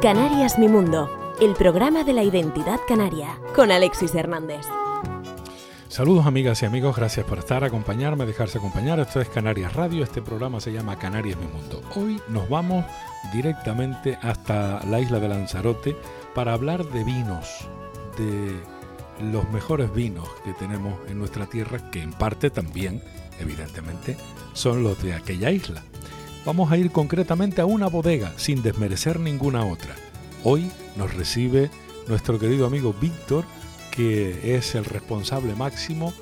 Canarias 0.00 0.58
Mi 0.58 0.68
Mundo, 0.68 1.08
el 1.40 1.54
programa 1.54 2.04
de 2.04 2.12
la 2.12 2.22
identidad 2.22 2.80
canaria, 2.86 3.38
con 3.54 3.70
Alexis 3.70 4.14
Hernández. 4.14 4.66
Saludos 5.88 6.26
amigas 6.26 6.62
y 6.62 6.66
amigos, 6.66 6.96
gracias 6.96 7.24
por 7.24 7.38
estar, 7.38 7.62
acompañarme, 7.62 8.26
dejarse 8.26 8.58
acompañar. 8.58 8.98
Esto 8.98 9.20
es 9.20 9.28
Canarias 9.28 9.74
Radio, 9.74 10.02
este 10.02 10.20
programa 10.20 10.60
se 10.60 10.72
llama 10.72 10.98
Canarias 10.98 11.38
Mi 11.38 11.46
Mundo. 11.46 11.80
Hoy 11.94 12.20
nos 12.28 12.48
vamos 12.48 12.84
directamente 13.32 14.18
hasta 14.20 14.84
la 14.86 14.98
isla 15.00 15.20
de 15.20 15.28
Lanzarote 15.28 15.96
para 16.34 16.52
hablar 16.52 16.84
de 16.84 17.04
vinos, 17.04 17.68
de 18.18 18.73
los 19.20 19.48
mejores 19.50 19.92
vinos 19.94 20.28
que 20.44 20.52
tenemos 20.54 20.94
en 21.08 21.18
nuestra 21.18 21.46
tierra, 21.46 21.90
que 21.90 22.02
en 22.02 22.12
parte 22.12 22.50
también, 22.50 23.02
evidentemente, 23.40 24.16
son 24.52 24.82
los 24.82 25.02
de 25.02 25.14
aquella 25.14 25.50
isla. 25.50 25.82
Vamos 26.44 26.70
a 26.70 26.76
ir 26.76 26.90
concretamente 26.90 27.60
a 27.60 27.66
una 27.66 27.86
bodega, 27.86 28.32
sin 28.36 28.62
desmerecer 28.62 29.18
ninguna 29.18 29.64
otra. 29.64 29.94
Hoy 30.42 30.70
nos 30.96 31.14
recibe 31.14 31.70
nuestro 32.06 32.38
querido 32.38 32.66
amigo 32.66 32.94
Víctor, 33.00 33.44
que 33.90 34.56
es 34.56 34.74
el 34.74 34.84
responsable 34.84 35.54
máximo 35.54 36.12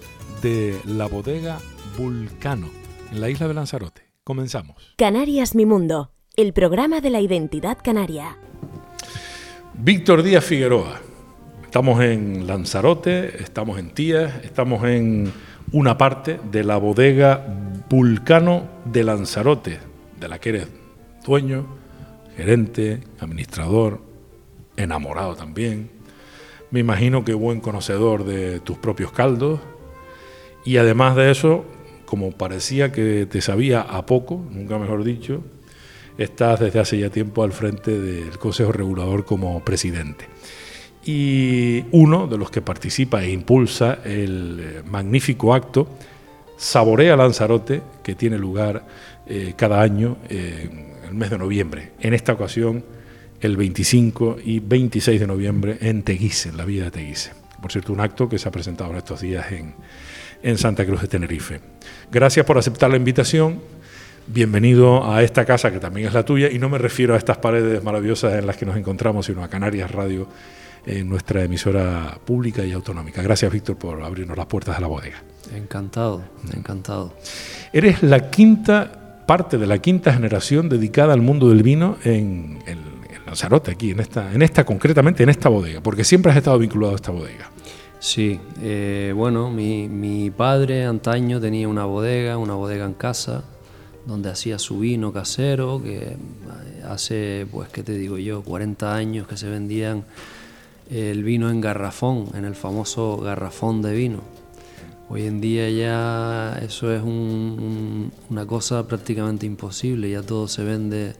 de 0.42 0.80
la 0.84 1.06
bodega 1.06 1.59
Vulcano, 1.98 2.70
en 3.11 3.20
la 3.20 3.30
isla 3.30 3.48
de 3.48 3.55
Lanzarote. 3.55 4.02
Comenzamos. 4.24 4.95
Canarias 4.97 5.55
Mi 5.55 5.66
Mundo, 5.66 6.12
el 6.36 6.52
programa 6.52 7.00
de 7.00 7.11
la 7.11 7.20
identidad 7.20 7.78
canaria. 7.83 8.38
Víctor 9.74 10.22
Díaz 10.22 10.45
Figueroa. 10.45 11.00
Estamos 11.72 12.02
en 12.02 12.46
Lanzarote, 12.46 13.42
estamos 13.42 13.78
en 13.78 13.94
Tías, 13.94 14.44
estamos 14.44 14.84
en 14.84 15.32
una 15.72 15.96
parte 15.96 16.38
de 16.50 16.64
la 16.64 16.76
bodega 16.76 17.47
Vulcano 17.88 18.69
de 18.84 19.02
Lanzarote, 19.02 19.78
de 20.20 20.28
la 20.28 20.38
que 20.38 20.50
eres 20.50 20.69
dueño, 21.24 21.64
gerente, 22.36 23.00
administrador, 23.20 24.02
enamorado 24.77 25.34
también. 25.34 25.88
Me 26.70 26.80
imagino 26.80 27.24
que 27.24 27.32
buen 27.32 27.60
conocedor 27.60 28.25
de 28.25 28.60
tus 28.60 28.77
propios 28.77 29.10
caldos. 29.10 29.58
Y 30.66 30.77
además 30.77 31.16
de 31.16 31.30
eso, 31.30 31.64
como 32.04 32.32
parecía 32.32 32.92
que 32.92 33.25
te 33.25 33.41
sabía 33.41 33.80
a 33.80 34.04
poco, 34.04 34.44
nunca 34.50 34.77
mejor 34.77 35.04
dicho, 35.04 35.42
estás 36.19 36.60
desde 36.60 36.80
hace 36.80 36.98
ya 36.98 37.08
tiempo 37.08 37.42
al 37.42 37.52
frente 37.52 37.98
del 37.98 38.38
Consejo 38.38 38.72
Regulador 38.72 39.25
como 39.25 39.64
presidente. 39.64 40.31
Y 41.05 41.84
uno 41.91 42.27
de 42.27 42.39
los 42.39 42.50
que 42.50 42.62
participa 42.62 43.22
e 43.22 43.31
impulsa 43.31 43.98
el 44.05 44.61
eh, 44.61 44.83
magnífico 44.89 45.53
acto 45.53 45.89
Saborea 46.56 47.17
Lanzarote, 47.17 47.83
que 48.05 48.14
tiene 48.14 48.39
lugar 48.39 48.84
eh, 49.27 49.55
cada 49.56 49.83
año 49.83 50.19
en 50.28 50.94
el 51.09 51.14
mes 51.14 51.31
de 51.31 51.39
noviembre. 51.39 51.91
En 52.00 52.14
esta 52.14 52.33
ocasión, 52.34 52.84
el 53.41 53.56
25 53.56 54.39
y 54.44 54.61
26 54.61 55.20
de 55.20 55.27
noviembre 55.27 55.78
en 55.81 56.05
Teguise, 56.05 56.50
en 56.50 56.56
la 56.56 56.64
villa 56.64 56.84
de 56.84 56.91
Teguise. 56.92 57.33
Por 57.61 57.72
cierto, 57.72 57.92
un 57.92 58.00
acto 58.00 58.28
que 58.28 58.39
se 58.39 58.48
ha 58.48 58.53
presentado 58.53 58.91
en 58.92 58.98
estos 58.98 59.20
días 59.20 59.50
en, 59.50 59.75
en 60.42 60.56
Santa 60.56 60.87
Cruz 60.87 61.00
de 61.03 61.09
Tenerife. 61.09 61.61
Gracias 62.11 62.47
por 62.47 62.59
aceptar 62.59 62.91
la 62.91 62.97
invitación. 62.97 63.61
Bienvenido 64.28 65.11
a 65.11 65.25
esta 65.25 65.44
casa 65.44 65.72
que 65.72 65.81
también 65.81 66.06
es 66.06 66.14
la 66.14 66.25
tuya 66.25 66.48
y 66.48 66.61
no 66.61 66.69
me 66.69 66.78
refiero 66.78 67.14
a 67.14 67.19
estas 67.19 67.39
paredes 67.39 67.83
maravillosas 67.83 68.34
en 68.34 68.47
las 68.47 68.56
que 68.56 68.66
nos 68.66 68.77
encontramos, 68.77 69.27
sino 69.27 69.42
a 69.42 69.48
Canarias 69.48 69.91
Radio 69.91 70.28
en 70.86 71.08
nuestra 71.08 71.44
emisora 71.44 72.19
pública 72.25 72.64
y 72.64 72.72
autonómica. 72.72 73.22
Gracias, 73.22 73.52
Víctor, 73.52 73.77
por 73.77 74.02
abrirnos 74.02 74.36
las 74.36 74.47
puertas 74.47 74.77
de 74.77 74.80
la 74.80 74.86
bodega. 74.86 75.22
Encantado, 75.55 76.22
encantado. 76.55 77.12
Eres 77.72 78.02
la 78.02 78.30
quinta 78.30 79.25
parte 79.27 79.58
de 79.58 79.66
la 79.66 79.78
quinta 79.78 80.12
generación 80.12 80.69
dedicada 80.69 81.14
al 81.14 81.20
mundo 81.20 81.48
del 81.48 81.62
vino 81.62 81.97
en, 82.04 82.59
Lanzarote, 83.26 83.70
aquí, 83.70 83.93
en 83.93 84.00
esta, 84.00 84.32
en 84.32 84.43
esta, 84.43 84.65
concretamente 84.65 85.22
en 85.22 85.28
esta 85.28 85.48
bodega, 85.48 85.81
porque 85.81 86.04
siempre 86.04 86.32
has 86.32 86.38
estado 86.38 86.59
vinculado 86.59 86.93
a 86.93 86.97
esta 86.97 87.12
bodega. 87.12 87.50
Sí, 87.99 88.38
eh, 88.60 89.14
bueno, 89.16 89.50
mi, 89.50 89.88
mi, 89.88 90.31
padre 90.31 90.84
antaño 90.84 91.41
tenía 91.41 91.69
una 91.69 91.84
bodega, 91.84 92.37
una 92.37 92.54
bodega 92.54 92.84
en 92.84 92.94
casa, 92.94 93.44
donde 94.06 94.28
hacía 94.28 94.59
su 94.59 94.81
vino 94.81 95.12
casero, 95.12 95.81
que 95.81 96.16
hace, 96.87 97.47
pues, 97.50 97.69
¿qué 97.69 97.84
te 97.84 97.93
digo 97.93 98.19
yo?, 98.19 98.43
40 98.43 98.94
años 98.94 99.28
que 99.28 99.37
se 99.37 99.49
vendían 99.49 100.04
el 100.92 101.25
vino 101.25 101.50
en 101.50 101.60
garrafón, 101.60 102.28
en 102.34 102.44
el 102.44 102.54
famoso 102.54 103.16
garrafón 103.16 103.82
de 103.82 103.94
vino. 103.94 104.20
Hoy 105.08 105.26
en 105.26 105.41
día 105.41 105.69
ya 105.70 106.58
eso 106.62 106.92
es 106.92 107.03
una 107.03 108.47
cosa 108.47 108.86
prácticamente 108.86 109.47
imposible, 109.47 110.10
ya 110.10 110.22
todo 110.22 110.48
se 110.48 110.64
vende 110.64 111.14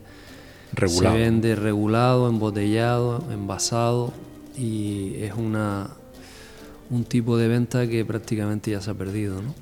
regulado. 0.73 1.13
se 1.13 1.19
vende 1.19 1.55
regulado, 1.55 2.29
embotellado, 2.29 3.23
envasado 3.31 4.13
y 4.57 5.15
es 5.17 5.33
una 5.33 5.89
un 6.89 7.05
tipo 7.05 7.37
de 7.37 7.47
venta 7.47 7.87
que 7.87 8.05
prácticamente 8.05 8.71
ya 8.71 8.81
se 8.81 8.91
ha 8.91 8.93
perdido, 8.93 9.41
¿no? 9.41 9.55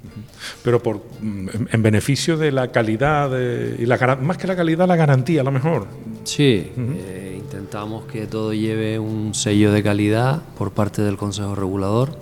Pero 0.63 0.83
por 0.83 1.01
en 1.21 1.81
beneficio 1.81 2.37
de 2.37 2.51
la 2.51 2.71
calidad 2.71 3.31
y 3.77 3.85
la 3.85 4.17
más 4.17 4.37
que 4.37 4.47
la 4.47 4.55
calidad 4.55 4.87
la 4.87 4.95
garantía, 4.95 5.41
a 5.41 5.43
lo 5.43 5.51
mejor. 5.51 5.87
Sí, 6.23 6.71
eh, 6.77 7.35
intentamos 7.37 8.05
que 8.05 8.27
todo 8.27 8.53
lleve 8.53 8.99
un 8.99 9.33
sello 9.33 9.71
de 9.71 9.81
calidad 9.81 10.41
por 10.57 10.71
parte 10.71 11.01
del 11.01 11.17
Consejo 11.17 11.55
Regulador 11.55 12.17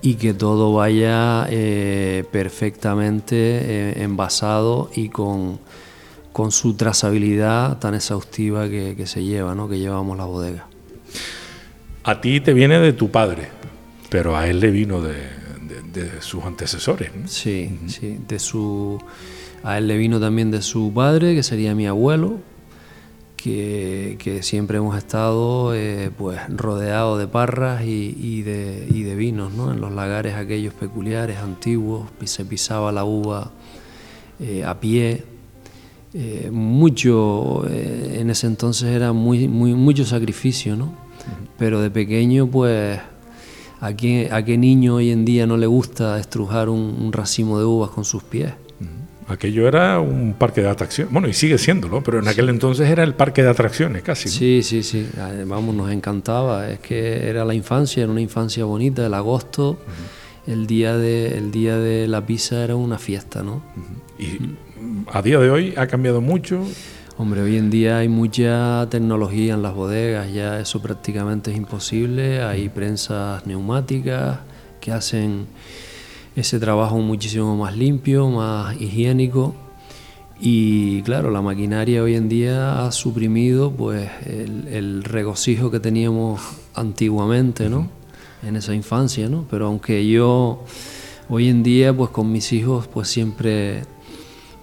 y 0.00 0.14
que 0.14 0.34
todo 0.34 0.72
vaya 0.74 1.46
eh, 1.48 2.24
perfectamente 2.32 3.36
eh, 3.36 4.02
envasado 4.02 4.90
y 4.94 5.08
con, 5.08 5.60
con, 6.32 6.50
su 6.50 6.74
trazabilidad 6.74 7.78
tan 7.78 7.94
exhaustiva 7.94 8.68
que, 8.68 9.06
se 9.06 9.22
lleva, 9.22 9.54
¿no? 9.54 9.68
que 9.68 9.78
llevamos 9.78 10.18
la 10.18 10.24
bodega. 10.24 10.66
A 12.02 12.20
ti 12.20 12.40
te 12.40 12.52
viene 12.52 12.80
de 12.80 12.92
tu 12.92 13.10
padre, 13.10 13.48
pero 14.10 14.36
a 14.36 14.48
él 14.48 14.58
le 14.58 14.72
vino 14.72 15.00
de, 15.00 15.14
de, 15.92 16.20
sus 16.20 16.42
antecesores. 16.42 17.10
Sí, 17.26 17.78
sí, 17.86 18.18
de 18.26 18.40
su, 18.40 18.98
a 19.62 19.78
él 19.78 19.86
le 19.86 19.96
vino 19.96 20.18
también 20.18 20.50
de 20.50 20.62
su 20.62 20.92
padre, 20.92 21.36
que 21.36 21.44
sería 21.44 21.76
mi 21.76 21.86
abuelo, 21.86 22.40
que, 23.42 24.38
siempre 24.42 24.78
hemos 24.78 24.96
estado 24.96 25.74
eh, 25.74 26.10
pues 26.16 26.38
rodeados 26.48 27.18
de 27.18 27.26
parras 27.26 27.82
y, 27.84 28.42
de, 28.42 28.86
de, 28.86 29.16
vinos, 29.16 29.52
¿no? 29.52 29.72
en 29.72 29.80
los 29.80 29.92
lagares 29.92 30.34
aquellos 30.34 30.74
peculiares, 30.74 31.38
antiguos, 31.38 32.08
se 32.24 32.44
pisaba 32.44 32.92
la 32.92 33.04
uva 33.04 33.50
eh, 34.40 34.64
a 34.64 34.78
pie. 34.78 35.24
Eh, 36.14 36.50
mucho, 36.52 37.66
en 37.68 38.28
ese 38.30 38.46
entonces 38.46 38.90
era 38.90 39.12
muy, 39.12 39.48
muy, 39.48 39.74
mucho 39.74 40.04
sacrificio, 40.04 40.76
¿no? 40.76 40.94
pero 41.56 41.80
de 41.80 41.90
pequeño 41.90 42.46
pues 42.48 43.00
¿a 43.80 43.96
qué, 43.96 44.28
¿a 44.30 44.44
qué 44.44 44.58
niño 44.58 44.96
hoy 44.96 45.10
en 45.10 45.24
día 45.24 45.46
no 45.46 45.56
le 45.56 45.66
gusta 45.66 46.18
estrujar 46.18 46.68
un 46.68 47.12
racimo 47.12 47.58
de 47.58 47.64
uvas 47.64 47.90
con 47.90 48.04
sus 48.04 48.22
pies? 48.22 48.52
Aquello 49.32 49.66
era 49.66 49.98
un 49.98 50.34
parque 50.34 50.60
de 50.60 50.68
atracciones, 50.68 51.12
bueno, 51.12 51.28
y 51.28 51.32
sigue 51.32 51.58
siéndolo, 51.58 52.02
pero 52.02 52.18
en 52.18 52.28
aquel 52.28 52.48
entonces 52.48 52.88
era 52.88 53.02
el 53.02 53.14
parque 53.14 53.42
de 53.42 53.50
atracciones 53.50 54.02
casi. 54.02 54.28
Sí, 54.28 54.62
sí, 54.62 54.82
sí, 54.82 55.08
ah, 55.18 55.32
vamos, 55.46 55.74
nos 55.74 55.90
encantaba, 55.90 56.68
es 56.68 56.80
que 56.80 57.28
era 57.28 57.44
la 57.44 57.54
infancia, 57.54 58.02
era 58.02 58.12
una 58.12 58.20
infancia 58.20 58.64
bonita, 58.64 59.06
el 59.06 59.14
agosto, 59.14 59.78
el, 60.46 60.66
día 60.66 60.96
de, 60.96 61.38
el 61.38 61.50
día 61.50 61.78
de 61.78 62.08
la 62.08 62.26
pizza 62.26 62.62
era 62.62 62.76
una 62.76 62.98
fiesta, 62.98 63.42
¿no? 63.42 63.62
Y 64.18 64.56
a 65.10 65.22
día 65.22 65.38
de 65.38 65.50
hoy 65.50 65.74
ha 65.76 65.86
cambiado 65.86 66.20
mucho. 66.20 66.64
Hombre, 67.18 67.42
hoy 67.42 67.56
en 67.56 67.70
día 67.70 67.98
hay 67.98 68.08
mucha 68.08 68.86
tecnología 68.90 69.54
en 69.54 69.62
las 69.62 69.74
bodegas, 69.74 70.32
ya 70.32 70.58
eso 70.58 70.82
prácticamente 70.82 71.50
es 71.50 71.56
imposible, 71.56 72.42
hay 72.42 72.68
prensas 72.68 73.46
neumáticas 73.46 74.40
que 74.80 74.92
hacen 74.92 75.46
ese 76.36 76.58
trabajo 76.58 76.98
muchísimo 76.98 77.56
más 77.56 77.76
limpio, 77.76 78.28
más 78.28 78.80
higiénico. 78.80 79.54
Y 80.40 81.02
claro, 81.02 81.30
la 81.30 81.40
maquinaria 81.40 82.02
hoy 82.02 82.16
en 82.16 82.28
día 82.28 82.84
ha 82.84 82.90
suprimido 82.90 83.70
pues 83.70 84.10
el, 84.26 85.04
regocijo 85.04 85.70
que 85.70 85.78
teníamos 85.78 86.40
antiguamente, 86.74 87.68
¿no? 87.68 87.88
En 88.42 88.56
esa 88.56 88.74
infancia, 88.74 89.28
¿no? 89.28 89.44
Pero 89.48 89.66
aunque 89.66 90.08
yo 90.08 90.64
hoy 91.28 91.48
en 91.48 91.62
día 91.62 91.96
pues 91.96 92.10
con 92.10 92.32
mis 92.32 92.52
hijos 92.52 92.88
pues 92.88 93.08
siempre 93.08 93.84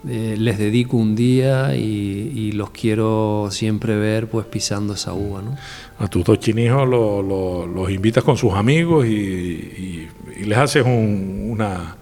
eh, 0.08 0.36
les 0.38 0.58
dedico 0.58 0.98
un 0.98 1.16
día 1.16 1.76
y, 1.76 2.52
los 2.54 2.72
quiero 2.72 3.48
siempre 3.52 3.96
ver 3.96 4.28
pues 4.28 4.46
pisando 4.46 4.94
esa 4.94 5.14
uva, 5.14 5.42
¿no? 5.42 5.56
A 6.00 6.08
tus 6.08 6.26
dos 6.26 6.40
chinijos 6.40 6.88
los 6.88 7.92
invitas 7.92 8.24
con 8.24 8.36
sus 8.36 8.54
amigos 8.54 9.06
y 9.06 10.08
y 10.40 10.46
les 10.46 10.58
haces 10.58 10.86
una, 10.86 11.96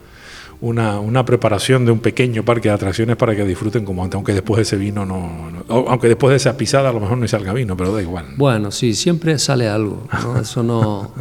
una, 0.61 1.25
preparación 1.25 1.85
de 1.85 1.91
un 1.91 1.99
pequeño 1.99 2.43
parque 2.43 2.69
de 2.69 2.75
atracciones 2.75 3.15
para 3.15 3.35
que 3.35 3.43
disfruten 3.43 3.83
como 3.83 4.03
antes, 4.03 4.15
aunque 4.15 4.33
después 4.33 4.57
de 4.57 4.61
ese 4.63 4.77
vino 4.77 5.05
no, 5.05 5.51
aunque 5.67 6.07
después 6.07 6.31
de 6.31 6.37
esa 6.37 6.55
pisada 6.55 6.89
a 6.89 6.93
lo 6.93 6.99
mejor 6.99 7.17
no 7.17 7.27
salga 7.27 7.53
vino, 7.53 7.75
pero 7.75 7.93
da 7.93 8.01
igual. 8.01 8.27
Bueno, 8.37 8.71
sí, 8.71 8.93
siempre 8.93 9.39
sale 9.39 9.67
algo, 9.67 10.07
Eso 10.41 10.63
no, 10.63 11.11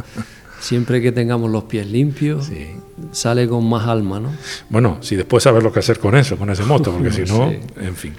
Siempre 0.59 1.01
que 1.01 1.11
tengamos 1.11 1.51
los 1.51 1.65
pies 1.65 1.87
limpios, 1.87 2.49
sale 3.11 3.47
con 3.47 3.67
más 3.67 3.87
alma, 3.87 4.19
¿no? 4.19 4.31
Bueno, 4.69 4.97
si 5.01 5.15
después 5.15 5.43
sabes 5.43 5.63
lo 5.63 5.71
que 5.71 5.79
hacer 5.79 5.99
con 5.99 6.15
eso, 6.15 6.37
con 6.37 6.49
ese 6.49 6.63
moto, 6.63 6.91
porque 6.91 7.11
si 7.11 7.21
no, 7.31 7.51
en 7.51 7.95
fin. 7.95 8.13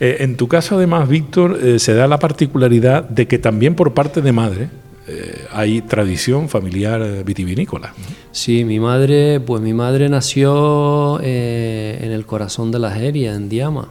Eh, 0.00 0.18
en 0.20 0.36
tu 0.36 0.48
caso, 0.48 0.76
además, 0.76 1.08
Víctor, 1.08 1.58
eh, 1.62 1.78
se 1.78 1.94
da 1.94 2.06
la 2.06 2.18
particularidad 2.18 3.08
de 3.08 3.26
que 3.26 3.38
también 3.38 3.74
por 3.74 3.94
parte 3.94 4.20
de 4.20 4.32
madre 4.32 4.68
eh, 5.06 5.46
hay 5.52 5.80
tradición 5.80 6.48
familiar 6.48 7.24
vitivinícola. 7.24 7.94
Sí, 8.32 8.64
mi 8.64 8.78
madre, 8.78 9.40
pues 9.40 9.62
mi 9.62 9.72
madre 9.72 10.08
nació 10.08 11.20
en 11.22 12.12
el 12.12 12.26
corazón 12.26 12.70
de 12.70 12.78
la 12.78 12.90
Jeria, 12.92 13.34
en 13.34 13.48
Diama, 13.48 13.88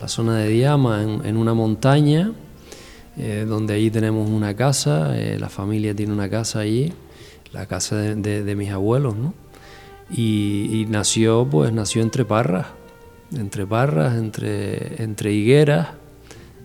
la 0.00 0.08
zona 0.08 0.38
de 0.38 0.48
Diama, 0.48 1.02
en, 1.02 1.36
una 1.36 1.54
montaña, 1.54 2.32
donde 3.46 3.74
allí 3.74 3.90
tenemos 3.90 4.28
una 4.28 4.54
casa, 4.54 5.14
la 5.38 5.48
familia 5.48 5.94
tiene 5.94 6.12
una 6.12 6.28
casa 6.28 6.60
allí 6.60 6.92
la 7.52 7.66
casa 7.66 7.96
de, 7.96 8.54
mis 8.56 8.70
abuelos, 8.70 9.16
¿no? 9.16 9.34
Y, 10.10 10.86
nació, 10.88 11.46
pues 11.50 11.72
nació 11.72 12.02
entre 12.02 12.24
parras, 12.24 12.66
entre 13.36 13.66
parras, 13.66 14.16
entre, 14.16 15.02
entre 15.02 15.32
higueras, 15.32 15.90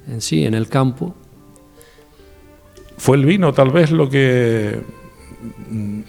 en 0.08 0.22
sí, 0.22 0.46
en 0.46 0.54
el 0.54 0.68
campo. 0.68 1.16
¿Fue 2.98 3.18
el 3.18 3.26
vino 3.26 3.54
tal 3.54 3.72
vez 3.72 3.92
lo 3.92 4.10
que 4.10 4.82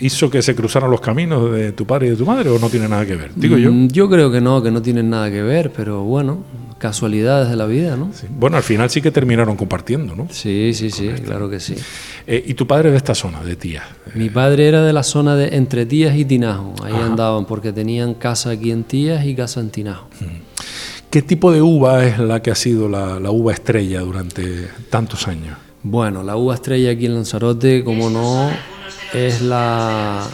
hizo 0.00 0.30
que 0.30 0.42
se 0.42 0.54
cruzaran 0.54 0.90
los 0.90 1.00
caminos 1.00 1.52
de 1.52 1.72
tu 1.72 1.86
padre 1.86 2.06
y 2.06 2.10
de 2.10 2.16
tu 2.16 2.24
madre 2.24 2.50
o 2.50 2.58
no 2.58 2.68
tiene 2.70 2.88
nada 2.88 3.04
que 3.04 3.16
ver? 3.16 3.32
Digo 3.34 3.56
yo. 3.58 3.70
Mm, 3.72 3.88
yo 3.88 4.08
creo 4.08 4.30
que 4.30 4.40
no, 4.40 4.62
que 4.62 4.70
no 4.70 4.80
tienen 4.80 5.10
nada 5.10 5.30
que 5.30 5.42
ver, 5.42 5.72
pero 5.72 6.02
bueno, 6.02 6.44
casualidades 6.78 7.50
de 7.50 7.56
la 7.56 7.66
vida, 7.66 7.96
¿no? 7.96 8.10
Bueno, 8.30 8.56
al 8.56 8.62
final 8.62 8.88
sí 8.88 9.02
que 9.02 9.10
terminaron 9.10 9.56
compartiendo, 9.56 10.14
¿no? 10.16 10.28
Sí, 10.30 10.72
sí, 10.74 10.90
sí, 10.90 11.08
claro 11.24 11.50
que 11.50 11.60
sí. 11.60 11.74
Eh, 12.26 12.42
¿Y 12.46 12.54
tu 12.54 12.66
padre 12.66 12.90
de 12.90 12.96
esta 12.96 13.14
zona, 13.14 13.42
de 13.42 13.56
Tías? 13.56 13.84
Mi 14.14 14.30
padre 14.30 14.68
era 14.68 14.82
de 14.82 14.92
la 14.92 15.02
zona 15.02 15.36
de 15.36 15.56
entre 15.56 15.86
Tías 15.86 16.16
y 16.16 16.24
Tinajo, 16.24 16.74
ahí 16.82 16.94
andaban, 16.94 17.44
porque 17.44 17.72
tenían 17.72 18.14
casa 18.14 18.50
aquí 18.50 18.70
en 18.70 18.84
Tías 18.84 19.26
y 19.26 19.34
casa 19.34 19.60
en 19.60 19.70
Tinajo. 19.70 20.08
¿Qué 21.10 21.22
tipo 21.22 21.52
de 21.52 21.62
uva 21.62 22.04
es 22.04 22.18
la 22.18 22.42
que 22.42 22.50
ha 22.50 22.54
sido 22.54 22.88
la, 22.88 23.18
la 23.18 23.30
uva 23.30 23.52
estrella 23.52 24.00
durante 24.00 24.68
tantos 24.90 25.26
años? 25.26 25.56
Bueno, 25.82 26.22
la 26.22 26.36
uva 26.36 26.54
estrella 26.54 26.90
aquí 26.90 27.06
en 27.06 27.14
Lanzarote, 27.14 27.82
como 27.82 28.10
no, 28.10 28.50
es 29.12 29.42
la, 29.42 30.26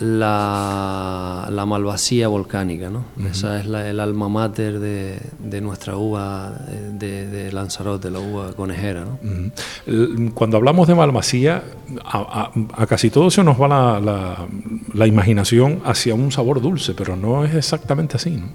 la, 0.00 1.48
la 1.50 1.66
malvasía 1.66 2.28
volcánica, 2.28 2.88
¿no? 2.90 3.04
Esa 3.28 3.60
es 3.60 3.66
el 3.66 4.00
alma 4.00 4.28
mater 4.28 4.78
de, 4.78 5.18
de 5.38 5.60
nuestra 5.60 5.96
uva 5.96 6.52
de, 6.92 7.50
Lanzarote, 7.52 8.10
la 8.10 8.20
uva 8.20 8.52
conejera, 8.52 9.04
¿no? 9.04 10.32
Cuando 10.34 10.56
hablamos 10.56 10.86
de 10.86 10.94
malvasía, 10.94 11.64
a, 12.04 12.50
casi 12.88 13.10
todos 13.10 13.34
se 13.34 13.42
nos 13.42 13.60
va 13.60 13.68
la, 13.68 14.46
la, 14.94 15.06
imaginación 15.06 15.80
hacia 15.84 16.14
un 16.14 16.30
sabor 16.30 16.60
dulce, 16.60 16.94
pero 16.94 17.16
no 17.16 17.44
es 17.44 17.54
exactamente 17.54 18.16
así, 18.16 18.30
¿no? 18.30 18.48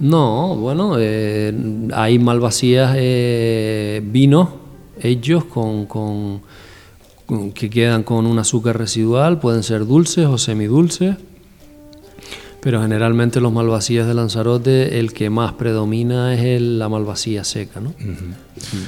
No, 0.00 0.56
bueno, 0.56 0.96
eh, 0.98 1.52
hay 1.94 2.18
malvasías 2.18 2.94
eh, 2.96 4.00
vinos 4.04 4.48
hechos 5.02 5.44
con, 5.44 5.86
con 5.86 6.42
que 7.54 7.70
quedan 7.70 8.02
con 8.02 8.26
un 8.26 8.38
azúcar 8.38 8.78
residual, 8.78 9.38
pueden 9.38 9.62
ser 9.62 9.86
dulces 9.86 10.26
o 10.26 10.38
semidulces, 10.38 11.16
pero 12.60 12.82
generalmente 12.82 13.40
los 13.40 13.52
malvasías 13.52 14.06
de 14.06 14.14
Lanzarote 14.14 14.98
el 14.98 15.12
que 15.12 15.30
más 15.30 15.52
predomina 15.54 16.34
es 16.34 16.60
la 16.60 16.88
malvasía 16.88 17.44
seca. 17.44 17.80
¿no? 17.80 17.94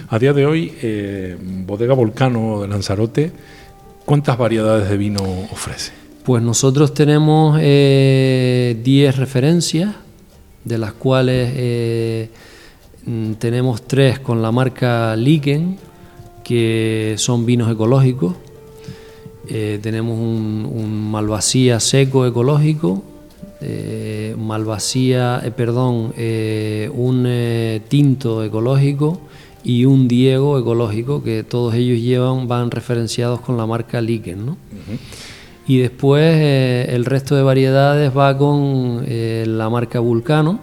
A 0.08 0.18
día 0.18 0.32
de 0.32 0.46
hoy, 0.46 0.74
eh, 0.82 1.36
Bodega 1.66 1.94
Volcano 1.94 2.62
de 2.62 2.68
Lanzarote, 2.68 3.32
¿cuántas 4.04 4.36
variedades 4.36 4.88
de 4.88 4.96
vino 4.96 5.22
ofrece? 5.50 5.92
Pues 6.24 6.42
nosotros 6.42 6.94
tenemos 6.94 7.56
10 7.56 7.64
eh, 7.64 9.12
referencias, 9.16 9.94
de 10.64 10.78
las 10.78 10.92
cuales 10.92 11.52
eh, 11.56 12.30
mm, 13.06 13.32
tenemos 13.34 13.82
3 13.82 14.20
con 14.20 14.42
la 14.42 14.52
marca 14.52 15.16
Liken, 15.16 15.78
que 16.42 17.14
son 17.18 17.46
vinos 17.46 17.70
ecológicos. 17.70 18.34
Eh, 19.48 19.78
tenemos 19.82 20.18
un, 20.18 21.10
malvasía 21.10 21.80
seco 21.80 22.26
ecológico, 22.26 23.02
eh, 23.60 24.34
malvasía, 24.38 25.42
eh, 25.44 25.50
perdón, 25.50 26.14
un 26.94 27.80
tinto 27.88 28.44
ecológico 28.44 29.20
y 29.64 29.84
un 29.84 30.08
Diego 30.08 30.58
ecológico, 30.58 31.22
que 31.22 31.42
todos 31.42 31.74
ellos 31.74 32.00
llevan, 32.00 32.48
van 32.48 32.70
referenciados 32.70 33.40
con 33.40 33.56
la 33.56 33.66
marca 33.66 34.00
Liken, 34.00 34.46
¿no? 34.46 34.56
Y 35.66 35.78
después 35.78 36.34
el 36.88 37.04
resto 37.04 37.36
de 37.36 37.42
variedades 37.42 38.16
va 38.16 38.36
con 38.36 39.04
la 39.06 39.70
marca 39.70 40.00
Vulcano, 40.00 40.58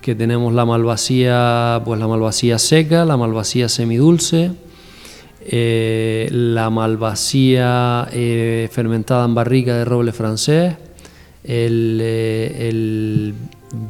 que 0.00 0.14
tenemos 0.14 0.54
la 0.54 0.64
malvasía, 0.64 1.82
pues 1.84 1.98
la 1.98 2.06
malvasía 2.06 2.58
seca, 2.58 3.04
la 3.04 3.16
malvasía 3.16 3.68
semidulce, 3.68 4.52
eh, 5.46 6.28
la 6.30 6.70
malvasía 6.70 8.08
eh, 8.12 8.68
fermentada 8.72 9.26
en 9.26 9.34
barrica 9.34 9.76
de 9.76 9.84
roble 9.84 10.12
francés, 10.12 10.74
el, 11.42 11.98
eh, 12.02 13.34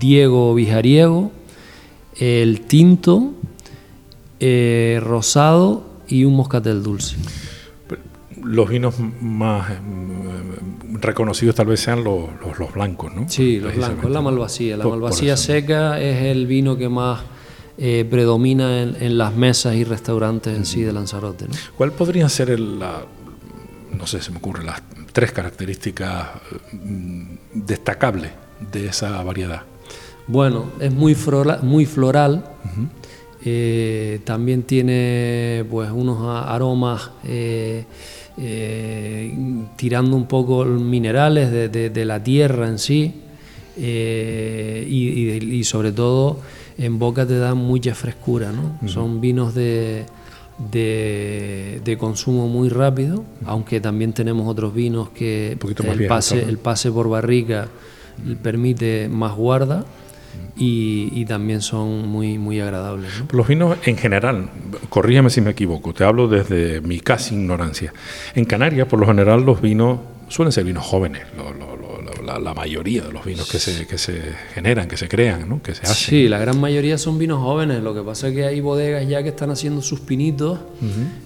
Diego 0.01 0.53
Vijariego, 0.55 1.31
el 2.19 2.63
tinto, 2.63 3.35
rosado 5.01 5.85
y 6.09 6.25
un 6.25 6.35
moscatel 6.35 6.83
dulce. 6.83 7.17
Los 8.43 8.69
vinos 8.69 8.97
más 9.21 9.73
reconocidos 11.01 11.55
tal 11.55 11.69
vez 11.69 11.81
sean 11.81 12.03
los, 12.03 12.29
blancos, 12.75 13.15
¿no? 13.15 13.29
Sí, 13.29 13.61
los 13.61 13.77
blancos, 13.77 14.11
la 14.11 14.21
malvasía. 14.21 14.77
La 14.77 14.87
malvasía 14.87 15.37
seca 15.37 16.01
es 16.01 16.25
el 16.25 16.47
vino 16.47 16.77
que 16.77 16.89
más 16.89 17.21
eh, 17.77 18.07
predomina 18.09 18.83
en, 18.83 19.19
las 19.19 19.35
mesas 19.35 19.75
y 19.75 19.83
restaurantes 19.83 20.57
en 20.57 20.65
sí 20.65 20.83
de 20.83 20.93
Lanzarote. 20.93 21.49
¿no? 21.49 21.55
¿Cuál 21.77 21.91
podría 21.91 22.29
ser 22.29 22.61
la, 22.61 23.05
no 23.93 24.07
sé, 24.07 24.23
se 24.23 24.31
me 24.31 24.39
ocurren 24.39 24.67
las 24.67 24.81
tres 25.13 25.33
características 25.33 26.29
mm, 26.73 27.23
destacables 27.53 28.31
de 28.73 28.87
esa 28.87 29.21
variedad? 29.25 29.63
Bueno, 30.29 30.67
es 30.79 30.93
muy, 30.93 31.17
muy 31.63 31.85
floral. 31.85 32.45
Eh, 33.45 34.21
también 34.25 34.63
tiene 34.63 35.67
pues 35.69 35.91
unos 35.91 36.19
aromas 36.47 37.11
eh, 37.25 37.85
tirando 39.77 40.17
un 40.17 40.27
poco 40.27 40.65
minerales 40.65 41.51
de, 41.73 42.05
la 42.05 42.23
tierra 42.23 42.69
en 42.69 42.79
sí 42.79 43.15
y, 43.77 45.65
sobre 45.65 45.91
todo 45.93 46.39
en 46.79 46.99
boca 46.99 47.27
te 47.27 47.39
dan 47.39 47.59
mucha 47.59 47.95
frescura, 47.95 48.53
¿no? 48.53 48.89
Son 48.89 49.21
vinos 49.21 49.55
de, 49.55 50.07
de, 50.59 51.97
consumo 51.99 52.49
muy 52.49 52.69
rápido, 52.69 53.25
aunque 53.45 53.81
también 53.81 54.13
tenemos 54.13 54.49
otros 54.49 54.75
vinos 54.75 55.11
que 55.11 55.53
el, 55.53 56.07
pase, 56.07 56.43
el 56.43 56.59
pase 56.59 56.91
por 56.91 57.09
barrica 57.09 57.69
permite 58.43 59.09
más 59.09 59.35
guarda. 59.35 59.85
Y, 60.57 61.25
también 61.27 61.63
son 61.63 62.09
muy, 62.09 62.39
muy 62.39 62.61
agradables. 62.61 63.11
Los 63.33 63.49
vinos 63.49 63.77
en 63.85 63.97
general, 63.97 64.51
corrígeme 64.89 65.31
si 65.31 65.41
me 65.41 65.51
equivoco, 65.51 65.93
te 65.95 66.05
hablo 66.05 66.29
desde 66.29 66.81
mi 66.81 67.01
casi 67.01 67.35
ignorancia. 67.35 67.93
En 68.35 68.45
Canarias, 68.45 68.87
por 68.89 69.01
lo 69.01 69.07
general, 69.07 69.45
los 69.45 69.61
vinos 69.61 70.01
suelen 70.29 70.53
ser 70.53 70.65
vinos 70.65 70.85
jóvenes, 70.85 71.23
la, 72.25 72.55
mayoría 72.55 73.03
de 73.03 73.13
los 73.13 73.25
vinos 73.25 73.49
que 73.49 73.59
se, 73.59 73.87
que 73.87 73.99
se 73.99 74.21
generan, 74.55 74.89
que 74.89 74.97
se 74.97 75.09
crean, 75.09 75.49
¿no? 75.49 75.63
que 75.63 75.75
se 75.75 75.83
hacen. 75.83 75.95
Sí, 75.97 76.29
la 76.29 76.39
gran 76.39 76.61
mayoría 76.61 76.99
son 76.99 77.19
vinos 77.19 77.41
jóvenes. 77.41 77.83
Lo 77.83 77.95
que 77.95 78.03
pasa 78.03 78.29
es 78.29 78.35
que 78.35 78.45
hay 78.45 78.61
bodegas 78.61 79.07
ya 79.09 79.23
que 79.23 79.29
están 79.31 79.51
haciendo 79.51 79.83
sus 79.83 80.01
pinitos 80.01 80.59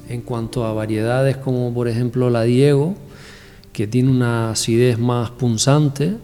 en 0.08 0.22
cuanto 0.22 0.64
a 0.64 0.72
variedades 0.72 1.36
como 1.36 1.72
por 1.72 1.88
ejemplo 1.88 2.30
la 2.30 2.42
Diego, 2.42 2.94
que 3.72 3.86
tiene 3.86 4.10
una 4.10 4.50
acidez 4.50 4.98
más 4.98 5.30
punzante 5.30 6.16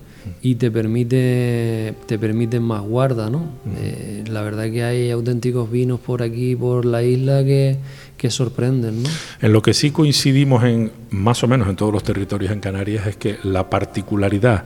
y 0.43 0.55
te 0.57 0.71
permite 0.71 1.95
te 2.07 2.19
permiten 2.19 2.63
más 2.63 2.83
guarda, 2.83 3.31
¿no? 3.31 3.47
Eh, 3.77 4.25
la 4.29 4.43
verdad 4.43 4.71
que 4.71 4.85
hay 4.85 5.11
auténticos 5.11 5.71
vinos 5.71 6.01
por 6.01 6.23
aquí, 6.23 6.57
por 6.57 6.85
la 6.85 7.03
isla 7.03 7.45
que 7.45 7.79
que 8.17 8.31
sorprenden. 8.31 9.03
¿no? 9.03 9.09
En 9.43 9.53
lo 9.53 9.61
que 9.61 9.75
sí 9.75 9.91
coincidimos 9.91 10.65
en 10.65 10.91
más 11.11 11.43
o 11.43 11.47
menos 11.47 11.69
en 11.69 11.77
todos 11.77 11.93
los 11.93 12.03
territorios 12.03 12.53
en 12.53 12.61
Canarias 12.61 13.07
es 13.07 13.17
que 13.17 13.37
la 13.43 13.69
particularidad 13.69 14.65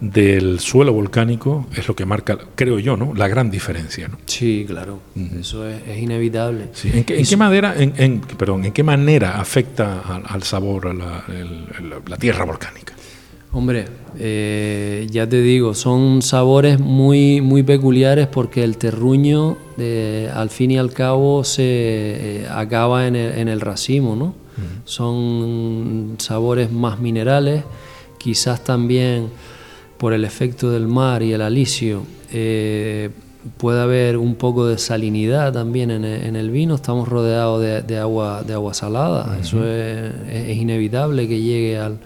del 0.00 0.60
suelo 0.60 0.92
volcánico 0.92 1.66
es 1.74 1.86
lo 1.88 1.96
que 1.96 2.06
marca, 2.06 2.38
creo 2.54 2.78
yo, 2.78 2.96
¿no? 2.96 3.12
la 3.14 3.26
gran 3.26 3.50
diferencia. 3.50 4.06
¿no? 4.06 4.18
Sí, 4.26 4.64
claro, 4.68 5.00
eso 5.38 5.68
es, 5.68 5.98
inevitable. 5.98 6.68
¿En, 6.84 7.04
qué, 7.04 7.36
manera, 7.36 7.74
en, 7.76 8.20
perdón, 8.20 8.64
¿En 8.64 8.72
qué 8.72 8.82
manera 8.82 9.40
afecta 9.40 10.00
al, 10.00 10.42
sabor 10.44 10.88
a 10.88 10.94
la, 10.94 12.16
tierra 12.18 12.44
volcánica? 12.44 12.94
Hombre, 13.54 13.84
eh, 14.18 15.06
ya 15.10 15.28
te 15.28 15.42
digo, 15.42 15.74
son 15.74 16.22
sabores 16.22 16.80
muy, 16.80 17.42
muy 17.42 17.62
peculiares 17.62 18.26
porque 18.26 18.64
el 18.64 18.78
terruño, 18.78 19.58
al 20.34 20.48
fin 20.48 20.70
y 20.70 20.78
al 20.78 20.92
cabo, 20.92 21.44
se 21.44 21.62
eh, 21.62 22.46
acaba 22.50 23.06
en 23.06 23.14
el, 23.16 23.60
racimo, 23.60 24.16
¿no? 24.16 24.34
Son 24.84 26.14
sabores 26.18 26.72
más 26.72 26.98
minerales, 26.98 27.64
quizás 28.18 28.64
también 28.64 29.28
por 29.98 30.14
el 30.14 30.24
efecto 30.24 30.70
del 30.70 30.88
mar 30.88 31.22
y 31.22 31.32
el 31.32 31.42
alisio. 31.42 32.04
Eh, 32.32 33.10
puede 33.58 33.80
haber 33.80 34.16
un 34.16 34.34
poco 34.36 34.66
de 34.66 34.78
salinidad 34.78 35.52
también 35.52 35.90
en 35.90 36.04
el, 36.36 36.50
vino. 36.50 36.74
Estamos 36.74 37.08
rodeados 37.08 37.60
de, 37.60 37.98
agua, 37.98 38.42
de 38.42 38.54
agua 38.54 38.72
salada. 38.72 39.38
Eso 39.40 39.64
es, 39.66 40.56
inevitable 40.56 41.28
que 41.28 41.40
llegue 41.40 41.78
al, 41.78 41.98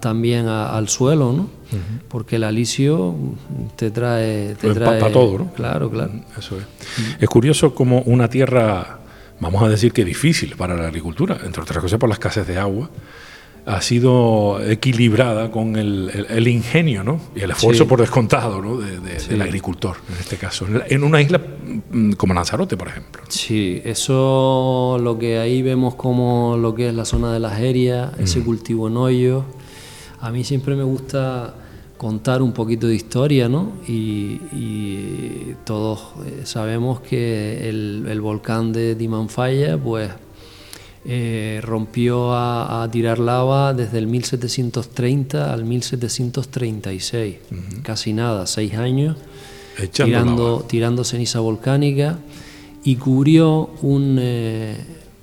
también 0.00 0.46
al 0.46 0.88
suelo, 0.88 1.32
¿no? 1.32 1.48
Porque 2.08 2.36
el 2.36 2.44
alisio 2.44 3.14
te 3.76 3.90
trae... 3.90 4.54
Te 4.54 4.72
trae 4.74 5.10
todo, 5.10 5.38
¿no? 5.38 5.52
Claro, 5.52 5.90
claro. 5.90 6.12
Eso 6.38 6.56
es. 6.56 6.64
Es 7.20 7.28
curioso 7.28 7.74
como 7.74 8.00
una 8.02 8.28
tierra, 8.28 8.98
vamos 9.40 9.62
a 9.62 9.68
decir 9.68 9.92
que 9.92 10.04
difícil 10.04 10.56
para 10.56 10.74
la 10.76 10.86
agricultura, 10.86 11.38
entre 11.44 11.62
otras 11.62 11.82
cosas 11.82 11.98
por 11.98 12.08
las 12.08 12.18
escasez 12.18 12.46
de 12.46 12.58
agua, 12.58 12.88
ha 13.66 13.82
sido 13.82 14.60
equilibrada 14.64 15.50
con 15.50 15.74
el, 15.74 16.48
ingenio 16.48 17.02
¿no? 17.02 17.20
y 17.34 17.40
el 17.40 17.50
esfuerzo 17.50 17.88
por 17.88 18.00
descontado 18.00 18.62
¿no? 18.62 18.78
del 18.78 19.42
agricultor, 19.42 19.96
en 20.08 20.20
este 20.20 20.36
caso, 20.36 20.66
en 20.88 21.02
una 21.02 21.20
isla 21.20 21.40
mm, 21.90 22.12
como 22.12 22.32
Lanzarote, 22.32 22.76
por 22.76 22.86
ejemplo. 22.88 23.22
Sí, 23.28 23.82
eso 23.84 24.98
lo 25.02 25.18
que 25.18 25.38
ahí 25.38 25.62
vemos 25.62 25.96
como 25.96 26.56
lo 26.56 26.76
que 26.76 26.88
es 26.88 26.94
la 26.94 27.04
zona 27.04 27.32
de 27.32 27.40
las 27.40 27.58
herias, 27.58 28.12
ese 28.20 28.40
cultivo 28.42 28.86
en 28.86 28.96
hoyo. 28.96 29.44
A 30.20 30.30
mí 30.30 30.44
siempre 30.44 30.76
me 30.76 30.84
gusta 30.84 31.56
contar 31.96 32.42
un 32.42 32.52
poquito 32.52 32.86
de 32.86 32.94
historia, 32.94 33.48
¿no? 33.48 33.72
Y, 33.88 35.54
todos 35.64 36.12
eh, 36.24 36.42
sabemos 36.44 37.00
que 37.00 37.68
el, 37.68 38.06
el 38.08 38.20
volcán 38.20 38.72
de 38.72 38.94
Dimanfaya, 38.94 39.76
pues 39.76 40.12
eh, 41.08 41.60
rompió 41.62 42.34
a, 42.34 42.88
tirar 42.90 43.20
lava 43.20 43.72
desde 43.74 43.98
el 43.98 44.08
1730 44.08 45.52
al 45.52 45.64
1736, 45.64 47.36
casi 47.82 48.12
nada, 48.12 48.46
seis 48.46 48.74
años, 48.74 49.16
tirando, 49.92 50.64
tirando, 50.68 51.04
ceniza 51.04 51.38
volcánica 51.38 52.18
y 52.82 52.96
cubrió 52.96 53.70
un, 53.82 54.18
eh, 54.20 54.76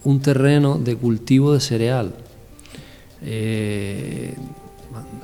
un 0.06 0.22
terreno 0.22 0.78
de 0.78 0.96
cultivo 0.96 1.54
de 1.54 1.60
cereal. 1.60 2.16
Eh, 3.22 4.36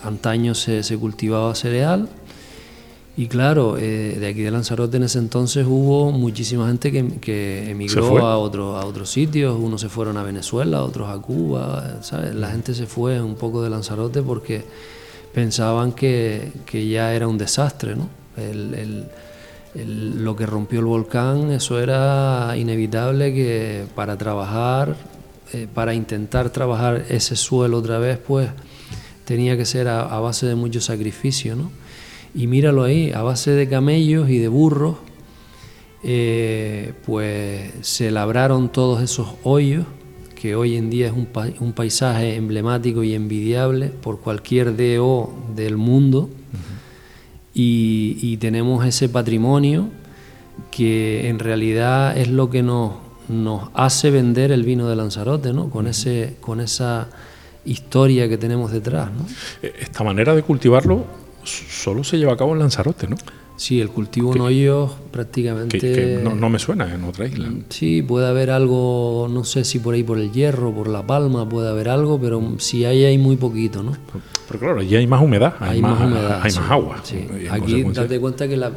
antaño 0.03 0.55
se, 0.55 0.83
se 0.83 0.97
cultivaba 0.97 1.55
cereal 1.55 2.09
y 3.19 3.27
claro, 3.27 3.75
eh, 3.77 4.15
de 4.17 4.27
aquí 4.27 4.43
de 4.43 4.49
Lanzarote 4.49 4.95
en 4.95 5.03
ese 5.03 5.19
entonces 5.19 5.65
hubo 5.67 6.09
muchísima 6.09 6.67
gente 6.67 6.89
que, 6.89 7.69
emigró 7.69 8.25
a, 8.25 8.37
otro, 8.37 8.77
a 8.77 8.85
otros 8.85 9.09
sitios, 9.09 9.59
unos 9.59 9.81
se 9.81 9.89
fueron 9.89 10.15
a 10.15 10.23
Venezuela, 10.23 10.83
otros 10.83 11.09
a 11.09 11.17
Cuba, 11.21 11.97
¿sabes? 12.01 12.33
La 12.33 12.49
gente 12.49 12.73
se 12.73 12.85
fue 12.85 13.19
un 13.19 13.35
poco 13.35 13.61
de 13.61 13.69
Lanzarote 13.69 14.21
porque 14.21 14.63
pensaban 15.33 15.91
que, 15.91 16.53
ya 16.71 17.13
era 17.13 17.27
un 17.27 17.37
desastre, 17.37 17.93
¿no? 17.97 18.07
lo 19.75 20.35
que 20.37 20.45
rompió 20.45 20.79
el 20.79 20.85
volcán, 20.85 21.51
eso 21.51 21.77
era 21.77 22.55
inevitable 22.55 23.33
que 23.33 23.83
para 23.95 24.17
trabajar, 24.17 24.95
eh, 25.51 25.67
para 25.73 25.93
intentar 25.93 26.51
trabajar 26.51 27.05
ese 27.09 27.35
suelo 27.35 27.79
otra 27.79 27.99
vez, 27.99 28.17
pues 28.17 28.49
tenía 29.25 29.57
que 29.57 29.65
ser 29.65 29.89
a, 29.89 30.03
a 30.03 30.21
base 30.21 30.45
de 30.45 30.55
mucho 30.55 30.79
sacrificio, 30.79 31.57
¿no? 31.57 31.69
Y 32.33 32.47
míralo 32.47 32.83
ahí, 32.83 33.11
a 33.11 33.21
base 33.21 33.51
de 33.51 33.67
camellos 33.67 34.29
y 34.29 34.37
de 34.37 34.47
burros, 34.47 34.97
eh, 36.03 36.93
pues 37.05 37.71
se 37.81 38.11
labraron 38.11 38.69
todos 38.69 39.01
esos 39.01 39.29
hoyos, 39.43 39.85
que 40.35 40.55
hoy 40.55 40.77
en 40.77 40.89
día 40.89 41.07
es 41.07 41.13
un, 41.13 41.73
paisaje 41.73 42.35
emblemático 42.35 43.03
y 43.03 43.13
envidiable 43.13 43.87
por 43.87 44.19
cualquier 44.19 44.77
DO 44.77 45.33
del 45.55 45.75
mundo. 45.77 46.29
y, 47.53 48.37
tenemos 48.37 48.85
ese 48.85 49.09
patrimonio 49.09 49.89
que 50.71 51.27
en 51.27 51.39
realidad 51.39 52.17
es 52.17 52.29
lo 52.29 52.49
que 52.49 52.63
nos, 52.63 52.93
nos 53.29 53.69
hace 53.73 54.11
vender 54.11 54.51
el 54.51 54.63
vino 54.63 54.87
de 54.87 54.95
Lanzarote, 54.95 55.53
¿no? 55.53 55.69
con, 55.69 55.87
ese, 55.87 56.35
con 56.39 56.59
esa 56.59 57.09
historia 57.65 58.27
que 58.27 58.37
tenemos 58.37 58.71
detrás. 58.71 59.09
¿no? 59.11 59.25
Esta 59.61 60.03
manera 60.03 60.35
de 60.35 60.43
cultivarlo 60.43 61.05
solo 61.43 62.03
se 62.03 62.17
lleva 62.17 62.33
a 62.33 62.37
cabo 62.37 62.53
en 62.53 62.59
Lanzarote, 62.59 63.07
¿no? 63.07 63.15
Sí, 63.59 63.81
el 63.81 63.89
cultivo 63.89 64.33
en 64.33 64.39
hoyos 64.39 64.91
prácticamente... 65.11 66.21
no, 66.23 66.49
me 66.49 66.59
suena 66.59 66.95
en 66.95 67.03
otra 67.03 67.27
isla. 67.27 67.49
Sí, 67.67 68.01
puede 68.01 68.25
haber 68.25 68.51
algo, 68.51 69.27
no 69.29 69.43
sé 69.43 69.65
si 69.65 69.79
por 69.79 69.95
ahí 69.95 70.03
por 70.03 70.17
el 70.17 70.31
Hierro, 70.31 70.73
por 70.73 70.87
La 70.87 71.05
Palma 71.05 71.47
puede 71.47 71.67
haber 71.69 71.89
algo, 71.89 72.17
pero 72.21 72.41
si 72.59 72.85
hay, 72.85 73.03
hay 73.03 73.17
muy 73.17 73.35
poquito, 73.35 73.83
¿no? 73.83 73.97
Pero, 74.47 74.59
claro, 74.59 74.79
allí 74.79 74.95
hay 74.95 75.07
más 75.07 75.21
humedad, 75.21 75.55
hay, 75.59 75.81
más, 75.81 75.99
humedad, 75.99 76.39
hay 76.41 76.53
más 76.53 76.71
agua. 76.71 77.03
Aquí 77.51 77.83
date 77.83 78.19
cuenta 78.21 78.47
que 78.47 78.55
la, 78.55 78.69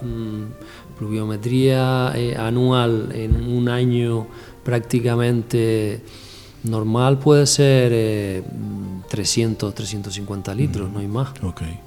mm, 0.00 0.96
pluviometría 0.98 2.12
eh, 2.16 2.34
anual 2.34 3.10
en 3.14 3.36
un 3.36 3.68
año 3.68 4.28
prácticamente 4.64 6.00
normal 6.64 7.18
puede 7.18 7.46
ser 7.46 8.42
300, 9.10 9.70
eh, 9.70 9.74
350 9.76 10.54
litros, 10.54 10.90
no 10.90 11.00
hay 11.00 11.08
más. 11.08 11.32
Okay. 11.42 11.78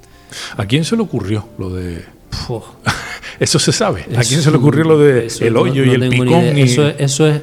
¿A 0.56 0.66
quién 0.66 0.84
se 0.84 0.96
le 0.96 1.02
ocurrió 1.02 1.48
lo 1.58 1.70
de.? 1.70 2.04
eso 3.40 3.58
se 3.58 3.72
sabe. 3.72 4.06
¿A 4.16 4.22
quién 4.22 4.42
se 4.42 4.50
le 4.50 4.56
ocurrió 4.56 4.84
lo 4.84 4.98
de 4.98 5.28
el 5.40 5.56
hoyo 5.56 5.84
y 5.84 5.90
el 5.90 6.08
picón? 6.08 6.58
Eso, 6.58 6.88
eso 6.88 7.26
es 7.26 7.40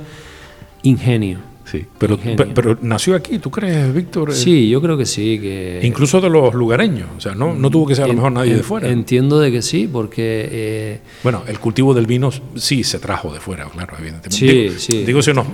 ingenio. 0.83 1.53
Sí, 1.73 1.83
pero, 1.97 2.19
pero, 2.53 2.77
nació 2.81 3.15
aquí, 3.15 3.39
¿tú 3.39 3.49
crees, 3.49 3.91
Víctor? 3.91 4.31
Sí, 4.33 4.69
yo 4.69 4.79
creo 4.79 4.95
que 4.95 5.07
sí. 5.07 5.39
Que 5.39 5.79
Incluso 5.81 6.21
de 6.21 6.29
los 6.29 6.53
lugareños, 6.53 7.09
o 7.17 7.19
sea, 7.19 7.33
no, 7.33 7.55
no 7.55 7.71
tuvo 7.71 7.87
que 7.87 7.95
ser 7.95 8.03
a 8.03 8.07
lo 8.09 8.13
mejor 8.13 8.31
nadie 8.31 8.55
de 8.55 8.61
fuera. 8.61 8.89
Entiendo 8.89 9.39
de 9.39 9.51
que 9.51 9.63
sí, 9.63 9.89
porque... 9.91 10.49
Eh, 10.51 10.99
bueno, 11.23 11.41
el 11.47 11.57
cultivo 11.59 11.95
del 11.95 12.05
vino 12.05 12.29
sí 12.55 12.83
se 12.83 12.99
trajo 12.99 13.33
de 13.33 13.39
fuera, 13.39 13.65
claro, 13.69 13.95
evidentemente. 13.97 14.37
Sí, 14.37 14.47
digo, 14.47 14.73
sí. 14.77 15.03
Digo, 15.03 15.21
si 15.23 15.33
nos, 15.33 15.47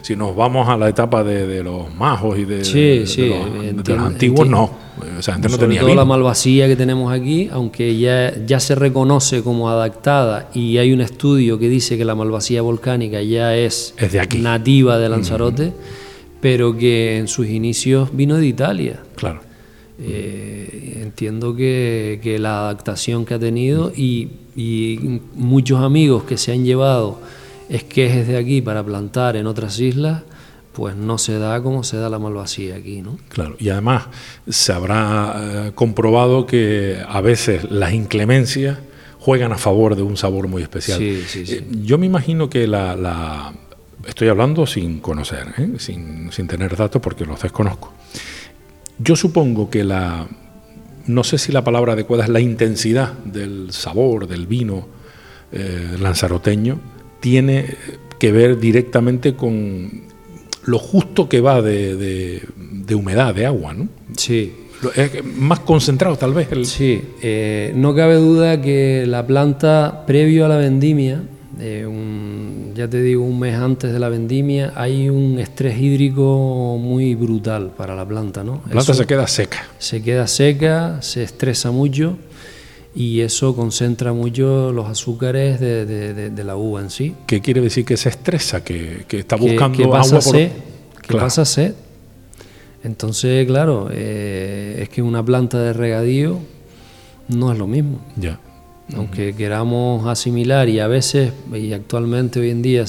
si 0.00 0.16
nos 0.16 0.34
vamos 0.34 0.66
a 0.66 0.78
la 0.78 0.88
etapa 0.88 1.22
de, 1.22 1.62
los 1.62 1.94
majos 1.94 2.38
y 2.38 2.46
de, 2.46 2.64
sí, 2.64 3.02
sí, 3.06 3.28
los, 3.28 3.98
antiguos, 3.98 4.48
no. 4.48 4.85
O 5.18 5.22
sea, 5.22 5.34
antes 5.34 5.50
no 5.50 5.58
tenía 5.58 5.80
todo 5.80 5.94
la 5.94 6.04
malvasía 6.04 6.66
que 6.68 6.76
tenemos 6.76 7.12
aquí, 7.12 7.48
aunque 7.52 7.98
ya, 7.98 8.34
ya 8.46 8.60
se 8.60 8.74
reconoce 8.74 9.42
como 9.42 9.68
adaptada 9.68 10.48
y 10.54 10.78
hay 10.78 10.92
un 10.92 11.00
estudio 11.00 11.58
que 11.58 11.68
dice 11.68 11.98
que 11.98 12.04
la 12.04 12.14
malvasía 12.14 12.62
volcánica 12.62 13.20
ya 13.22 13.54
es, 13.56 13.94
nativa 14.38 14.98
de 14.98 15.08
Lanzarote, 15.08 15.72
pero 16.40 16.76
que 16.76 17.18
en 17.18 17.28
sus 17.28 17.46
inicios 17.48 18.08
vino 18.16 18.36
de 18.36 18.46
Italia. 18.46 19.00
Claro. 19.16 19.40
Eh, 19.98 21.00
entiendo 21.02 21.56
que, 21.56 22.20
que, 22.22 22.38
la 22.38 22.60
adaptación 22.60 23.24
que 23.24 23.34
ha 23.34 23.38
tenido 23.38 23.92
y, 23.96 24.28
y, 24.54 25.20
muchos 25.34 25.80
amigos 25.80 26.24
que 26.24 26.36
se 26.36 26.52
han 26.52 26.64
llevado 26.64 27.18
esquejes 27.70 28.28
de 28.28 28.36
aquí 28.36 28.60
para 28.60 28.84
plantar 28.84 29.36
en 29.36 29.46
otras 29.46 29.80
islas, 29.80 30.22
pues 30.76 30.94
no 30.94 31.16
se 31.16 31.38
da 31.38 31.62
como 31.62 31.82
se 31.84 31.96
da 31.96 32.10
la 32.10 32.18
malvasía 32.18 32.76
aquí, 32.76 33.00
¿no? 33.00 33.16
Claro, 33.30 33.56
y 33.58 33.70
además 33.70 34.08
se 34.46 34.74
habrá 34.74 35.34
eh, 35.38 35.72
comprobado 35.74 36.44
que 36.44 37.02
a 37.08 37.22
veces 37.22 37.70
las 37.70 37.94
inclemencias 37.94 38.76
juegan 39.18 39.52
a 39.52 39.56
favor 39.56 39.96
de 39.96 40.02
un 40.02 40.18
sabor 40.18 40.48
muy 40.48 40.60
especial. 40.60 40.98
Sí, 40.98 41.24
sí, 41.26 41.46
sí. 41.46 41.54
Eh, 41.54 41.66
yo 41.82 41.96
me 41.96 42.04
imagino 42.04 42.50
que 42.50 42.66
la, 42.66 43.54
estoy 44.06 44.28
hablando 44.28 44.66
sin 44.66 45.00
conocer, 45.00 45.46
¿eh? 45.56 45.70
sin, 45.78 46.30
sin 46.30 46.46
tener 46.46 46.76
datos 46.76 47.00
porque 47.00 47.24
los 47.24 47.40
desconozco. 47.40 47.94
Yo 48.98 49.16
supongo 49.16 49.70
que 49.70 49.82
la, 49.82 50.26
no 51.06 51.24
sé 51.24 51.38
si 51.38 51.52
la 51.52 51.64
palabra 51.64 51.94
adecuada 51.94 52.24
es 52.24 52.28
la 52.28 52.40
intensidad 52.40 53.14
del 53.24 53.72
sabor 53.72 54.28
del 54.28 54.46
vino 54.46 54.88
lanzaroteño, 55.98 56.78
tiene 57.20 57.76
que 58.18 58.30
ver 58.30 58.58
directamente 58.58 59.34
con 59.34 60.05
lo 60.66 60.78
justo 60.78 61.28
que 61.28 61.40
va 61.40 61.62
de, 61.62 62.42
humedad, 62.94 63.34
de 63.34 63.46
agua, 63.46 63.72
¿no? 63.72 63.88
Sí. 64.16 64.52
Es 64.94 65.24
más 65.24 65.60
concentrado 65.60 66.16
tal 66.16 66.34
vez. 66.34 66.48
Sí, 66.68 67.00
eh, 67.22 67.72
no 67.74 67.94
cabe 67.94 68.16
duda 68.16 68.60
que 68.60 69.04
la 69.06 69.26
planta 69.26 70.04
previo 70.06 70.44
a 70.44 70.48
la 70.48 70.56
vendimia, 70.56 71.22
eh, 71.58 71.88
ya 72.74 72.86
te 72.88 73.00
digo, 73.00 73.24
un 73.24 73.38
mes 73.38 73.54
antes 73.54 73.92
de 73.92 73.98
la 73.98 74.10
vendimia, 74.10 74.74
hay 74.76 75.08
un 75.08 75.38
estrés 75.38 75.80
hídrico 75.80 76.76
muy 76.78 77.14
brutal 77.14 77.70
para 77.74 77.96
la 77.96 78.06
planta, 78.06 78.44
¿no? 78.44 78.60
La 78.66 78.72
planta 78.72 78.92
se 78.92 79.06
queda 79.06 79.26
seca. 79.26 79.66
Se 79.78 80.02
queda 80.02 80.26
seca, 80.26 81.00
se 81.00 81.22
estresa 81.22 81.70
mucho 81.70 82.18
y 82.96 83.20
eso 83.20 83.54
concentra 83.54 84.14
mucho 84.14 84.72
los 84.72 84.88
azúcares 84.88 85.60
de, 85.60 86.42
la 86.44 86.56
uva 86.56 86.80
en 86.80 86.88
sí. 86.88 87.14
¿Qué 87.26 87.42
quiere 87.42 87.60
decir 87.60 87.84
que 87.84 87.98
se 87.98 88.08
estresa? 88.08 88.64
Que, 88.64 89.04
está 89.10 89.36
buscando 89.36 89.94
agua 89.94 90.20
por... 90.20 90.34
¿Qué 90.34 91.14
pasa 91.14 91.44
sed? 91.44 91.74
Entonces, 92.82 93.46
claro, 93.46 93.90
eh, 93.92 94.78
es 94.80 94.88
que 94.88 95.02
una 95.02 95.22
planta 95.22 95.60
de 95.60 95.74
regadío 95.74 96.38
no 97.28 97.52
es 97.52 97.58
lo 97.58 97.66
mismo. 97.66 98.00
Ya. 98.16 98.40
Aunque 98.94 99.34
queramos 99.34 100.06
asimilar 100.06 100.68
y 100.70 100.80
a 100.80 100.86
veces, 100.86 101.32
y 101.52 101.74
actualmente 101.74 102.40
hoy 102.40 102.50
en 102.50 102.62
día, 102.62 102.84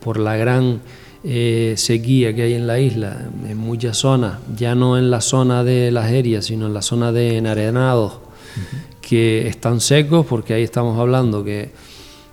por 0.00 0.18
la 0.18 0.36
gran 0.36 0.80
eh, 1.24 1.74
sequía 1.78 2.34
que 2.34 2.42
hay 2.42 2.54
en 2.54 2.66
la 2.66 2.80
isla, 2.80 3.30
en 3.48 3.56
muchas 3.56 3.96
zonas, 3.96 4.40
ya 4.56 4.74
no 4.74 4.98
en 4.98 5.10
la 5.10 5.22
zona 5.22 5.64
de 5.64 5.90
las 5.90 6.10
herias, 6.10 6.46
sino 6.46 6.66
en 6.66 6.74
la 6.74 6.82
zona 6.82 7.12
de 7.12 7.38
enarenados, 7.38 8.18
que 9.12 9.46
están 9.46 9.82
secos, 9.82 10.24
porque 10.24 10.54
ahí 10.54 10.62
estamos 10.62 10.98
hablando 10.98 11.44
que 11.44 11.68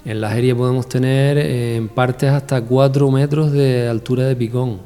en 0.05 0.21
las 0.21 0.33
herias 0.37 0.55
podemos 0.55 0.87
tener 0.87 1.37
eh, 1.37 1.75
en 1.75 1.89
partes 1.89 2.29
hasta 2.29 2.61
4 2.61 3.11
metros 3.11 3.51
de 3.51 3.89
altura 3.89 4.23
de 4.23 4.37
picón. 4.37 4.79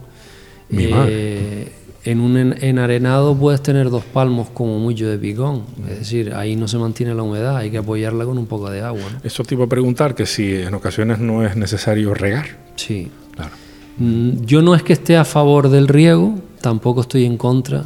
Eh, 0.72 1.72
en 2.04 2.20
un 2.20 2.36
enarenado 2.36 3.36
puedes 3.36 3.62
tener 3.62 3.92
dos 3.92 4.04
palmos 4.06 4.50
como 4.50 4.80
mucho 4.80 5.08
de 5.08 5.20
picón, 5.20 5.66
es 5.88 6.00
decir, 6.00 6.34
ahí 6.34 6.56
no 6.56 6.68
se 6.68 6.80
mantiene 6.80 7.14
la 7.14 7.22
humedad, 7.22 7.58
hay 7.58 7.70
que 7.70 7.78
apoyarla 7.78 8.26
con 8.26 8.40
un 8.40 8.48
poco 8.48 8.72
de 8.72 8.82
agua. 8.82 9.04
Eso 9.24 9.44
te 9.44 9.54
iba 9.54 9.66
a 9.66 9.70
preguntar, 9.70 10.16
que 10.16 10.26
si 10.26 10.52
en 10.52 10.74
ocasiones 10.74 11.20
no 11.20 11.46
es 11.46 11.56
necesario 11.56 12.16
regar. 12.16 12.58
Sí. 12.76 13.12
Claro. 13.36 13.52
Mm, 14.00 14.46
yo 14.46 14.64
no 14.64 14.74
es 14.74 14.82
que 14.82 14.94
esté 14.94 15.16
a 15.16 15.26
favor 15.26 15.70
del 15.70 15.88
riego, 15.88 16.40
tampoco 16.60 17.02
estoy 17.02 17.26
en 17.26 17.38
contra, 17.38 17.84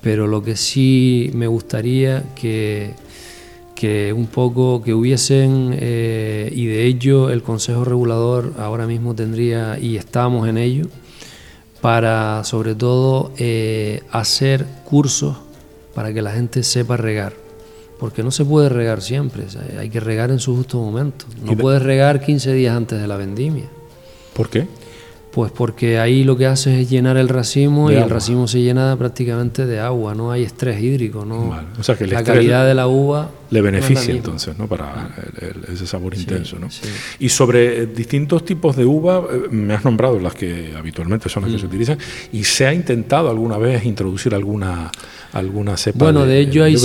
pero 0.00 0.26
lo 0.26 0.42
que 0.42 0.56
sí 0.56 1.30
me 1.32 1.46
gustaría 1.46 2.24
que, 2.34 2.90
que 3.80 4.12
un 4.12 4.26
poco 4.26 4.82
que 4.82 4.92
hubiesen, 4.92 5.74
eh, 5.80 6.52
y 6.54 6.66
de 6.66 6.84
ello 6.84 7.30
el 7.30 7.42
Consejo 7.42 7.82
Regulador 7.82 8.52
ahora 8.58 8.86
mismo 8.86 9.14
tendría, 9.14 9.78
y 9.80 9.96
estamos 9.96 10.46
en 10.50 10.58
ello, 10.58 10.84
para 11.80 12.44
sobre 12.44 12.74
todo 12.74 13.32
eh, 13.38 14.02
hacer 14.12 14.66
cursos 14.84 15.38
para 15.94 16.12
que 16.12 16.20
la 16.20 16.30
gente 16.30 16.62
sepa 16.62 16.98
regar. 16.98 17.32
Porque 17.98 18.22
no 18.22 18.30
se 18.30 18.44
puede 18.44 18.68
regar 18.68 19.00
siempre, 19.00 19.44
hay 19.78 19.88
que 19.88 20.00
regar 20.00 20.30
en 20.30 20.40
su 20.40 20.54
justo 20.54 20.76
momento. 20.76 21.24
No 21.42 21.56
puedes 21.56 21.80
regar 21.80 22.20
15 22.20 22.52
días 22.52 22.76
antes 22.76 23.00
de 23.00 23.06
la 23.06 23.16
vendimia. 23.16 23.70
¿Por 24.34 24.50
qué? 24.50 24.66
Pues 25.30 25.52
porque 25.52 25.98
ahí 25.98 26.22
lo 26.22 26.36
que 26.36 26.44
hace 26.44 26.82
es 26.82 26.90
llenar 26.90 27.16
el 27.16 27.30
racimo 27.30 27.90
y 27.90 27.94
el 27.94 28.10
racimo 28.10 28.46
se 28.46 28.60
llena 28.60 28.94
prácticamente 28.98 29.64
de 29.64 29.80
agua, 29.80 30.14
no 30.14 30.32
hay 30.32 30.42
estrés 30.42 30.82
hídrico, 30.82 31.24
no. 31.24 31.56
O 31.78 31.82
sea 31.82 31.96
que 31.96 32.06
la 32.06 32.22
calidad 32.22 32.66
de 32.66 32.74
la 32.74 32.86
uva 32.86 33.30
le 33.50 33.60
beneficia 33.60 34.14
entonces, 34.14 34.56
¿no? 34.58 34.66
Para 34.66 35.10
ese 35.72 35.86
sabor 35.86 36.14
intenso, 36.14 36.58
¿no? 36.58 36.68
Y 37.18 37.28
sobre 37.28 37.82
eh, 37.82 37.86
distintos 37.86 38.44
tipos 38.44 38.76
de 38.76 38.84
uva, 38.84 39.24
eh, 39.30 39.48
me 39.50 39.74
has 39.74 39.84
nombrado 39.84 40.18
las 40.20 40.34
que 40.34 40.72
habitualmente 40.76 41.28
son 41.28 41.42
las 41.42 41.52
que 41.52 41.58
se 41.58 41.64
mm. 41.64 41.68
utilizan 41.68 41.98
y 42.32 42.44
se 42.44 42.66
ha 42.66 42.72
intentado 42.72 43.30
alguna 43.30 43.58
vez 43.58 43.84
introducir 43.84 44.34
alguna 44.34 44.90
alguna 45.32 45.76
cepa. 45.76 45.98
Bueno, 45.98 46.26
de, 46.26 46.40
ello 46.40 46.64
hay 46.64 46.76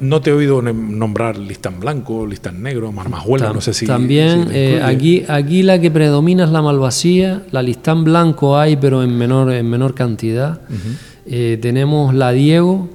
no, 0.00 0.20
te 0.20 0.30
he 0.30 0.32
oído 0.32 0.62
nombrar 0.62 1.38
listán 1.38 1.80
blanco, 1.80 2.26
listán 2.26 2.62
negro, 2.62 2.92
marmajuela, 2.92 3.52
no 3.52 3.60
sé 3.60 3.74
si. 3.74 3.86
También 3.86 4.48
eh, 4.52 4.80
aquí, 4.82 5.24
aquí 5.28 5.62
la 5.62 5.80
que 5.80 5.90
predomina 5.90 6.44
es 6.44 6.50
la 6.50 6.62
malvasía, 6.62 7.42
la 7.50 7.62
listán 7.62 8.04
blanco 8.04 8.58
hay, 8.58 8.76
pero 8.76 9.02
en 9.02 9.16
menor, 9.16 9.52
en 9.52 9.68
menor 9.68 9.94
cantidad. 9.94 10.60
Eh, 11.26 11.58
tenemos 11.60 12.14
la 12.14 12.32
Diego 12.32 12.88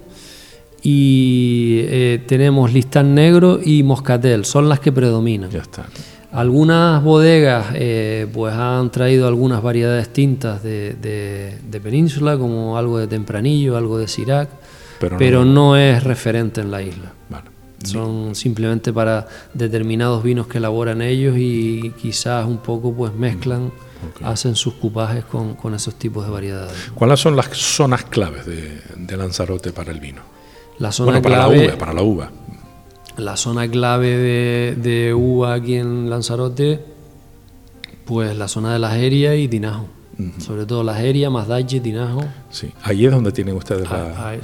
y 0.82 1.82
eh, 1.84 2.24
tenemos 2.28 2.72
listán 2.74 3.16
negro 3.16 3.60
y 3.64 3.84
moscatel, 3.84 4.46
son 4.46 4.70
las 4.70 4.80
que 4.80 4.92
predominan. 4.92 5.50
Ya 5.50 5.62
está. 5.62 5.86
Algunas 6.32 7.02
bodegas 7.04 7.68
eh, 7.74 8.28
pues 8.34 8.54
han 8.54 8.92
traído 8.92 9.28
algunas 9.28 9.64
variedades 9.64 10.10
tintas 10.10 10.62
de, 10.62 11.58
península, 11.82 12.38
como 12.38 12.78
algo 12.78 13.00
de 13.00 13.08
tempranillo, 13.08 13.78
algo 13.78 13.98
de 13.98 14.08
Sirac, 14.08 14.50
pero, 15.00 15.46
no, 15.46 15.78
es 15.78 16.04
referente 16.04 16.62
en 16.62 16.72
la 16.72 16.82
isla. 16.82 17.14
Son 17.84 18.34
simplemente 18.36 18.92
para 18.92 19.28
determinados 19.54 20.24
vinos 20.24 20.48
que 20.48 20.58
elaboran 20.58 21.02
ellos 21.02 21.36
y 21.38 21.94
quizás 22.02 22.46
un 22.46 22.58
poco 22.58 22.94
pues 22.94 23.14
mezclan, 23.14 23.72
hacen 24.24 24.56
sus 24.56 24.74
cupajes 24.74 25.24
con, 25.26 25.74
esos 25.74 25.96
tipos 25.96 26.26
de 26.26 26.32
variedades. 26.32 26.92
¿Cuáles 26.96 27.20
son 27.20 27.36
las 27.36 27.48
zonas 27.56 28.04
claves 28.06 28.46
de, 28.46 29.18
Lanzarote 29.18 29.72
para 29.72 29.92
el 29.92 30.00
vino? 30.00 30.22
La 30.80 30.92
zona 30.92 31.22
para 31.22 31.38
la 31.38 31.48
uva, 31.50 31.78
para 31.78 31.94
la 31.94 32.02
uva 32.04 32.32
la 33.18 33.36
zona 33.36 33.68
clave 33.70 34.76
de, 34.76 35.14
uva 35.14 35.56
aquí 35.56 35.76
en 35.76 36.10
Lanzarote, 36.10 36.80
pues 38.06 38.38
la 38.38 38.48
zona 38.48 38.74
de 38.74 38.80
la 38.80 38.92
Jeria 38.92 39.36
y 39.36 39.48
Tinajo. 39.48 39.88
Sobre 40.40 40.66
todo 40.66 40.84
la 40.84 40.96
Jeria, 40.96 41.30
Mazdache, 41.30 41.80
Tinajo. 41.80 42.24
Sí, 42.50 42.72
ahí 42.82 43.06
es 43.06 43.12
donde 43.12 43.32
tienen 43.32 43.56
ustedes 43.56 43.88
ah, 43.92 44.36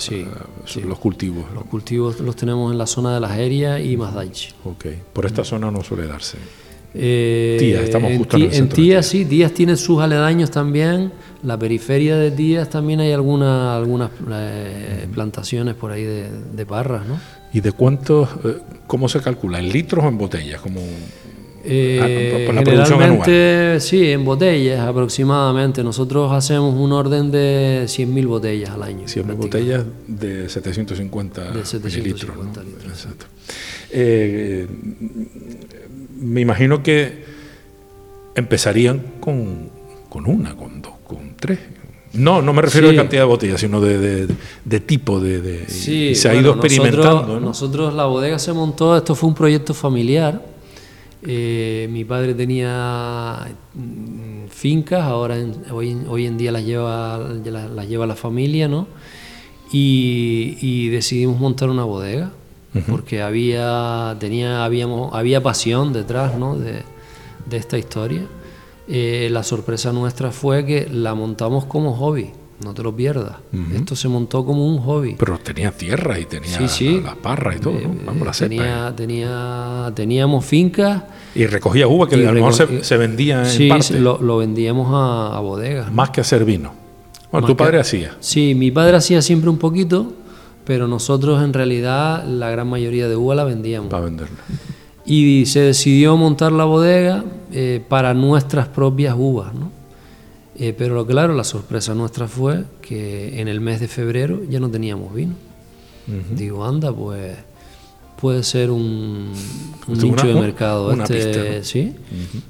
los 0.86 1.00
cultivos. 1.00 1.46
Los 1.52 1.64
cultivos 1.66 2.20
los 2.20 2.36
tenemos 2.36 2.72
en 2.72 2.78
la 2.78 2.86
zona 2.86 3.16
de 3.16 3.20
la 3.20 3.30
Jeria 3.30 3.80
y 3.80 3.98
Mazdache. 3.98 4.52
Ok, 4.66 4.86
por 5.14 5.26
esta 5.26 5.44
zona 5.44 5.72
no 5.72 5.84
suele 5.84 6.06
darse. 6.06 6.38
Eh, 6.94 7.56
Tías, 7.58 7.84
estamos 7.86 8.16
justo 8.16 8.38
en, 8.38 8.44
el 8.44 8.54
en 8.54 8.70
Tías, 8.70 9.08
sí, 9.08 9.26
Tías 9.26 9.52
tiene 9.52 9.76
sus 9.76 10.00
aledaños 10.00 10.52
también. 10.52 11.12
La 11.44 11.58
periferia 11.58 12.16
de 12.16 12.32
Tías 12.32 12.70
también 12.70 13.00
hay 13.00 13.12
algunas 13.12 13.76
algunas 13.76 14.12
eh, 14.32 15.08
plantaciones 15.14 15.76
por 15.76 15.92
ahí 15.92 16.04
de, 16.04 16.30
de 16.32 16.66
parras, 16.66 17.06
¿no? 17.06 17.20
¿Y 17.54 17.62
de 17.62 17.72
cuántos, 17.72 18.30
eh, 18.44 18.58
cómo 18.88 19.08
se 19.08 19.22
calcula? 19.22 19.60
¿En 19.60 19.70
litros 19.70 20.04
o 20.04 20.08
en 20.08 20.18
botellas? 20.18 20.60
Como, 20.62 20.82
eh, 21.66 22.46
la 22.52 22.60
generalmente, 22.62 23.80
sí, 23.80 24.12
en 24.12 24.26
botellas 24.26 24.82
aproximadamente. 24.82 25.84
Nosotros 25.84 26.32
hacemos 26.34 26.76
un 26.76 26.92
orden 26.92 27.32
de 27.32 27.84
100.000 27.86 28.28
botellas 28.28 28.72
al 28.72 28.84
año. 28.84 29.06
100.000 29.06 29.36
botellas 29.36 29.86
de 30.08 30.50
750, 30.50 31.52
de 31.52 31.66
750 31.66 32.64
litros. 32.64 32.86
Exacto. 32.86 33.26
Eh, 33.92 34.68
me 36.20 36.42
imagino 36.42 36.84
que 36.84 37.24
empezarían 38.36 39.00
con, 39.22 39.70
con 40.10 40.26
una, 40.26 40.56
con 40.56 40.82
tres. 41.44 41.60
No, 42.14 42.42
no 42.42 42.54
me 42.54 42.62
refiero 42.62 42.90
a 42.90 42.96
cantidad 42.96 43.24
de 43.24 43.28
botellas, 43.28 43.60
sino 43.60 43.82
de, 43.82 44.28
tipo, 44.86 45.20
de, 45.20 45.66
sí, 45.68 46.16
se 46.16 46.30
ha 46.30 46.36
ido 46.36 46.54
experimentando. 46.54 47.40
Nosotros, 47.40 47.94
la 47.94 48.06
bodega 48.06 48.40
se 48.40 48.54
montó, 48.54 48.96
esto 48.96 49.16
fue 49.16 49.30
un 49.30 49.36
proyecto 49.36 49.74
familiar. 49.74 50.42
Eh, 51.26 51.88
mi 51.90 52.04
padre 52.04 52.34
tenía 52.34 53.48
mm, 53.74 54.48
fincas, 54.50 55.04
ahora 55.04 55.38
hoy, 55.72 55.98
hoy, 56.08 56.26
en 56.26 56.38
día 56.38 56.52
las 56.52 56.66
lleva, 56.66 57.18
las, 57.18 57.88
lleva 57.88 58.06
la 58.06 58.16
familia, 58.16 58.68
¿no? 58.68 58.88
Y, 59.72 60.90
decidimos 60.90 61.40
montar 61.40 61.70
una 61.70 61.84
bodega, 61.84 62.32
porque 62.90 63.22
había, 63.22 64.16
tenía, 64.20 64.64
habíamos, 64.64 65.14
había 65.16 65.42
pasión 65.42 65.94
detrás 65.94 66.38
¿no? 66.38 66.58
de, 66.58 66.84
de 67.50 67.58
esta 67.58 67.78
historia. 67.78 68.22
Eh, 68.88 69.30
la 69.32 69.44
sorpresa 69.44 69.94
nuestra 69.94 70.32
fue 70.32 70.66
que 70.66 70.88
la 70.92 71.16
montamos 71.16 71.66
como 71.66 71.96
hobby. 71.96 72.32
No 72.64 72.74
te 72.74 72.84
lo 72.84 72.96
pierdas. 72.96 73.38
Esto 73.76 73.96
se 73.96 74.08
montó 74.08 74.46
como 74.46 74.66
un 74.66 74.78
hobby. 74.78 75.16
Pero 75.18 75.38
tenía 75.38 75.72
tierra 75.72 76.18
y 76.18 76.26
tenía 76.26 76.60
las 76.60 77.16
parras 77.18 77.58
y 77.58 77.60
todo, 77.60 77.74
eh, 77.74 77.90
Vamos, 78.06 78.38
tenía, 78.38 78.94
tenía, 78.96 79.92
teníamos 79.94 80.46
fincas. 80.46 81.04
Y 81.36 81.46
recogía 81.46 81.88
uva 81.88 82.08
que 82.08 82.16
a 82.16 82.20
lo 82.20 82.32
mejor 82.32 82.54
se, 82.54 82.98
vendía 82.98 83.42
en 83.42 83.50
sí, 83.50 83.68
parte. 83.68 84.00
Lo, 84.00 84.22
lo 84.22 84.38
vendíamos 84.38 84.88
a, 84.92 85.40
bodegas. 85.40 85.92
Más 85.92 86.12
que 86.12 86.22
hacer 86.22 86.46
vino. 86.46 86.74
Bueno, 87.32 87.48
tu 87.48 87.58
padre 87.58 87.80
hacía. 87.80 88.16
Sí, 88.20 88.56
mi 88.56 88.72
padre 88.72 88.96
hacía 88.96 89.22
siempre 89.22 89.50
un 89.50 89.58
poquito, 89.58 90.14
pero 90.64 90.88
nosotros 90.88 91.44
en 91.44 91.52
realidad 91.52 92.24
la 92.26 92.50
gran 92.50 92.70
mayoría 92.70 93.10
de 93.10 93.16
uva 93.18 93.36
la 93.36 93.44
vendíamos. 93.44 93.90
Para 93.90 94.06
venderla 94.06 94.38
y 95.06 95.46
se 95.48 95.60
decidió 95.60 96.16
montar 96.16 96.52
la 96.52 96.64
bodega 96.64 97.24
eh, 97.54 97.82
para 97.88 98.14
nuestras 98.14 98.68
propias 98.68 99.16
uvas. 99.18 99.54
¿no? 99.54 99.72
Eh, 100.56 100.74
pero 100.78 101.06
claro, 101.06 101.34
la 101.34 101.44
sorpresa 101.44 101.96
nuestra 101.96 102.28
fue 102.28 102.64
que 102.82 103.40
en 103.40 103.48
el 103.48 103.62
mes 103.62 103.80
de 103.80 103.88
febrero 103.88 104.42
ya 104.50 104.60
no 104.60 104.70
teníamos 104.70 105.14
vino. 105.14 105.34
Digo, 106.36 106.66
anda, 106.66 106.92
pues 106.92 107.38
puede 108.20 108.44
ser 108.44 108.72
un, 108.72 109.32
nicho 109.88 110.28
de 110.28 110.34
mercado. 110.34 110.92
este, 111.04 111.64
¿sí? 111.64 111.94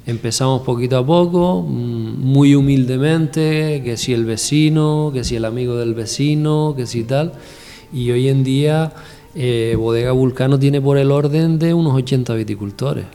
Empezamos 0.06 0.62
poquito 0.62 0.98
a 0.98 1.06
poco, 1.06 1.62
mm, 1.62 2.20
muy 2.20 2.54
humildemente, 2.54 3.82
que 3.84 3.96
si 3.96 4.12
el 4.12 4.24
vecino, 4.24 5.10
que 5.12 5.22
si 5.22 5.36
el 5.36 5.44
amigo 5.44 5.76
del 5.76 5.94
vecino, 5.94 6.74
que 6.76 6.86
si 6.86 7.04
tal. 7.04 7.32
Y 7.92 8.10
hoy 8.10 8.28
en 8.28 8.42
día 8.42 8.92
eh, 9.34 9.76
Bodega 9.78 10.12
Vulcano 10.12 10.58
tiene 10.58 10.80
por 10.80 10.96
el 10.98 11.10
orden 11.10 11.58
de 11.58 11.74
unos 11.74 11.94
80 11.94 12.34
viticultores. 12.34 13.06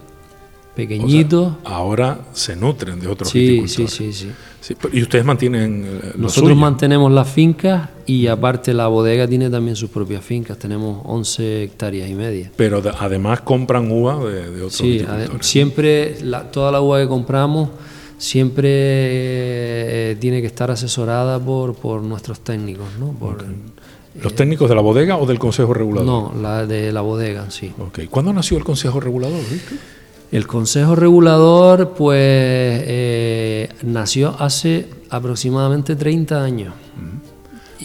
Pequeñitos. 0.80 1.54
ahora 1.66 2.20
se 2.34 2.56
nutren 2.56 3.00
de 3.00 3.08
otros 3.08 3.30
sí, 3.30 3.40
viticultores. 3.40 3.92
Sí, 3.92 4.14
sí, 4.14 4.34
sí. 4.62 4.76
¿Y 4.94 5.02
ustedes 5.02 5.26
mantienen 5.26 5.86
eh, 5.86 6.14
Nosotros 6.16 6.56
mantenemos 6.56 7.12
las 7.12 7.30
fincas 7.30 7.90
y 8.06 8.28
aparte 8.28 8.74
la 8.74 8.88
bodega 8.88 9.28
tiene 9.28 9.50
también 9.50 9.76
sus 9.76 9.90
propias 9.90 10.24
fincas. 10.24 10.58
Tenemos 10.58 11.02
11 11.04 11.64
hectáreas 11.64 12.10
y 12.10 12.16
media. 12.16 12.52
Pero 12.56 12.82
además 13.00 13.42
compran 13.42 13.92
uva 13.92 14.18
de, 14.24 14.52
de 14.52 14.62
otros 14.62 14.76
sí, 14.76 15.06
siempre 15.42 16.16
toda 16.52 16.72
la 16.72 16.82
uva 16.82 17.00
que 17.02 17.08
compramos 17.08 17.70
siempre 18.18 18.70
eh, 18.72 20.18
tiene 20.20 20.42
que 20.42 20.48
estar 20.48 20.70
asesorada 20.70 21.40
por, 21.40 21.76
por 21.76 22.02
nuestros 22.02 22.42
técnicos, 22.42 22.88
¿no? 23.00 23.12
Por, 23.14 23.46
¿Los 24.22 24.36
técnicos 24.36 24.70
de 24.70 24.76
la 24.76 24.82
bodega 24.82 25.18
o 25.18 25.26
del 25.26 25.40
Consejo 25.40 25.74
Regulador? 25.74 26.06
No, 26.06 26.42
la 26.42 26.66
de 26.66 26.92
la 26.92 27.02
bodega, 27.02 27.50
sí. 27.50 27.74
Okay. 27.88 28.08
¿Cuándo 28.08 28.34
nació 28.34 28.58
el 28.58 28.64
Consejo 28.64 29.00
Regulador? 29.00 29.40
El 30.32 30.46
Consejo 30.46 30.96
Regulador, 30.96 31.94
pues, 31.94 32.20
eh, 32.22 33.70
nació 33.82 34.36
hace 34.40 34.88
aproximadamente 35.10 35.96
30 35.96 36.44
años. 36.44 36.74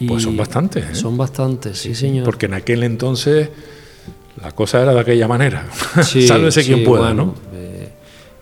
Pues 0.06 0.24
son 0.24 0.36
bastantes, 0.36 0.84
¿eh? 0.84 0.94
Son 0.94 1.16
bastantes, 1.16 1.78
sí, 1.78 1.94
señor. 1.94 2.24
Porque 2.24 2.46
en 2.46 2.54
aquel 2.54 2.82
entonces 2.82 3.48
la 4.42 4.50
cosa 4.52 4.82
era 4.82 4.92
de 4.92 5.00
aquella 5.00 5.28
manera. 5.28 5.68
Sí, 6.02 6.26
Sálvese 6.26 6.62
sí, 6.62 6.72
quien 6.72 6.84
pueda, 6.84 7.04
bueno, 7.04 7.26
¿no? 7.26 7.34
eh, 7.54 7.88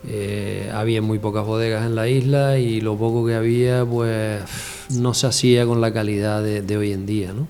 eh, 0.09 0.71
había 0.75 1.03
muy 1.03 1.19
pocas 1.19 1.45
bodegas 1.45 1.85
en 1.87 1.95
la 1.95 2.09
isla 2.09 2.59
y 2.59 2.81
lo 2.81 2.97
poco 2.97 3.25
que 3.27 3.35
había, 3.35 3.85
pues, 3.85 4.41
no 4.91 5.15
se 5.15 5.27
hacía 5.29 5.65
con 5.65 5.81
la 5.81 5.93
calidad 5.93 6.43
de, 6.43 6.62
de 6.62 6.77
hoy 6.77 6.93
en 6.93 7.07
día, 7.07 7.33
¿no? 7.33 7.47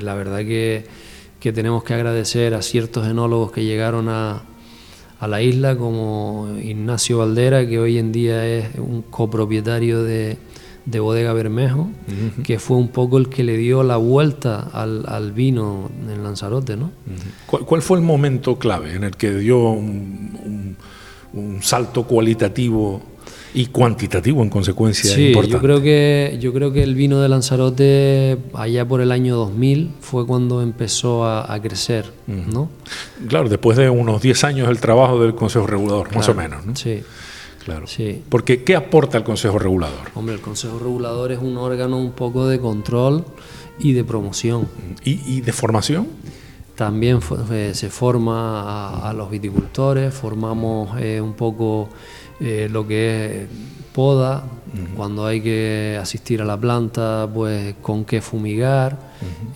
La 0.00 0.14
verdad 0.14 0.38
que, 0.40 0.86
que 1.38 1.52
tenemos 1.52 1.84
que 1.84 1.94
agradecer 1.94 2.54
a 2.54 2.62
ciertos 2.62 3.06
enólogos 3.06 3.52
que 3.52 3.64
llegaron 3.64 4.08
a, 4.08 4.42
a 5.22 5.28
la 5.28 5.40
isla, 5.40 5.76
como 5.76 6.48
Ignacio 6.62 7.18
Valdera, 7.18 7.66
que 7.68 7.78
hoy 7.78 7.96
en 7.98 8.10
día 8.10 8.44
es 8.46 8.66
un 8.76 9.02
copropietario 9.02 10.02
de, 10.02 10.36
de 10.84 10.98
Bodega 11.00 11.32
Bermejo, 11.32 11.88
que 12.42 12.58
fue 12.58 12.76
un 12.76 12.88
poco 12.88 13.18
el 13.18 13.28
que 13.28 13.44
le 13.44 13.56
dio 13.56 13.84
la 13.84 13.98
vuelta 13.98 14.68
al, 14.72 15.04
al 15.06 15.30
vino 15.30 15.90
en 16.10 16.24
Lanzarote, 16.24 16.76
¿no? 16.76 16.90
¿Cuál, 17.46 17.64
cuál 17.64 17.82
fue 17.82 17.98
el 17.98 18.04
momento 18.04 18.58
clave 18.58 18.94
en 18.96 19.04
el 19.04 19.12
que 19.16 19.32
dio 19.34 19.58
un, 19.70 20.36
un- 20.44 20.76
un 21.34 21.62
salto 21.62 22.02
cualitativo 22.02 23.00
y 23.54 23.66
cuantitativo 23.66 24.42
en 24.42 24.48
consecuencia 24.48 25.10
Sí, 25.14 25.28
importante? 25.28 25.52
yo 25.56 25.60
creo 25.60 25.82
que 25.82 26.38
yo 26.40 26.52
creo 26.54 26.72
que 26.72 26.82
el 26.82 26.94
vino 26.94 27.20
de 27.20 27.28
Lanzarote 27.28 28.38
allá 28.54 28.86
por 28.88 29.00
el 29.00 29.12
año 29.12 29.36
2000 29.36 29.90
fue 30.00 30.26
cuando 30.26 30.62
empezó 30.62 31.24
a, 31.24 31.52
a 31.52 31.60
crecer, 31.60 32.12
¿no? 32.26 32.70
Claro, 33.28 33.48
después 33.48 33.76
de 33.76 33.90
unos 33.90 34.22
10 34.22 34.44
años 34.44 34.68
el 34.68 34.78
trabajo 34.80 35.20
del 35.22 35.34
Consejo 35.34 35.66
Regulador, 35.66 36.14
más 36.14 36.28
o 36.28 36.34
menos, 36.34 36.64
¿no? 36.64 36.74
Sí, 36.76 37.02
Claro. 37.64 37.86
sí. 37.86 38.22
Porque, 38.28 38.64
¿qué 38.64 38.74
aporta 38.74 39.18
el 39.18 39.22
Consejo 39.24 39.58
Regulador? 39.58 40.08
Hombre, 40.14 40.34
el 40.34 40.40
Consejo 40.40 40.78
Regulador 40.80 41.30
es 41.30 41.38
un 41.38 41.56
órgano 41.58 41.96
un 41.98 42.10
poco 42.12 42.48
de 42.48 42.58
control 42.58 43.24
y 43.78 43.92
de 43.92 44.02
promoción. 44.02 44.66
¿Y, 45.04 45.20
y 45.36 45.40
de 45.42 45.52
formación? 45.52 46.08
También 46.74 47.20
eh, 47.52 47.70
se 47.74 47.88
forma 47.90 48.62
a, 48.62 49.10
a 49.10 49.12
los 49.12 49.30
viticultores, 49.30 50.12
formamos 50.12 50.98
eh, 51.00 51.20
un 51.20 51.34
poco 51.34 51.88
eh, 52.44 52.68
lo 52.68 52.88
que 52.88 53.42
es 53.42 53.48
poda, 53.92 54.42
cuando 54.96 55.26
hay 55.26 55.40
que 55.40 55.96
asistir 56.00 56.42
a 56.42 56.44
la 56.44 56.58
planta, 56.58 57.28
pues 57.32 57.76
con 57.80 58.04
qué 58.04 58.20
fumigar. 58.20 58.98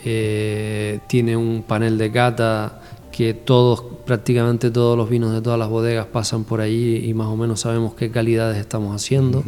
Eh, 0.04 1.00
tiene 1.08 1.36
un 1.36 1.64
panel 1.66 1.98
de 1.98 2.12
cata 2.12 2.80
que 3.10 3.34
todos, 3.34 3.82
prácticamente 4.04 4.70
todos 4.70 4.96
los 4.96 5.10
vinos 5.10 5.32
de 5.32 5.40
todas 5.40 5.58
las 5.58 5.68
bodegas 5.68 6.06
pasan 6.06 6.44
por 6.44 6.60
allí 6.60 7.08
y 7.08 7.14
más 7.14 7.26
o 7.26 7.36
menos 7.36 7.60
sabemos 7.60 7.94
qué 7.94 8.10
calidades 8.10 8.58
estamos 8.58 8.94
haciendo. 8.94 9.42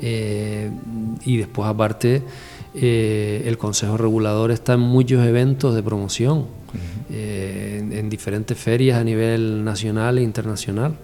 Eh, 0.00 0.70
y 1.24 1.36
después 1.38 1.66
aparte 1.66 2.22
el 2.74 3.56
Consejo 3.56 3.96
Regulador 3.96 4.50
está 4.50 4.74
en 4.74 4.80
muchos 4.80 5.24
eventos 5.24 5.74
de 5.74 5.82
promoción, 5.82 6.46
eh, 7.10 7.78
en, 7.80 7.92
en 7.92 8.08
diferentes 8.08 8.56
ferias 8.56 8.98
a 8.98 9.04
nivel 9.04 9.64
nacional 9.64 10.18
e 10.18 10.22
internacional. 10.22 10.96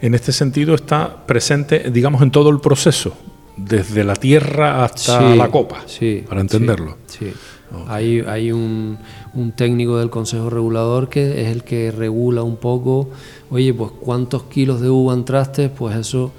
En 0.00 0.14
este 0.14 0.32
sentido 0.32 0.74
está 0.74 1.26
presente, 1.26 1.90
digamos, 1.90 2.22
en 2.22 2.30
todo 2.30 2.50
el 2.50 2.60
proceso, 2.60 3.16
desde 3.56 4.04
la 4.04 4.14
tierra 4.14 4.84
hasta 4.84 5.32
Sí, 5.32 5.36
la 5.36 5.50
copa, 5.50 5.82
sí, 5.86 6.24
para 6.28 6.40
entenderlo. 6.40 6.96
Sí. 7.06 7.32
Hay, 7.86 8.20
hay 8.20 8.50
un, 8.50 8.96
un 9.34 9.52
técnico 9.52 9.98
del 9.98 10.08
Consejo 10.08 10.48
Regulador 10.48 11.10
que 11.10 11.42
es 11.42 11.48
el 11.48 11.64
que 11.64 11.90
regula 11.90 12.42
un 12.42 12.56
poco, 12.56 13.10
oye, 13.50 13.74
pues 13.74 13.90
cuántos 14.00 14.44
kilos 14.44 14.80
de 14.80 14.88
uva 14.88 15.12
entraste, 15.12 15.68
pues 15.68 15.96
eso 15.96 16.32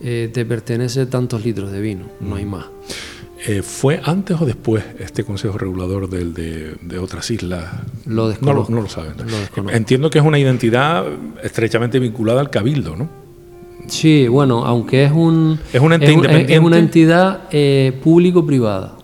eh, 0.00 0.30
te 0.32 0.44
pertenece 0.44 1.06
tantos 1.06 1.44
litros 1.44 1.72
de 1.72 1.80
vino, 1.80 2.04
no 2.20 2.36
hay 2.36 2.44
más. 2.44 2.66
Eh, 3.46 3.62
¿Fue 3.62 4.00
antes 4.04 4.40
o 4.40 4.44
después 4.46 4.84
este 4.98 5.22
Consejo 5.24 5.56
Regulador 5.58 6.08
del 6.10 6.34
de, 6.34 6.74
de 6.82 6.98
otras 6.98 7.30
islas? 7.30 7.66
Lo 8.04 8.14
no, 8.14 8.22
lo, 8.22 8.28
desconozco. 8.30 8.72
no 8.72 8.80
lo 8.82 8.88
saben. 8.88 9.12
Lo. 9.56 9.70
Entiendo 9.70 10.10
que 10.10 10.18
es 10.18 10.24
una 10.24 10.38
identidad 10.38 11.04
estrechamente 11.42 11.98
vinculada 12.00 12.40
al 12.40 12.50
Cabildo, 12.50 12.96
¿no? 12.96 13.08
Sí, 13.86 14.26
bueno, 14.28 14.64
aunque 14.66 15.04
es 15.04 15.12
un 15.12 15.58
Es 15.72 15.80
un 15.80 15.92
ente 15.92 16.06
es, 16.06 16.12
independiente. 16.12 16.54
es 16.54 16.60
una 16.60 16.78
entidad 16.78 17.42
eh, 17.52 17.98
público-privada. 18.02 18.94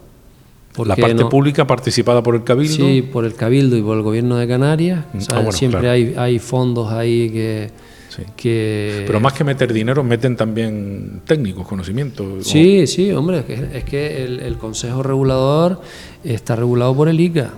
La 0.84 0.96
parte 0.96 1.14
no- 1.14 1.28
pública 1.28 1.66
participada 1.68 2.20
por 2.22 2.34
el 2.34 2.42
Cabildo. 2.42 2.74
Sí, 2.74 3.00
por 3.02 3.24
el 3.24 3.34
Cabildo 3.34 3.76
y 3.76 3.82
por 3.82 3.96
el 3.96 4.02
Gobierno 4.02 4.36
de 4.36 4.48
Canarias. 4.48 5.04
Mm, 5.12 5.18
ah, 5.30 5.34
bueno, 5.36 5.52
Siempre 5.52 5.80
claro. 5.80 5.94
hay, 5.94 6.14
hay 6.18 6.38
fondos 6.40 6.90
ahí 6.92 7.30
que, 7.30 7.70
Sí. 8.14 8.22
que... 8.36 9.04
Pero 9.06 9.20
más 9.20 9.32
que 9.32 9.44
meter 9.44 9.72
dinero, 9.72 10.04
meten 10.04 10.36
también 10.36 11.22
técnicos, 11.26 11.66
conocimientos. 11.66 12.46
Sí, 12.46 12.86
sí, 12.86 13.10
hombre, 13.12 13.40
es 13.40 13.44
que, 13.44 13.78
es 13.78 13.84
que 13.84 14.24
el, 14.24 14.40
el 14.40 14.56
Consejo 14.56 15.02
Regulador 15.02 15.80
está 16.22 16.54
regulado 16.56 16.94
por 16.94 17.08
el 17.08 17.20
ICA. 17.20 17.50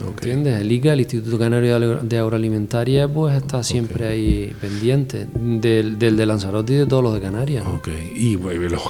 ¿Entiendes? 0.00 0.60
El 0.60 0.72
ICA, 0.72 0.92
el 0.92 1.00
Instituto 1.00 1.38
Canario 1.38 1.68
de 1.70 1.74
Agro- 1.84 2.00
de 2.02 2.18
Agroalimentaria, 2.18 3.06
pues 3.08 3.36
está 3.36 3.62
siempre 3.62 4.06
ahí 4.08 4.52
pendiente 4.60 5.26
del, 5.34 5.98
del 5.98 6.16
de 6.16 6.26
Lanzarote 6.26 6.72
y 6.72 6.76
de 6.76 6.86
todos 6.86 7.02
los 7.02 7.14
de 7.14 7.20
Canarias. 7.20 7.64
¿no? 7.64 7.74
Ok. 7.74 7.88
Y 8.16 8.36
bueno, 8.36 8.68
los 8.70 8.82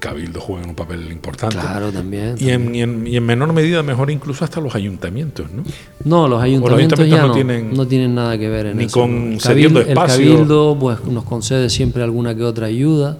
cabildos 0.00 0.42
juegan 0.42 0.70
un 0.70 0.74
papel 0.74 1.10
importante. 1.12 1.56
Claro, 1.56 1.92
también. 1.92 2.34
Y 2.38 2.50
en, 2.50 2.74
y, 2.74 2.82
en, 2.82 3.06
y 3.06 3.16
en 3.16 3.24
menor 3.24 3.52
medida, 3.52 3.82
mejor 3.82 4.10
incluso 4.10 4.44
hasta 4.44 4.60
los 4.60 4.74
ayuntamientos, 4.74 5.46
¿no? 5.52 5.62
No, 6.04 6.26
los 6.28 6.42
ayuntamientos, 6.42 6.98
ayuntamientos 6.98 7.08
ya 7.08 7.22
no 7.22 7.28
no, 7.28 7.34
tienen- 7.34 7.74
no 7.76 7.86
tienen 7.86 8.14
nada 8.14 8.36
que 8.38 8.48
ver 8.48 8.66
en 8.66 8.78
ni 8.78 8.84
eso. 8.84 9.00
con 9.00 9.28
¿no? 9.28 9.34
El 9.34 9.40
cediendo 9.40 9.80
cabil- 9.80 9.88
espacio. 9.90 10.22
El 10.24 10.32
cabildo 10.34 10.76
pues, 10.80 11.04
nos 11.04 11.24
concede 11.24 11.70
siempre 11.70 12.02
alguna 12.02 12.34
que 12.34 12.42
otra 12.42 12.66
ayuda, 12.66 13.16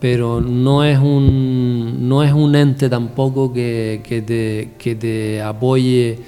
pero 0.00 0.40
no 0.40 0.84
es 0.84 0.98
un 0.98 2.08
no 2.08 2.22
es 2.22 2.32
un 2.32 2.54
ente 2.54 2.88
tampoco 2.88 3.52
que, 3.52 4.02
que 4.06 4.20
te, 4.22 4.70
que 4.78 4.94
te 4.94 5.40
apoye 5.42 6.18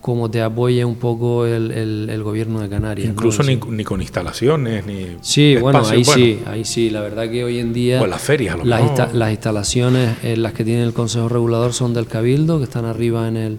como 0.00 0.30
te 0.30 0.40
apoya 0.40 0.86
un 0.86 0.96
poco 0.96 1.44
el, 1.46 1.70
el- 1.72 2.08
el 2.10 2.22
gobierno 2.22 2.60
de 2.60 2.68
Canarias. 2.68 3.08
Incluso 3.08 3.42
ni, 3.42 3.56
ni 3.56 3.84
con 3.84 4.00
instalaciones, 4.00 4.86
ni. 4.86 5.16
Sí, 5.20 5.56
bueno, 5.60 5.82
ahí 5.86 6.04
sí, 6.04 6.40
ahí 6.46 6.64
sí. 6.64 6.88
La 6.90 7.00
verdad 7.02 7.28
que 7.30 7.44
hoy 7.44 7.58
en 7.58 7.72
día 7.72 8.00
O 8.00 8.04
en 8.04 8.10
las 8.10 8.22
ferias, 8.22 8.54
a 8.54 8.58
lo 8.58 8.64
las, 8.64 8.82
insta- 8.82 9.12
las 9.12 9.30
instalaciones 9.30 10.16
en 10.22 10.42
las 10.42 10.52
que 10.54 10.64
tiene 10.64 10.82
el 10.84 10.92
Consejo 10.92 11.28
Regulador 11.28 11.72
son 11.74 11.92
del 11.94 12.06
Cabildo, 12.06 12.58
que 12.58 12.64
están 12.64 12.84
arriba 12.86 13.28
en 13.28 13.36
el, 13.36 13.58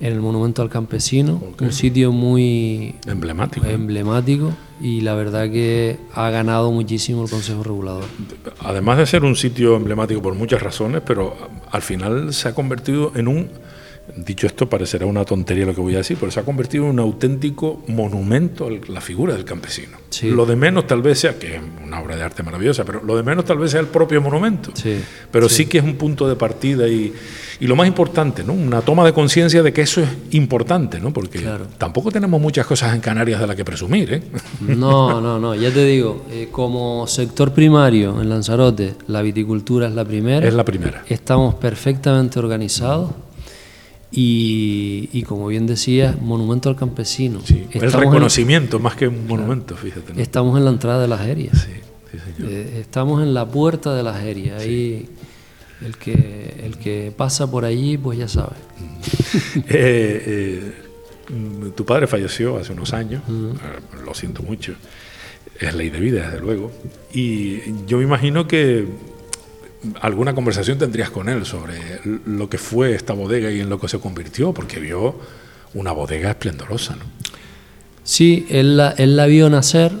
en 0.00 0.12
el 0.14 0.20
Monumento 0.20 0.62
al 0.62 0.70
Campesino, 0.70 1.42
un 1.60 1.72
sitio 1.72 2.10
muy 2.10 2.94
Emblemático. 3.06 3.66
emblemático 3.66 4.52
y 4.80 5.02
la 5.02 5.14
verdad 5.14 5.50
que 5.50 5.98
ha 6.14 6.30
ganado 6.30 6.72
muchísimo 6.72 7.22
el 7.24 7.28
Consejo 7.28 7.62
Regulador. 7.62 8.04
Además 8.60 8.96
de 8.96 9.04
ser 9.04 9.24
un 9.24 9.36
sitio 9.36 9.76
emblemático 9.76 10.22
por 10.22 10.34
muchas 10.34 10.62
razones, 10.62 11.02
pero 11.04 11.36
al 11.70 11.82
final 11.82 12.32
se 12.32 12.48
ha 12.48 12.54
convertido 12.54 13.12
en 13.14 13.28
un. 13.28 13.48
Dicho 14.16 14.46
esto, 14.46 14.68
parecerá 14.68 15.06
una 15.06 15.24
tontería 15.24 15.66
lo 15.66 15.74
que 15.74 15.80
voy 15.80 15.94
a 15.94 15.98
decir, 15.98 16.16
pero 16.18 16.30
se 16.32 16.40
ha 16.40 16.42
convertido 16.44 16.84
en 16.84 16.90
un 16.90 16.98
auténtico 17.00 17.82
monumento 17.88 18.66
a 18.68 18.92
la 18.92 19.00
figura 19.00 19.34
del 19.34 19.44
campesino. 19.44 19.98
Sí. 20.10 20.28
Lo 20.30 20.44
de 20.46 20.56
menos 20.56 20.86
tal 20.86 21.02
vez 21.02 21.18
sea, 21.20 21.38
que 21.38 21.56
es 21.56 21.60
una 21.84 22.00
obra 22.00 22.16
de 22.16 22.22
arte 22.22 22.42
maravillosa, 22.42 22.84
pero 22.84 23.02
lo 23.02 23.16
de 23.16 23.22
menos 23.22 23.44
tal 23.44 23.58
vez 23.58 23.70
sea 23.70 23.80
el 23.80 23.86
propio 23.86 24.20
monumento. 24.20 24.72
Sí, 24.74 25.00
pero 25.30 25.48
sí. 25.48 25.66
que 25.66 25.78
es 25.78 25.84
un 25.84 25.94
punto 25.96 26.28
de 26.28 26.36
partida 26.36 26.88
y, 26.88 27.12
y 27.60 27.66
lo 27.66 27.76
más 27.76 27.86
importante, 27.86 28.42
¿no? 28.44 28.52
Una 28.52 28.80
toma 28.82 29.04
de 29.04 29.12
conciencia 29.12 29.62
de 29.62 29.72
que 29.72 29.82
eso 29.82 30.00
es 30.00 30.08
importante, 30.32 30.98
¿no? 31.00 31.12
Porque 31.12 31.40
Claro. 31.40 31.66
tampoco 31.78 32.10
tenemos 32.10 32.40
muchas 32.40 32.66
cosas 32.66 32.94
en 32.94 33.00
Canarias 33.00 33.40
de 33.40 33.46
las 33.46 33.56
que 33.56 33.64
presumir, 33.64 34.12
¿eh? 34.14 34.22
No, 34.60 35.20
no, 35.20 35.38
no, 35.38 35.54
ya 35.54 35.70
te 35.70 35.84
digo, 35.84 36.24
eh, 36.30 36.48
como 36.50 37.06
sector 37.06 37.52
primario 37.52 38.20
en 38.20 38.28
Lanzarote, 38.28 38.94
la 39.08 39.22
viticultura 39.22 39.86
es 39.88 39.94
la 39.94 40.04
primera. 40.04 40.46
Es 40.46 40.54
la 40.54 40.64
primera. 40.64 41.04
Estamos 41.08 41.54
perfectamente 41.54 42.38
organizados 42.38 43.10
y, 44.12 45.08
y 45.12 45.22
como 45.22 45.46
bien 45.48 45.66
decías, 45.66 46.20
monumento 46.20 46.68
al 46.68 46.76
campesino. 46.76 47.40
Sí, 47.44 47.66
el 47.72 47.84
en- 47.84 47.92
reconocimiento 47.92 48.78
más 48.78 48.96
que 48.96 49.08
un 49.08 49.26
monumento, 49.26 49.76
fíjate. 49.76 50.14
¿no? 50.14 50.20
estamos 50.20 50.58
en 50.58 50.64
la 50.64 50.70
entrada 50.70 51.00
de 51.02 51.08
las 51.08 51.20
herias. 51.26 51.56
Sí, 51.58 51.72
sí, 52.12 52.18
señor. 52.36 52.52
Eh, 52.52 52.80
estamos 52.80 53.22
en 53.22 53.34
la 53.34 53.46
puerta 53.46 53.94
de 53.94 54.02
las 54.02 54.22
herias. 54.22 54.60
Ahí 54.62 55.08
el 55.84 55.96
que, 55.96 56.60
el 56.64 56.76
que 56.78 57.12
pasa 57.16 57.50
por 57.50 57.64
allí, 57.64 57.96
pues 57.98 58.18
ya 58.18 58.28
sabe. 58.28 58.56
Eh, 59.68 60.72
eh, 61.28 61.70
tu 61.76 61.84
padre 61.84 62.06
falleció 62.08 62.56
hace 62.58 62.72
unos 62.72 62.92
años, 62.92 63.22
eh, 63.28 64.02
lo 64.04 64.12
siento 64.14 64.42
mucho, 64.42 64.74
es 65.60 65.72
ley 65.74 65.88
de 65.90 66.00
vida, 66.00 66.26
desde 66.30 66.40
luego, 66.40 66.72
y 67.12 67.58
yo 67.86 67.98
me 67.98 68.04
imagino 68.04 68.48
que 68.48 68.86
alguna 70.00 70.34
conversación 70.34 70.78
tendrías 70.78 71.10
con 71.10 71.28
él 71.28 71.46
sobre 71.46 72.00
lo 72.26 72.48
que 72.48 72.58
fue 72.58 72.94
esta 72.94 73.12
bodega 73.12 73.50
y 73.50 73.60
en 73.60 73.68
lo 73.68 73.80
que 73.80 73.88
se 73.88 73.98
convirtió, 73.98 74.52
porque 74.52 74.80
vio 74.80 75.16
una 75.74 75.92
bodega 75.92 76.30
esplendorosa, 76.30 76.96
¿no? 76.96 77.04
Sí, 78.02 78.46
él 78.50 78.76
la, 78.76 78.90
él 78.90 79.16
la 79.16 79.26
vio 79.26 79.48
nacer, 79.50 79.92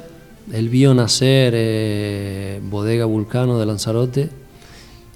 él 0.52 0.68
vio 0.68 0.94
nacer 0.94 1.52
eh, 1.54 2.60
Bodega 2.62 3.04
Vulcano 3.04 3.58
de 3.58 3.66
Lanzarote. 3.66 4.30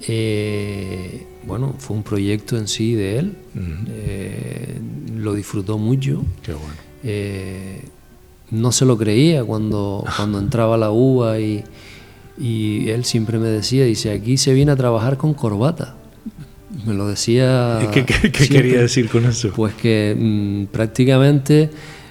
Eh, 0.07 1.25
bueno, 1.43 1.75
fue 1.77 1.97
un 1.97 2.03
proyecto 2.03 2.57
en 2.57 2.67
sí 2.67 2.93
de 2.93 3.19
él, 3.19 3.35
Eh, 3.89 4.79
lo 5.15 5.33
disfrutó 5.33 5.77
mucho. 5.77 6.23
Qué 6.43 6.53
bueno. 6.53 6.75
Eh, 7.03 7.81
no 8.51 8.71
se 8.71 8.85
lo 8.85 8.97
creía 8.97 9.43
cuando, 9.43 10.03
cuando 10.15 10.39
entraba 10.39 10.77
la 10.77 10.91
uva 10.91 11.39
y, 11.39 11.63
y 12.37 12.89
él 12.89 13.05
siempre 13.05 13.39
me 13.39 13.47
decía, 13.47 13.85
dice, 13.85 14.11
aquí 14.11 14.37
se 14.37 14.53
viene 14.53 14.71
a 14.71 14.75
trabajar 14.75 15.17
con 15.17 15.33
corbata. 15.33 15.95
Me 16.85 16.93
lo 16.93 17.07
decía... 17.07 17.79
¿Qué, 17.93 18.05
qué- 18.05 18.31
qué 18.31 18.47
quería 18.49 18.81
decir 18.81 19.07
con 19.09 19.25
eso? 19.25 19.51
Pues 19.55 19.73
que 19.73 20.15
mm, 20.17 20.65
prácticamente 20.65 21.69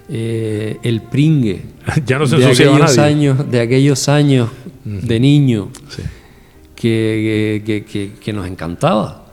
eh, 0.08 0.78
el 0.82 1.00
pringue 1.02 1.62
Ya 2.06 2.18
no 2.18 2.26
se 2.26 2.37
de 2.37 2.46
aquellos 2.46 2.98
años, 2.98 3.50
de 3.50 3.60
aquellos 3.60 4.08
años 4.08 4.48
de 4.84 5.20
niño 5.20 5.68
Sí. 5.88 6.02
que, 6.74 7.62
que- 7.64 7.84
que- 7.84 8.12
que 8.20 8.32
nos 8.32 8.46
encantaba. 8.46 9.26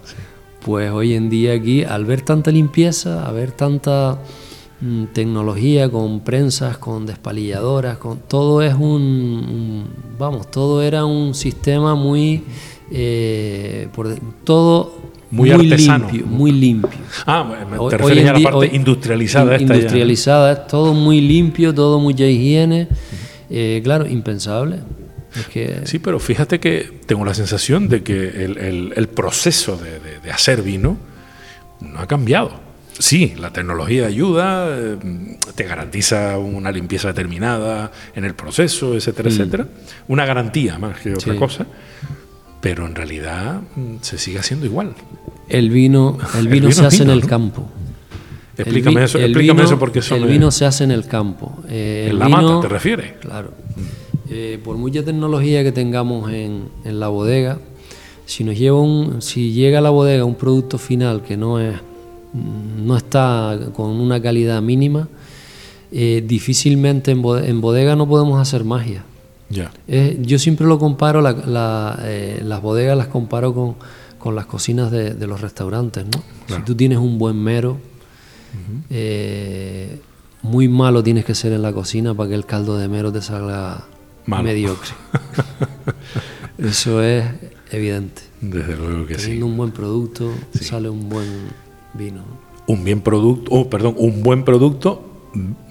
Pues 0.63 0.91
hoy 0.91 1.13
en 1.15 1.29
día 1.29 1.53
aquí, 1.53 1.83
al 1.83 2.05
ver 2.05 2.21
tanta 2.21 2.51
limpieza, 2.51 3.25
al 3.27 3.33
ver 3.35 3.51
tanta 3.51 4.19
tecnología 5.13 5.89
con 5.89 6.21
prensas, 6.21 6.77
con 6.77 7.05
despalilladoras, 7.05 7.97
con 7.97 8.19
todo 8.27 8.61
es 8.61 8.73
un, 8.73 8.81
un- 8.81 9.85
vamos, 10.17 10.49
todo 10.49 10.81
era 10.81 11.05
un 11.05 11.35
sistema 11.35 11.93
muy, 11.95 12.43
eh, 12.91 13.87
por 13.93 14.15
todo 14.43 14.95
Muy 15.29 15.51
artesano. 15.51 16.07
limpio, 16.11 16.25
muy 16.27 16.51
limpio. 16.51 16.99
Ah, 17.25 17.43
bueno, 17.47 17.83
Hoy- 17.83 17.89
te 17.91 17.97
refieres 17.97 18.23
ya 18.23 18.29
a 18.31 18.33
la 18.33 18.39
día- 18.39 18.49
parte 18.51 18.69
hoy- 18.69 18.75
industrializada 18.75 19.55
in- 19.55 19.61
esta 19.61 19.73
ya. 19.73 19.79
Industrializada, 19.79 20.51
es 20.53 20.67
todo 20.67 20.93
muy 20.93 21.21
limpio, 21.21 21.73
todo 21.73 21.99
mucha 21.99 22.25
higiene. 22.25 22.87
Eh, 23.49 23.81
claro, 23.83 24.07
impensable. 24.07 24.77
Es 25.35 25.45
que 25.47 25.81
Sí, 25.85 25.99
pero 25.99 26.19
fíjate 26.19 26.59
que 26.59 26.89
tengo 27.05 27.23
la 27.23 27.33
sensación 27.33 27.87
de 27.87 28.01
que 28.03 28.29
el, 28.45 28.57
el- 28.57 28.93
el 28.95 29.07
proceso 29.09 29.77
de, 29.77 29.99
de- 29.99 30.19
de 30.23 30.31
hacer 30.31 30.61
vino 30.63 30.97
no 31.81 31.99
ha 31.99 32.07
cambiado. 32.07 32.70
Sí, 33.01 33.33
la 33.39 33.51
tecnología 33.51 34.05
ayuda, 34.05 34.67
eh, 34.69 34.97
te 35.55 35.63
garantiza 35.63 36.37
una 36.37 36.71
limpieza 36.71 37.07
determinada 37.09 37.91
en 38.15 38.25
el 38.25 38.35
proceso, 38.35 38.95
etcétera, 38.95 39.29
etcétera. 39.29 39.67
Una 40.07 40.25
garantía 40.25 40.77
más 40.77 40.99
que 40.99 41.13
otra 41.13 41.33
Mm. 41.33 41.35
Sí. 41.35 41.39
cosa. 41.39 41.65
Pero 42.61 42.85
en 42.85 42.93
realidad 42.93 43.61
mm, 43.75 43.95
se 44.01 44.17
sigue 44.19 44.37
haciendo 44.39 44.65
igual. 44.67 44.93
el 45.49 45.69
vino, 45.71 46.17
el 46.35 46.41
El 46.41 46.47
vino, 46.47 46.71
se 46.71 46.85
hace 46.85 46.99
vino, 46.99 47.11
en 47.13 47.17
el 47.17 47.23
¿no? 47.23 47.27
campo. 47.27 47.69
El 48.57 48.61
Explícame 48.67 48.99
vi- 48.99 49.05
eso, 49.05 49.17
el 49.17 49.23
explícame 49.25 49.61
vino- 49.61 49.67
eso 49.69 49.79
porque 49.79 49.99
eso 49.99 50.15
El 50.15 50.25
vino 50.25 50.51
se 50.51 50.65
hace 50.65 50.83
en 50.83 50.91
el 50.91 51.07
campo. 51.07 51.57
Eh, 51.69 52.03
en 52.05 52.11
el 52.11 52.19
la 52.19 52.29
mata, 52.29 52.61
¿te 52.61 52.67
refieres? 52.67 53.13
Claro. 53.19 53.51
Eh, 54.29 54.59
por 54.63 54.77
mucha 54.77 55.03
tecnología 55.03 55.63
que 55.63 55.71
tengamos 55.71 56.31
en, 56.31 56.69
en 56.85 56.99
la 56.99 57.07
bodega, 57.07 57.57
si 58.27 58.43
nos 58.43 58.57
lleva 58.57 58.79
un, 58.79 59.21
si 59.23 59.51
llega 59.53 59.79
a 59.79 59.81
la 59.81 59.89
bodega 59.89 60.23
un 60.23 60.35
producto 60.35 60.77
final 60.77 61.23
que 61.23 61.35
no 61.35 61.59
es, 61.59 61.73
mm, 61.73 61.90
no 62.33 62.95
está 62.97 63.57
con 63.73 63.89
una 63.91 64.21
calidad 64.21 64.61
mínima, 64.61 65.07
eh, 65.91 66.23
difícilmente 66.25 67.11
en 67.11 67.21
bode- 67.21 67.47
en 67.49 67.59
bodega 67.61 67.95
no 67.95 68.07
podemos 68.07 68.39
hacer 68.39 68.63
magia. 68.63 69.03
Ya. 69.49 69.71
Eh, 69.87 70.17
yo 70.21 70.39
siempre 70.39 70.65
lo 70.65 70.79
comparo, 70.79 71.21
la- 71.21 71.33
la, 71.33 71.99
eh, 72.03 72.41
las 72.45 72.61
bodegas 72.61 72.97
las 72.97 73.07
comparo 73.07 73.53
con, 73.53 73.75
con 74.17 74.33
las 74.35 74.45
cocinas 74.45 74.91
de, 74.91 75.13
de 75.13 75.27
los 75.27 75.41
restaurantes. 75.41 76.05
¿no? 76.05 76.23
Si 76.55 76.61
tú 76.63 76.73
tienes 76.75 76.99
un 76.99 77.17
buen 77.17 77.35
mero, 77.37 77.77
eh, 78.89 79.99
muy 80.41 80.67
malo 80.67 81.03
tienes 81.03 81.25
que 81.25 81.35
ser 81.35 81.51
en 81.53 81.61
la 81.61 81.73
cocina 81.73 82.13
para 82.13 82.29
que 82.29 82.35
el 82.35 82.45
caldo 82.45 82.77
de 82.77 82.87
mero 82.87 83.11
te 83.11 83.21
salga 83.21 83.83
Malo. 84.25 84.43
mediocre. 84.43 84.91
Eso 86.57 87.01
es 87.03 87.25
evidente. 87.71 88.21
Desde 88.41 88.75
luego 88.75 89.05
que 89.05 89.15
sí. 89.15 89.21
Teniendo 89.23 89.45
un 89.47 89.57
buen 89.57 89.71
producto, 89.71 90.31
sale 90.59 90.89
un 90.89 91.09
buen 91.09 91.27
vino. 91.93 92.17
¿no? 92.19 92.51
un 92.67 92.83
bien 92.85 93.01
producto, 93.01 93.51
oh, 93.51 93.69
perdón, 93.69 93.95
un 93.97 94.21
buen 94.23 94.45
producto 94.45 95.03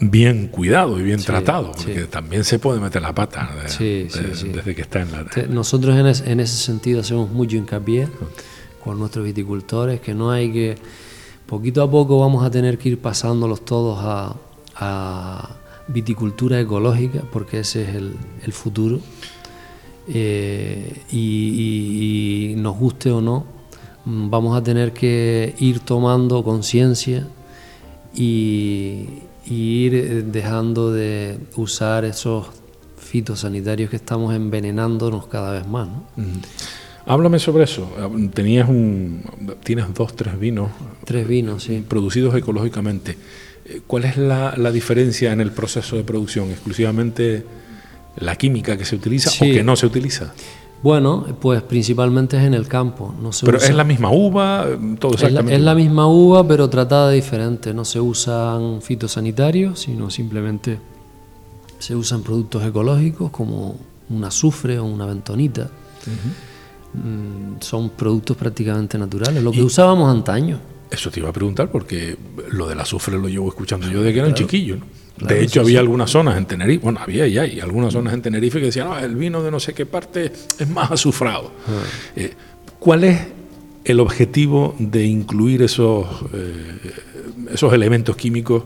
bien 0.00 0.48
cuidado 0.48 0.98
y 0.98 1.02
bien 1.02 1.18
Sí, 1.20 1.26
tratado, 1.26 1.72
sí. 1.76 1.84
porque 1.86 2.02
también 2.04 2.44
se 2.44 2.58
puede 2.58 2.80
meter 2.80 3.00
la 3.00 3.14
pata 3.14 3.50
de- 3.62 3.68
Sí, 3.68 4.06
sí, 4.10 4.20
de- 4.22 4.34
sí. 4.34 4.48
desde 4.48 4.74
que 4.74 4.82
está 4.82 5.00
en 5.02 5.12
la... 5.12 5.24
Nosotros 5.48 5.96
en, 5.96 6.06
es- 6.06 6.22
en 6.22 6.40
ese 6.40 6.56
sentido 6.56 7.00
hacemos 7.00 7.30
mucho 7.30 7.56
hincapié 7.56 8.08
con 8.84 8.98
nuestros 8.98 9.24
viticultores, 9.24 10.00
que 10.00 10.14
no 10.14 10.30
hay 10.30 10.52
que, 10.52 10.76
poquito 11.46 11.82
a 11.82 11.90
poco 11.90 12.18
vamos 12.18 12.44
a 12.44 12.50
tener 12.50 12.76
que 12.76 12.90
ir 12.90 12.98
pasándolos 12.98 13.64
todos 13.64 13.98
a, 14.02 14.34
a 14.76 15.56
viticultura 15.88 16.60
ecológica, 16.60 17.22
porque 17.32 17.60
ese 17.60 17.82
es 17.84 17.94
el, 17.94 18.14
el 18.44 18.52
futuro. 18.52 19.00
Eh, 20.08 21.02
y, 21.12 21.18
y- 21.18 22.52
y 22.52 22.56
nos 22.56 22.76
guste 22.76 23.10
o 23.10 23.20
no, 23.20 23.44
vamos 24.04 24.56
a 24.56 24.62
tener 24.62 24.92
que 24.92 25.54
ir 25.58 25.80
tomando 25.80 26.42
conciencia 26.42 27.26
y, 28.14 29.06
y 29.46 29.54
ir 29.84 29.94
eh, 29.94 30.22
dejando 30.26 30.92
de 30.92 31.38
usar 31.56 32.04
esos 32.04 32.46
fitosanitarios 32.98 33.90
que 33.90 33.96
estamos 33.96 34.34
envenenándonos 34.34 35.26
cada 35.26 35.52
vez 35.52 35.66
más. 35.66 35.88
¿no? 35.88 36.04
Háblame 37.06 37.38
sobre 37.38 37.64
eso. 37.64 37.90
Tenías 38.34 38.68
un, 38.68 39.22
tienes 39.64 39.92
dos, 39.94 40.14
tres 40.14 40.38
vinos 40.38 40.70
Tres 41.04 41.26
vinos, 41.26 41.64
sí. 41.64 41.84
producidos 41.88 42.34
ecológicamente. 42.36 43.16
Eh, 43.64 43.80
¿Cuál 43.86 44.04
es 44.04 44.16
la, 44.16 44.54
la 44.56 44.70
diferencia 44.70 45.32
en 45.32 45.40
el 45.40 45.50
proceso 45.50 45.96
de 45.96 46.04
producción? 46.04 46.50
¿Exclusivamente 46.50 47.44
la 48.16 48.36
química 48.36 48.76
que 48.76 48.84
se 48.84 48.96
utiliza 48.96 49.30
Sí. 49.30 49.50
o 49.50 49.54
que 49.54 49.64
no 49.64 49.74
se 49.76 49.86
utiliza? 49.86 50.34
Bueno, 50.82 51.26
pues 51.40 51.62
principalmente 51.62 52.38
es 52.38 52.44
en 52.44 52.54
el 52.54 52.66
campo. 52.66 53.14
No 53.20 53.32
se 53.32 53.44
Pero 53.44 53.58
usa- 53.58 53.68
es 53.68 53.74
la 53.74 53.84
misma 53.84 54.10
uva, 54.10 54.64
eh, 54.66 54.78
todo 54.98 55.12
es 55.14 55.20
la, 55.20 55.28
exactamente. 55.28 55.54
es 55.56 55.60
la 55.62 55.74
misma 55.74 56.06
uva, 56.06 56.46
pero 56.48 56.70
tratada 56.70 57.10
diferente. 57.10 57.74
No 57.74 57.84
se 57.84 58.00
usan 58.00 58.80
fitosanitarios, 58.80 59.80
sino 59.80 60.08
simplemente 60.10 60.78
se 61.78 61.94
usan 61.94 62.22
productos 62.22 62.64
ecológicos 62.64 63.30
como 63.30 63.76
un 64.08 64.24
azufre 64.24 64.78
o 64.78 64.84
una 64.84 65.04
bentonita. 65.06 65.70
Mm, 66.94 67.60
Son 67.60 67.90
productos 67.90 68.36
prácticamente 68.36 68.98
naturales, 68.98 69.42
lo 69.42 69.52
que 69.52 69.62
usábamos 69.62 70.10
antaño. 70.10 70.58
Eso 70.90 71.10
te 71.10 71.20
iba 71.20 71.28
a 71.28 71.32
preguntar 71.32 71.70
porque 71.70 72.16
lo 72.50 72.66
del 72.66 72.80
azufre 72.80 73.16
lo 73.16 73.28
llevo 73.28 73.48
escuchando 73.48 73.88
yo 73.88 74.02
de 74.02 74.12
que 74.12 74.18
era 74.18 74.28
un 74.28 74.34
chiquillo. 74.34 74.76
¿no? 74.76 74.99
Claro, 75.20 75.34
de 75.36 75.42
hecho, 75.42 75.52
sí, 75.52 75.58
había 75.60 75.72
sí. 75.72 75.76
algunas 75.78 76.10
zonas 76.10 76.36
en 76.38 76.46
Tenerife, 76.46 76.82
bueno, 76.82 77.00
había 77.00 77.26
y 77.26 77.38
hay 77.38 77.60
algunas 77.60 77.92
zonas 77.92 78.12
en 78.14 78.22
Tenerife 78.22 78.58
que 78.58 78.66
decían, 78.66 78.88
"Ah, 78.90 79.00
el 79.02 79.14
vino 79.16 79.42
de 79.42 79.50
no 79.50 79.60
sé 79.60 79.72
qué 79.74 79.86
parte 79.86 80.32
es 80.58 80.68
más 80.68 80.90
azufrado. 80.90 81.52
Ah. 81.68 81.72
Eh, 82.16 82.34
¿Cuál 82.78 83.04
es 83.04 83.20
el 83.84 84.00
objetivo 84.00 84.74
de 84.78 85.04
incluir 85.04 85.62
esos, 85.62 86.06
eh, 86.34 86.54
esos 87.52 87.72
elementos 87.72 88.16
químicos 88.16 88.64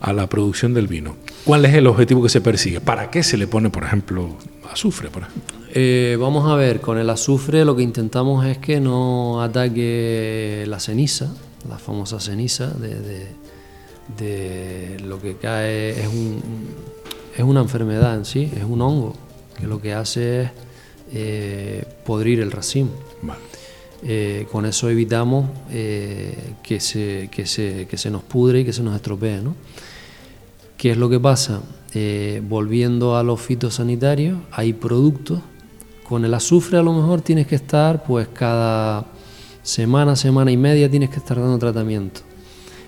a 0.00 0.12
la 0.12 0.28
producción 0.28 0.74
del 0.74 0.88
vino? 0.88 1.16
¿Cuál 1.44 1.64
es 1.64 1.74
el 1.74 1.86
objetivo 1.86 2.22
que 2.22 2.28
se 2.28 2.40
persigue? 2.40 2.80
¿Para 2.80 3.10
qué 3.10 3.22
se 3.22 3.36
le 3.36 3.46
pone, 3.46 3.70
por 3.70 3.84
ejemplo, 3.84 4.36
azufre? 4.70 5.08
Por 5.10 5.22
ejemplo? 5.22 5.56
Eh, 5.72 6.16
vamos 6.18 6.50
a 6.50 6.56
ver, 6.56 6.80
con 6.80 6.98
el 6.98 7.08
azufre 7.10 7.64
lo 7.64 7.76
que 7.76 7.82
intentamos 7.82 8.44
es 8.46 8.58
que 8.58 8.80
no 8.80 9.40
ataque 9.42 10.64
la 10.66 10.80
ceniza, 10.80 11.32
la 11.68 11.78
famosa 11.78 12.18
ceniza 12.18 12.68
de, 12.70 12.88
de- 13.00 13.28
de 14.18 14.96
lo 15.04 15.20
que 15.20 15.36
cae, 15.36 15.90
es, 15.90 16.06
un, 16.06 16.40
es 17.36 17.42
una 17.42 17.60
enfermedad 17.60 18.14
en 18.14 18.24
sí, 18.24 18.50
es 18.56 18.64
un 18.64 18.80
hongo, 18.80 19.14
que 19.58 19.66
lo 19.66 19.80
que 19.80 19.94
hace 19.94 20.42
es 20.42 20.50
eh, 21.12 21.84
podrir 22.04 22.40
el 22.40 22.50
racimo. 22.50 22.90
Vale. 23.22 23.40
Eh, 24.02 24.46
con 24.52 24.66
eso 24.66 24.90
evitamos 24.90 25.48
eh, 25.70 26.54
que, 26.62 26.80
se, 26.80 27.28
que, 27.30 27.46
se, 27.46 27.86
que 27.88 27.96
se 27.96 28.10
nos 28.10 28.22
pudre 28.22 28.60
y 28.60 28.64
que 28.64 28.72
se 28.72 28.82
nos 28.82 28.94
estropee. 28.94 29.40
¿no? 29.40 29.54
¿Qué 30.76 30.92
es 30.92 30.96
lo 30.96 31.08
que 31.08 31.20
pasa? 31.20 31.60
Volviendo 32.42 33.16
a 33.16 33.22
los 33.22 33.40
fitosanitarios, 33.40 34.38
hay 34.50 34.74
productos. 34.74 35.40
Con 36.06 36.26
el 36.26 36.34
azufre 36.34 36.76
a 36.76 36.82
lo 36.82 36.92
mejor 36.92 37.22
tienes 37.22 37.46
que 37.46 37.54
estar, 37.54 38.04
pues 38.04 38.28
cada 38.28 39.06
semana, 39.62 40.14
semana 40.14 40.52
y 40.52 40.58
media 40.58 40.90
tienes 40.90 41.08
que 41.08 41.16
estar 41.16 41.40
dando 41.40 41.58
tratamiento. 41.58 42.20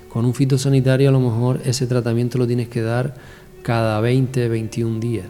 Con 0.08 0.24
un 0.24 0.34
fitosanitario 0.34 1.08
a 1.08 1.12
lo 1.12 1.20
mejor 1.20 1.60
ese 1.64 1.86
tratamiento 1.86 2.38
lo 2.38 2.46
tienes 2.46 2.68
que 2.68 2.80
dar 2.82 3.14
cada 3.62 4.00
20, 4.00 4.48
21 4.48 5.00
días. 5.00 5.26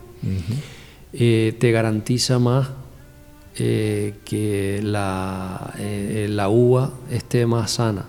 Eh, 1.12 1.56
te 1.58 1.70
garantiza 1.72 2.38
más 2.38 2.68
eh, 3.56 4.14
que 4.24 4.80
la, 4.82 5.74
eh, 5.78 6.26
la 6.30 6.48
uva 6.48 6.92
esté 7.10 7.46
más 7.46 7.72
sana, 7.72 8.04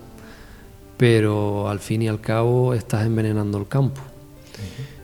pero 0.96 1.68
al 1.68 1.80
fin 1.80 2.02
y 2.02 2.08
al 2.08 2.20
cabo 2.20 2.74
estás 2.74 3.04
envenenando 3.06 3.58
el 3.58 3.66
campo. 3.66 4.00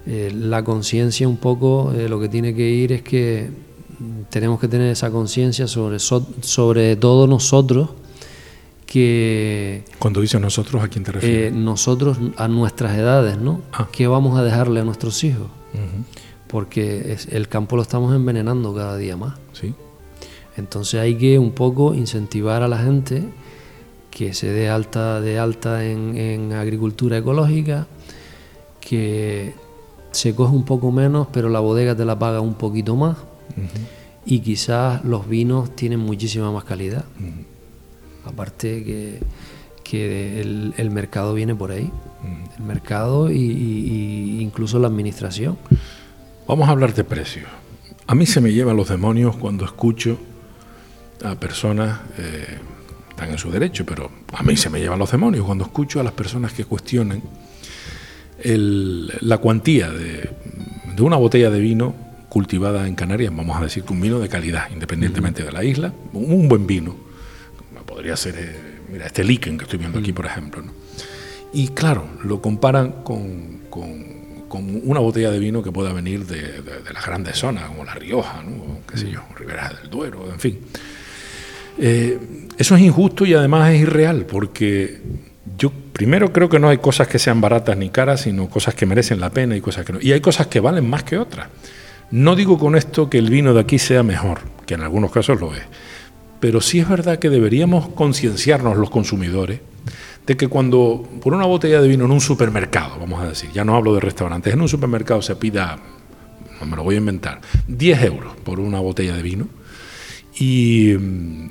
La 0.06 0.62
conciencia 0.62 1.26
un 1.26 1.36
poco, 1.38 1.92
lo 2.08 2.20
que 2.20 2.28
tiene 2.28 2.54
que 2.54 2.68
ir 2.70 2.92
es 2.92 3.02
que 3.02 3.50
tenemos 4.30 4.60
que 4.60 4.68
tener 4.68 4.92
esa 4.92 5.10
conciencia 5.10 5.66
sobre, 5.66 5.98
so- 5.98 6.28
sobre 6.42 6.94
todo 6.94 7.26
nosotros, 7.26 7.90
que 8.86 9.84
Cuando 9.98 10.20
dices 10.20 10.40
nosotros, 10.40 10.82
¿a 10.82 10.88
quién 10.88 11.04
te 11.04 11.12
refieres? 11.12 11.52
eh, 11.52 11.56
nosotros 11.56 12.18
a 12.36 12.48
nuestras 12.48 12.96
edades, 12.96 13.36
¿no? 13.38 13.60
Ah. 13.72 13.88
¿Qué 13.92 14.06
vamos 14.06 14.38
a 14.38 14.42
dejarle 14.44 14.80
a 14.80 14.84
nuestros 14.84 15.22
hijos? 15.24 15.48
Porque 16.46 17.12
es- 17.12 17.26
el 17.26 17.48
campo 17.48 17.76
lo 17.76 17.82
estamos 17.82 18.14
envenenando 18.14 18.72
cada 18.74 18.96
día 18.96 19.16
más. 19.16 19.34
Sí. 19.52 19.74
Entonces 20.56 21.00
hay 21.00 21.16
que 21.16 21.38
un 21.38 21.50
poco 21.50 21.92
incentivar 21.94 22.62
a 22.62 22.68
la 22.68 22.78
gente 22.78 23.24
que 24.10 24.32
se 24.32 24.50
dé 24.52 24.70
alta 24.70 25.20
de 25.20 25.38
alta 25.38 25.84
en, 25.84 26.16
en 26.16 26.52
agricultura 26.54 27.18
ecológica, 27.18 27.86
que 28.80 29.52
se 30.12 30.34
coge 30.34 30.54
un 30.54 30.64
poco 30.64 30.90
menos, 30.92 31.26
pero 31.32 31.48
la 31.50 31.60
bodega 31.60 31.94
te 31.94 32.04
la 32.06 32.18
paga 32.18 32.40
un 32.40 32.54
poquito 32.54 32.96
más. 32.96 33.16
Y 34.24 34.38
quizás 34.40 35.04
los 35.04 35.28
vinos 35.28 35.74
tienen 35.76 35.98
muchísima 36.00 36.50
más 36.52 36.64
calidad. 36.64 37.04
Aparte 38.26 38.84
que, 38.84 39.20
que 39.82 40.40
el, 40.40 40.90
mercado 40.90 41.34
viene 41.34 41.54
por 41.54 41.70
ahí. 41.70 41.90
El 42.58 42.64
mercado 42.64 43.30
y, 43.30 44.38
incluso 44.40 44.78
la 44.78 44.88
administración. 44.88 45.58
Vamos 46.46 46.68
a 46.68 46.72
hablar 46.72 46.94
de 46.94 47.04
precios. 47.04 47.46
A 48.06 48.14
mí 48.14 48.26
se 48.26 48.40
me 48.40 48.52
llevan 48.52 48.76
los 48.76 48.88
demonios 48.88 49.36
cuando 49.36 49.64
escucho 49.64 50.18
a 51.24 51.34
personas, 51.34 52.00
eh, 52.18 52.58
están 53.10 53.30
en 53.30 53.38
su 53.38 53.50
derecho, 53.50 53.84
pero 53.86 54.10
a 54.32 54.42
mí 54.42 54.56
se 54.56 54.70
me 54.70 54.78
llevan 54.78 54.98
los 54.98 55.10
demonios 55.10 55.44
cuando 55.44 55.64
escucho 55.64 56.00
a 56.00 56.04
las 56.04 56.12
personas 56.12 56.52
que 56.52 56.64
cuestionan 56.64 57.22
la 58.44 59.38
cuantía 59.38 59.90
de, 59.90 60.30
una 60.98 61.16
botella 61.16 61.50
de 61.50 61.60
vino 61.60 61.94
cultivada 62.28 62.86
en 62.86 62.94
Canarias, 62.94 63.34
vamos 63.34 63.56
a 63.56 63.62
decir 63.62 63.84
que 63.84 63.92
un 63.92 64.00
vino 64.00 64.18
de 64.18 64.28
calidad, 64.28 64.70
independientemente 64.72 65.42
de 65.42 65.52
la 65.52 65.64
isla, 65.64 65.92
un, 66.12 66.48
buen 66.48 66.66
vino, 66.66 66.96
podría 67.96 68.14
ser, 68.14 68.34
eh, 68.36 68.54
mira, 68.92 69.06
este 69.06 69.24
Liken 69.24 69.56
que 69.56 69.64
estoy 69.64 69.78
viendo 69.78 69.98
aquí, 69.98 70.12
por 70.12 70.26
ejemplo. 70.26 70.62
Y 71.54 71.68
claro, 71.68 72.06
lo 72.24 72.42
comparan 72.42 73.02
con, 73.02 73.56
una 74.84 75.00
botella 75.00 75.30
de 75.30 75.38
vino 75.38 75.62
que 75.62 75.72
pueda 75.72 75.94
venir 75.94 76.26
de, 76.26 76.62
las 76.92 77.06
grandes 77.06 77.38
zonas, 77.38 77.68
como 77.68 77.86
La 77.86 77.94
Rioja, 77.94 78.42
¿no? 78.42 78.80
qué 78.90 78.98
sé 78.98 79.10
yo, 79.10 79.22
Ribera 79.34 79.72
del 79.80 79.88
Duero, 79.88 80.30
en 80.30 80.38
fin. 80.38 80.58
Eh, 81.78 82.18
eso 82.58 82.74
es 82.74 82.82
injusto 82.82 83.24
y 83.24 83.32
además 83.32 83.72
es 83.72 83.80
irreal, 83.80 84.26
porque 84.26 85.00
yo 85.56 85.72
primero 85.94 86.34
creo 86.34 86.50
que 86.50 86.58
no 86.58 86.68
hay 86.68 86.78
cosas 86.78 87.08
que 87.08 87.18
sean 87.18 87.40
baratas 87.40 87.78
ni 87.78 87.88
caras, 87.88 88.22
sino 88.22 88.50
cosas 88.50 88.74
que 88.74 88.84
merecen 88.84 89.20
la 89.20 89.30
pena 89.30 89.56
y 89.56 89.62
cosas 89.62 89.86
que 89.86 89.94
no. 89.94 90.00
Y 90.02 90.12
hay 90.12 90.20
cosas 90.20 90.48
que 90.48 90.60
valen 90.60 90.88
más 90.88 91.02
que 91.02 91.16
otras. 91.16 91.48
No 92.10 92.36
digo 92.36 92.58
con 92.58 92.76
esto 92.76 93.08
que 93.08 93.16
el 93.16 93.30
vino 93.30 93.54
de 93.54 93.60
aquí 93.60 93.78
sea 93.78 94.02
mejor, 94.02 94.40
que 94.66 94.74
en 94.74 94.82
algunos 94.82 95.10
casos 95.10 95.40
lo 95.40 95.54
es, 95.54 95.62
pero 96.40 96.60
sí 96.60 96.78
es 96.78 96.88
verdad 96.88 97.18
que 97.18 97.30
deberíamos 97.30 97.88
concienciarnos 97.88 98.76
los 98.76 98.90
consumidores 98.90 99.60
de 100.26 100.36
que 100.36 100.48
cuando 100.48 101.08
por 101.22 101.34
una 101.34 101.46
botella 101.46 101.80
de 101.80 101.88
vino 101.88 102.04
en 102.04 102.10
un 102.10 102.20
supermercado, 102.20 102.98
vamos 102.98 103.22
a 103.22 103.28
decir, 103.28 103.50
ya 103.52 103.64
no 103.64 103.76
hablo 103.76 103.94
de 103.94 104.00
restaurantes, 104.00 104.52
en 104.52 104.60
un 104.60 104.68
supermercado 104.68 105.22
se 105.22 105.36
pida, 105.36 105.78
no 106.60 106.66
me 106.66 106.76
lo 106.76 106.82
voy 106.82 106.96
a 106.96 106.98
inventar, 106.98 107.40
10 107.68 108.02
euros 108.02 108.36
por 108.44 108.58
una 108.58 108.80
botella 108.80 109.14
de 109.14 109.22
vino 109.22 109.48
y, 110.38 110.92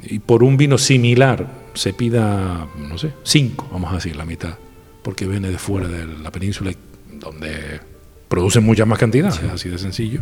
y 0.04 0.20
por 0.26 0.44
un 0.44 0.58
vino 0.58 0.78
similar 0.78 1.48
se 1.74 1.94
pida, 1.94 2.68
no 2.78 2.98
sé, 2.98 3.12
cinco, 3.24 3.68
vamos 3.72 3.92
a 3.92 3.96
decir, 3.96 4.16
la 4.16 4.26
mitad, 4.26 4.56
porque 5.02 5.26
viene 5.26 5.50
de 5.50 5.58
fuera 5.58 5.88
de 5.88 6.06
la 6.06 6.32
península 6.32 6.72
donde 7.14 7.80
producen 8.28 8.64
muchas 8.64 8.88
más 8.88 9.00
cantidades, 9.00 9.42
así 9.44 9.70
de 9.70 9.78
sencillo. 9.78 10.22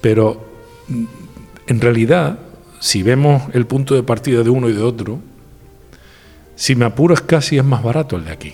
Pero 0.00 0.48
en 1.66 1.80
realidad, 1.80 2.38
si 2.84 3.02
vemos 3.02 3.44
el 3.54 3.64
punto 3.64 3.94
de 3.94 4.02
partida 4.02 4.42
de 4.42 4.50
uno 4.50 4.68
y 4.68 4.74
de 4.74 4.82
otro, 4.82 5.18
si 6.54 6.74
me 6.74 6.84
apuras 6.84 7.22
casi 7.22 7.56
es 7.56 7.64
más 7.64 7.82
barato 7.82 8.16
el 8.16 8.26
de 8.26 8.30
aquí. 8.30 8.52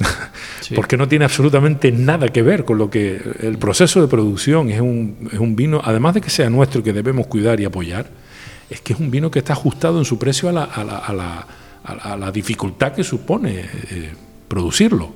Porque 0.74 0.96
no 0.96 1.06
tiene 1.06 1.24
absolutamente 1.24 1.92
nada 1.92 2.30
que 2.30 2.42
ver 2.42 2.64
con 2.64 2.78
lo 2.78 2.90
que 2.90 3.22
el 3.38 3.56
proceso 3.58 4.00
de 4.00 4.08
producción 4.08 4.70
es 4.70 4.80
un, 4.80 5.28
es 5.32 5.38
un 5.38 5.54
vino, 5.54 5.80
además 5.84 6.14
de 6.14 6.20
que 6.20 6.30
sea 6.30 6.50
nuestro 6.50 6.82
que 6.82 6.92
debemos 6.92 7.28
cuidar 7.28 7.60
y 7.60 7.64
apoyar, 7.64 8.10
es 8.68 8.80
que 8.80 8.92
es 8.92 8.98
un 8.98 9.12
vino 9.12 9.30
que 9.30 9.38
está 9.38 9.52
ajustado 9.52 10.00
en 10.00 10.04
su 10.04 10.18
precio 10.18 10.48
a 10.48 10.52
la, 10.52 10.64
a 10.64 10.82
la, 10.82 10.98
a 10.98 11.12
la, 11.12 11.46
a 11.84 12.16
la 12.16 12.32
dificultad 12.32 12.92
que 12.92 13.04
supone 13.04 13.60
eh, 13.60 14.12
producirlo. 14.48 15.12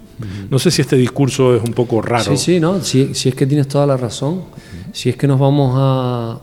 No 0.48 0.60
sé 0.60 0.70
si 0.70 0.82
este 0.82 0.94
discurso 0.94 1.56
es 1.56 1.62
un 1.64 1.72
poco 1.72 2.00
raro. 2.02 2.24
Sí, 2.24 2.36
sí, 2.36 2.60
no, 2.60 2.84
si, 2.84 3.16
si 3.16 3.30
es 3.30 3.34
que 3.34 3.48
tienes 3.48 3.66
toda 3.66 3.84
la 3.84 3.96
razón. 3.96 4.44
Si 4.92 5.08
es 5.08 5.16
que 5.16 5.26
nos 5.26 5.40
vamos 5.40 5.74
a, 5.76 6.40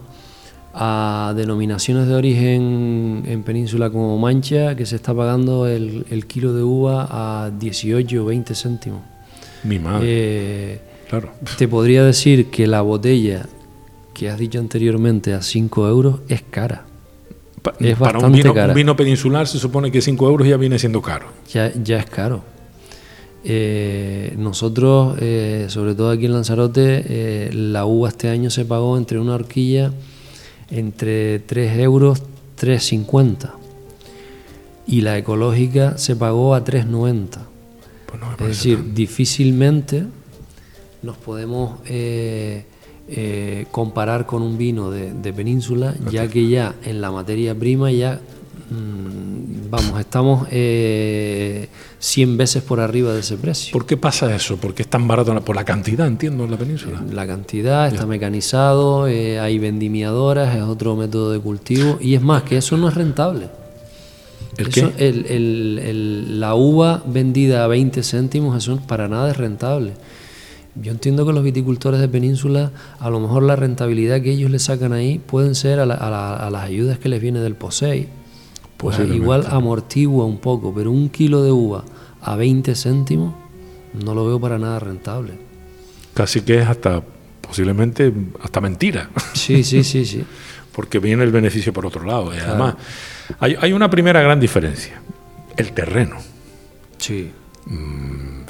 a 0.78 1.34
denominaciones 1.36 2.08
de 2.08 2.16
origen 2.16 3.24
en 3.26 3.44
península 3.44 3.90
como 3.90 4.18
Mancha, 4.18 4.76
que 4.76 4.86
se 4.86 4.98
está 4.98 5.14
pagando 5.14 5.68
el, 5.68 6.06
el 6.10 6.28
kilo 6.28 6.54
de 6.54 6.64
uva 6.64 7.08
a 7.10 7.50
18 7.50 8.22
o 8.22 8.26
20 8.26 8.54
céntimos. 8.56 9.02
Mi 9.64 9.80
madre. 9.80 10.06
Eh, 10.06 10.80
claro. 11.10 11.32
Te 11.58 11.70
podría 11.70 12.04
decir 12.04 12.48
que 12.48 12.68
la 12.68 12.82
botella 12.82 13.46
que 14.14 14.30
has 14.30 14.38
dicho 14.38 14.60
anteriormente 14.60 15.34
a 15.34 15.42
5 15.42 15.88
euros 15.88 16.20
es 16.28 16.42
cara 16.42 16.86
es 17.80 17.98
para 17.98 18.20
un 18.20 18.32
vino, 18.32 18.54
un 18.54 18.74
vino, 18.74 18.96
peninsular 18.96 19.48
se 19.48 19.58
supone 19.58 19.92
que 19.92 20.02
5 20.02 20.28
euros 20.28 20.48
ya 20.48 20.58
viene 20.58 20.78
siendo 20.78 21.02
caro. 21.02 21.28
Ya, 21.52 21.72
ya 21.74 21.98
es 21.98 22.06
caro. 22.06 22.44
Eh, 23.44 24.34
nosotros, 24.38 25.18
eh, 25.20 25.66
sobre 25.70 25.96
todo 25.96 26.12
aquí 26.12 26.26
en 26.26 26.34
Lanzarote, 26.34 27.50
la 27.54 27.86
uva 27.86 28.10
este 28.10 28.30
año 28.30 28.50
se 28.50 28.66
pagó 28.66 28.98
entre 28.98 29.20
una 29.20 29.36
horquilla 29.36 29.92
entre 30.70 31.40
3 31.40 31.80
euros, 31.80 32.24
3,50 32.60 33.52
y 34.88 35.02
la 35.02 35.18
ecológica 35.18 35.98
se 35.98 36.16
pagó 36.16 36.56
a 36.56 36.64
3,90. 36.64 37.28
Pues 38.38 38.52
es 38.52 38.58
decir, 38.58 38.94
difícilmente 38.94 40.06
nos 41.02 41.18
podemos 41.18 41.80
eh, 41.88 42.66
comparar 43.72 44.26
con 44.26 44.42
un 44.42 44.58
vino 44.58 44.90
de, 44.90 45.34
península, 45.34 45.96
ya 46.10 46.28
que 46.28 46.48
ya 46.48 46.76
en 46.84 47.02
la 47.02 47.12
materia 47.12 47.54
prima 47.54 47.92
ya, 47.92 48.22
vamos, 48.70 50.00
estamos 50.00 50.48
eh, 50.52 51.70
100 52.00 52.38
veces 52.38 52.64
por 52.64 52.80
arriba 52.80 53.14
de 53.14 53.20
ese 53.20 53.38
precio. 53.38 53.72
¿Por 53.72 53.86
qué 53.86 53.98
pasa 53.98 54.34
eso? 54.36 54.58
¿Por 54.58 54.74
qué 54.74 54.84
es 54.84 54.88
tan 54.88 55.08
barato? 55.08 55.40
Por 55.42 55.56
la 55.56 55.66
cantidad, 55.66 56.08
entiendo, 56.08 56.46
en 56.46 56.52
la 56.52 56.58
península. 56.58 57.04
La 57.12 57.28
cantidad, 57.28 57.88
está 57.88 58.06
mecanizado, 58.06 59.08
eh, 59.08 59.40
hay 59.40 59.60
vendimiadoras, 59.60 60.56
es 60.56 60.64
otro 60.64 60.96
método 60.96 61.32
de 61.32 61.40
cultivo, 61.40 61.98
y 62.02 62.16
es 62.16 62.22
más, 62.22 62.44
que 62.44 62.58
eso 62.58 62.78
no 62.78 62.88
es 62.90 62.96
rentable. 62.96 63.50
¿El 64.58 64.70
qué? 64.70 66.26
la 66.30 66.56
uva 66.56 67.04
vendida 67.06 67.64
a 67.66 67.68
20 67.68 68.04
céntimos, 68.04 68.58
eso 68.58 68.80
para 68.88 69.08
nada 69.08 69.32
es 69.32 69.38
rentable. 69.38 69.94
Yo 70.76 70.92
entiendo 70.92 71.26
que 71.26 71.32
los 71.32 71.44
viticultores 71.44 72.02
de 72.02 72.10
península, 72.10 72.72
a 73.00 73.10
lo 73.10 73.22
mejor 73.22 73.44
la 73.44 73.56
rentabilidad 73.56 74.22
que 74.22 74.32
ellos 74.32 74.52
le 74.52 74.60
sacan 74.60 74.92
ahí 74.92 75.20
pueden 75.20 75.56
ser 75.56 75.80
a, 75.80 75.86
las 75.86 76.64
ayudas 76.64 77.00
que 77.00 77.08
les 77.08 77.22
viene 77.22 77.40
del 77.40 77.56
POSEI. 77.56 78.10
Pues 78.78 79.00
igual 79.00 79.46
amortigua 79.50 80.26
un 80.26 80.38
poco, 80.38 80.74
pero 80.74 80.92
un 80.92 81.10
kilo 81.10 81.44
de 81.44 81.52
uva 81.52 81.84
a 82.22 82.36
20 82.36 82.76
céntimos 82.76 83.34
no 83.94 84.14
lo 84.14 84.26
veo 84.26 84.40
para 84.40 84.60
nada 84.60 84.80
rentable. 84.80 85.34
Casi 86.14 86.42
que 86.42 86.60
es 86.60 86.68
hasta, 86.68 87.02
posiblemente, 87.42 88.12
hasta 88.42 88.62
mentira. 88.62 89.10
Sí, 89.34 89.64
sí, 89.64 89.84
sí, 89.84 90.06
sí. 90.06 90.24
Porque 90.72 91.00
viene 91.00 91.24
el 91.24 91.32
beneficio 91.32 91.72
por 91.72 91.86
otro 91.86 92.04
lado. 92.04 92.36
Y 92.36 92.40
además, 92.40 92.76
hay, 93.40 93.56
hay, 93.60 93.72
una 93.72 93.90
primera 93.90 94.22
gran 94.22 94.40
diferencia, 94.40 95.02
el 95.56 95.72
terreno. 95.72 96.18
Sí. 96.98 97.32
Mm, 97.66 98.45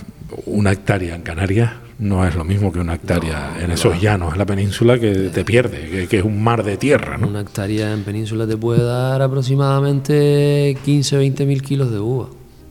una 0.45 0.71
hectárea 0.71 1.15
en 1.15 1.21
Canarias 1.21 1.71
no 1.97 2.27
es 2.27 2.35
lo 2.35 2.43
mismo 2.43 2.71
que 2.71 2.79
una 2.79 2.95
hectárea 2.95 3.57
en 3.61 3.71
esos 3.71 4.01
llanos, 4.01 4.33
en 4.33 4.39
la 4.39 4.45
península, 4.45 4.99
que 4.99 5.29
te 5.29 5.45
pierde, 5.45 6.07
que, 6.09 6.17
es 6.17 6.23
un 6.23 6.43
mar 6.43 6.63
de 6.63 6.77
tierra. 6.77 7.17
¿no? 7.17 7.27
Una 7.27 7.41
hectárea 7.41 7.93
en 7.93 8.03
península 8.03 8.45
te 8.45 8.57
puede 8.57 8.83
dar 8.83 9.21
aproximadamente 9.21 10.77
15 10.83 11.15
o 11.15 11.19
20 11.19 11.45
mil 11.45 11.61
kilos 11.61 11.91
de 11.91 11.99
uva. 11.99 12.27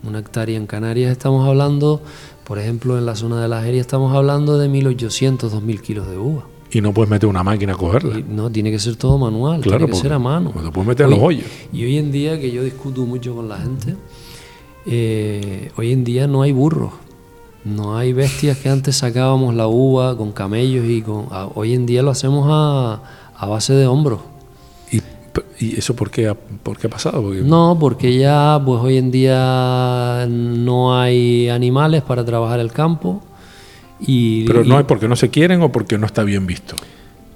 Una 0.07 0.19
hectárea 0.19 0.59
en 0.59 0.67
Canarias 0.67 1.11
estamos 1.11 1.49
hablando, 1.49 2.03
por 2.45 2.59
ejemplo, 2.59 2.99
en 2.99 3.07
la 3.07 3.17
zona 3.17 3.41
de 3.41 3.49
la 3.49 3.63
Jeria 3.63 3.81
estamos 3.81 4.15
hablando 4.15 4.59
de 4.59 4.69
1.800, 4.69 5.39
2.000 5.39 5.81
kilos 5.81 6.11
de 6.11 6.19
uva. 6.19 6.45
Y 6.71 6.83
no 6.83 6.93
puedes 6.93 7.09
meter 7.09 7.29
una 7.29 7.43
máquina 7.43 7.73
a 7.73 7.77
cogerla. 7.77 8.21
no, 8.29 8.51
tiene 8.51 8.71
que 8.71 8.79
ser 8.79 8.97
todo 8.97 9.17
manual, 9.17 9.63
tiene 9.63 9.87
que 9.87 9.95
ser 9.95 10.13
a 10.13 10.19
mano. 10.19 10.53
No 10.63 10.73
puedes 10.73 10.89
meter 10.89 11.09
los 11.09 11.21
hoyos. 11.21 11.47
Y 11.73 11.85
hoy 11.85 11.97
en 11.97 12.13
día, 12.13 12.39
que 12.39 12.51
yo 12.51 12.63
discuto 12.63 13.07
mucho 13.07 13.35
con 13.35 13.49
la 13.49 13.59
gente, 13.59 13.95
eh, 14.85 15.71
hoy 15.77 15.93
en 15.93 16.05
día 16.05 16.27
no 16.27 16.43
hay 16.43 16.53
burros 16.53 16.93
no 17.65 17.97
hay 17.97 18.13
bestias 18.13 18.59
que 18.59 18.69
antes 18.69 18.97
sacábamos 18.97 19.55
la 19.55 19.67
uva 19.67 20.17
con 20.17 20.33
camellos 20.33 20.85
y 20.87 21.01
con. 21.01 21.29
hoy 21.55 21.75
en 21.75 21.87
día 21.87 22.03
lo 22.03 22.11
hacemos 22.11 22.47
a, 22.51 23.01
base 23.47 23.73
de 23.73 23.87
hombros. 23.87 24.21
¿Y, 25.59 25.79
eso 25.79 25.97
por 25.97 26.11
qué, 26.11 26.29
ha, 26.29 26.35
por 26.35 26.77
qué 26.77 26.89
ha 26.89 26.91
pasado? 26.91 27.23
No, 27.23 27.77
porque 27.81 28.17
ya 28.17 28.61
pues 28.65 28.81
hoy 28.83 28.99
en 28.99 29.11
día 29.11 30.27
no 30.29 30.99
hay 30.99 31.49
animales 31.49 32.03
para 32.03 32.25
trabajar 32.25 32.61
el 32.61 32.71
campo. 32.71 33.23
Y, 33.99 34.45
Pero 34.45 34.65
no 34.65 34.77
hay 34.77 34.85
porque 34.85 35.09
no 35.09 35.17
se 35.17 35.31
quieren 35.31 35.63
o 35.63 35.73
porque 35.73 35.97
no 35.97 36.07
está 36.07 36.23
bien 36.23 36.47
visto. 36.47 36.77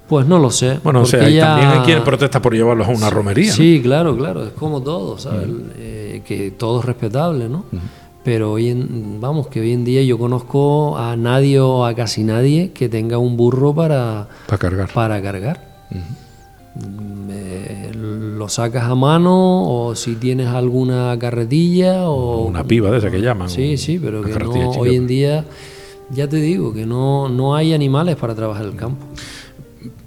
Pues 0.07 0.27
no 0.27 0.39
lo 0.39 0.51
sé. 0.51 0.79
Bueno, 0.83 1.01
o 1.01 1.05
sea, 1.05 1.21
también 1.21 1.69
hay 1.69 1.79
quien 1.79 2.03
protesta 2.03 2.41
por 2.41 2.53
llevarlos 2.53 2.87
a 2.87 2.91
una 2.91 3.09
romería. 3.09 3.51
Sí, 3.51 3.79
claro, 3.81 4.15
claro, 4.17 4.43
es 4.43 4.53
como 4.53 4.81
todo, 4.81 5.17
¿sabes? 5.17 5.47
Eh, 5.77 6.21
que 6.25 6.51
todo 6.51 6.79
es 6.79 6.85
respetable, 6.85 7.47
¿no? 7.49 7.65
Pero 8.23 8.51
hoy 8.53 8.69
en, 8.69 9.21
vamos, 9.21 9.47
que 9.47 9.61
hoy 9.61 9.71
en 9.71 9.85
día 9.85 10.03
yo 10.03 10.17
conozco 10.17 10.97
a 10.97 11.15
nadie 11.15 11.59
o 11.59 11.85
a 11.85 11.93
casi 11.93 12.23
nadie 12.23 12.71
que 12.71 12.89
tenga 12.89 13.17
un 13.17 13.37
burro 13.37 13.73
para, 13.73 14.27
para 14.47 14.57
cargar. 14.57 14.93
Para 14.93 15.21
cargar. 15.21 15.85
Mm, 15.89 17.29
lo 18.37 18.47
sacas 18.47 18.83
a 18.83 18.95
mano 18.95 19.63
o 19.63 19.95
si 19.95 20.15
tienes 20.15 20.47
alguna 20.47 21.17
carretilla 21.19 22.09
o... 22.09 22.45
Una 22.45 22.63
piba 22.63 22.89
de 22.91 22.99
esa 22.99 23.11
que 23.11 23.19
llaman. 23.19 23.49
Sí, 23.49 23.77
sí, 23.77 23.99
pero 23.99 24.21
que 24.21 24.33
no, 24.33 24.71
hoy 24.71 24.95
en 24.95 25.07
día 25.07 25.45
Ya 26.11 26.27
te 26.27 26.37
digo 26.37 26.73
que 26.73 26.85
no, 26.85 27.27
no 27.29 27.55
hay 27.55 27.73
animales 27.73 28.15
para 28.15 28.35
trabajar 28.35 28.65
el 28.65 28.75
campo. 28.75 29.05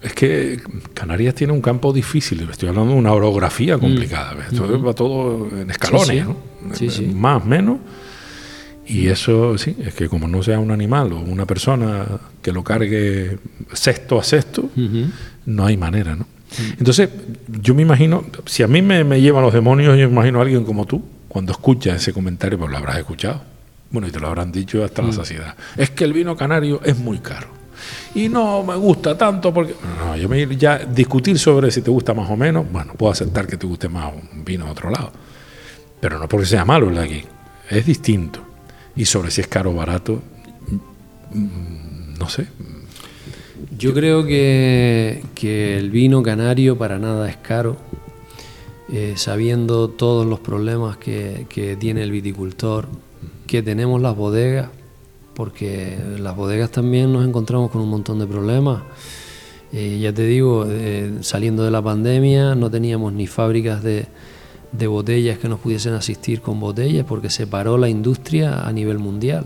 Es 0.01 0.15
que 0.15 0.61
Canarias 0.95 1.35
tiene 1.35 1.53
un 1.53 1.61
campo 1.61 1.93
difícil, 1.93 2.49
estoy 2.51 2.69
hablando 2.69 2.93
de 2.93 2.99
una 2.99 3.13
orografía 3.13 3.79
complicada, 3.79 4.35
¿ves? 4.35 4.53
esto 4.53 4.83
va 4.83 4.93
todo 4.95 5.49
en 5.57 5.71
escalones, 5.71 6.09
Sí, 6.09 6.19
sí. 6.19 6.21
¿no? 6.23 6.75
Sí, 6.75 6.91
sí. 6.91 7.07
Más, 7.07 7.45
menos. 7.45 7.79
Y 8.93 9.09
eso 9.09 9.57
sí, 9.57 9.75
es 9.83 9.95
que 9.95 10.07
como 10.07 10.29
no 10.29 10.43
sea 10.43 10.59
un 10.59 10.71
animal 10.71 11.13
o 11.13 11.21
una 11.21 11.47
persona 11.47 12.07
que 12.43 12.53
lo 12.53 12.63
cargue 12.63 13.39
sexto 13.73 14.19
a 14.19 14.23
sexto, 14.23 14.69
no 15.47 15.65
hay 15.67 15.79
manera, 15.79 16.15
¿no? 16.15 16.27
Entonces, 16.79 17.09
yo 17.49 17.75
me 17.75 17.81
imagino, 17.81 18.25
si 18.45 18.63
a 18.63 18.69
mí 18.69 18.83
me, 18.83 19.03
me 19.05 19.23
llevan 19.23 19.43
los 19.43 19.55
demonios, 19.55 19.97
yo 19.99 20.07
me 20.09 20.13
imagino 20.13 20.41
a 20.41 20.43
alguien 20.43 20.65
como 20.65 20.85
tú, 20.85 21.03
cuando 21.27 21.53
escucha 21.53 21.95
ese 21.95 22.13
comentario, 22.13 22.59
pues 22.59 22.71
lo 22.71 22.77
habrás 22.77 22.99
escuchado. 22.99 23.43
Bueno, 23.91 24.09
y 24.09 24.11
te 24.11 24.21
lo 24.21 24.27
habrán 24.27 24.53
dicho 24.53 24.85
hasta 24.85 25.01
la 25.01 25.13
saciedad. 25.13 25.55
Es 25.77 25.89
que 25.89 26.05
el 26.05 26.13
vino 26.13 26.37
canario 26.37 26.83
es 26.85 26.99
muy 26.99 27.21
caro. 27.21 27.49
Y 28.15 28.29
no 28.29 28.63
me 28.63 28.77
gusta 28.77 29.17
tanto 29.17 29.55
porque... 29.55 29.75
No, 29.99 30.07
no, 30.07 30.17
yo 30.17 30.29
me 30.29 30.55
ya 30.57 30.79
discutir 30.79 31.39
sobre 31.39 31.71
si 31.71 31.81
te 31.81 31.91
gusta 31.91 32.13
más 32.13 32.31
o 32.31 32.37
menos, 32.37 32.71
bueno, 32.71 32.93
puedo 32.93 33.11
aceptar 33.11 33.47
que 33.47 33.57
te 33.57 33.67
guste 33.67 33.89
más 33.89 34.13
un 34.13 34.45
vino 34.45 34.67
de 34.67 34.71
otro 34.71 34.91
lado. 34.91 35.13
Pero 35.99 36.19
no 36.19 36.29
porque 36.29 36.47
sea 36.47 36.67
malo 36.67 36.91
el 36.91 36.97
de 36.97 37.01
aquí. 37.01 37.25
Es 37.71 37.87
distinto. 37.87 38.52
Y 38.95 39.05
sobre 39.07 39.31
si 39.31 39.41
es 39.41 39.47
caro 39.47 39.71
o 39.71 39.75
barato, 39.75 40.23
no 42.19 42.29
sé. 42.29 42.47
Yo 43.79 43.95
creo 43.95 44.25
que, 44.25 45.25
que 45.35 45.79
el 45.79 45.91
vino 45.91 46.23
canario 46.23 46.77
para 46.77 46.99
nada 46.99 47.29
es 47.29 47.37
caro, 47.37 47.77
eh, 48.93 49.15
sabiendo 49.17 49.89
todos 49.89 50.27
los 50.27 50.41
problemas 50.41 50.99
que, 50.99 51.47
que 51.49 51.77
tiene 51.77 52.03
el 52.03 52.11
viticultor, 52.11 52.89
que 53.47 53.63
tenemos 53.63 54.01
las 54.01 54.15
bodegas, 54.15 54.69
porque 55.35 55.99
las 56.19 56.37
bodegas 56.37 56.71
también 56.71 57.13
nos 57.13 57.27
encontramos 57.27 57.71
con 57.71 57.81
un 57.81 57.89
montón 57.89 58.19
de 58.19 58.27
problemas. 58.27 58.83
Eh, 59.73 59.99
ya 60.01 60.13
te 60.13 60.27
digo, 60.27 60.67
eh, 60.69 61.11
saliendo 61.23 61.65
de 61.65 61.71
la 61.71 61.81
pandemia 61.81 62.55
no 62.55 62.71
teníamos 62.71 63.15
ni 63.15 63.27
fábricas 63.27 63.83
de, 63.83 64.07
de 64.73 64.87
botellas 64.87 65.39
que 65.39 65.49
nos 65.49 65.61
pudiesen 65.61 65.93
asistir 65.93 66.41
con 66.41 66.59
botellas 66.59 67.05
porque 67.07 67.31
se 67.31 67.47
paró 67.47 67.77
la 67.79 67.89
industria 67.89 68.67
a 68.67 68.73
nivel 68.73 68.99
mundial. 68.99 69.45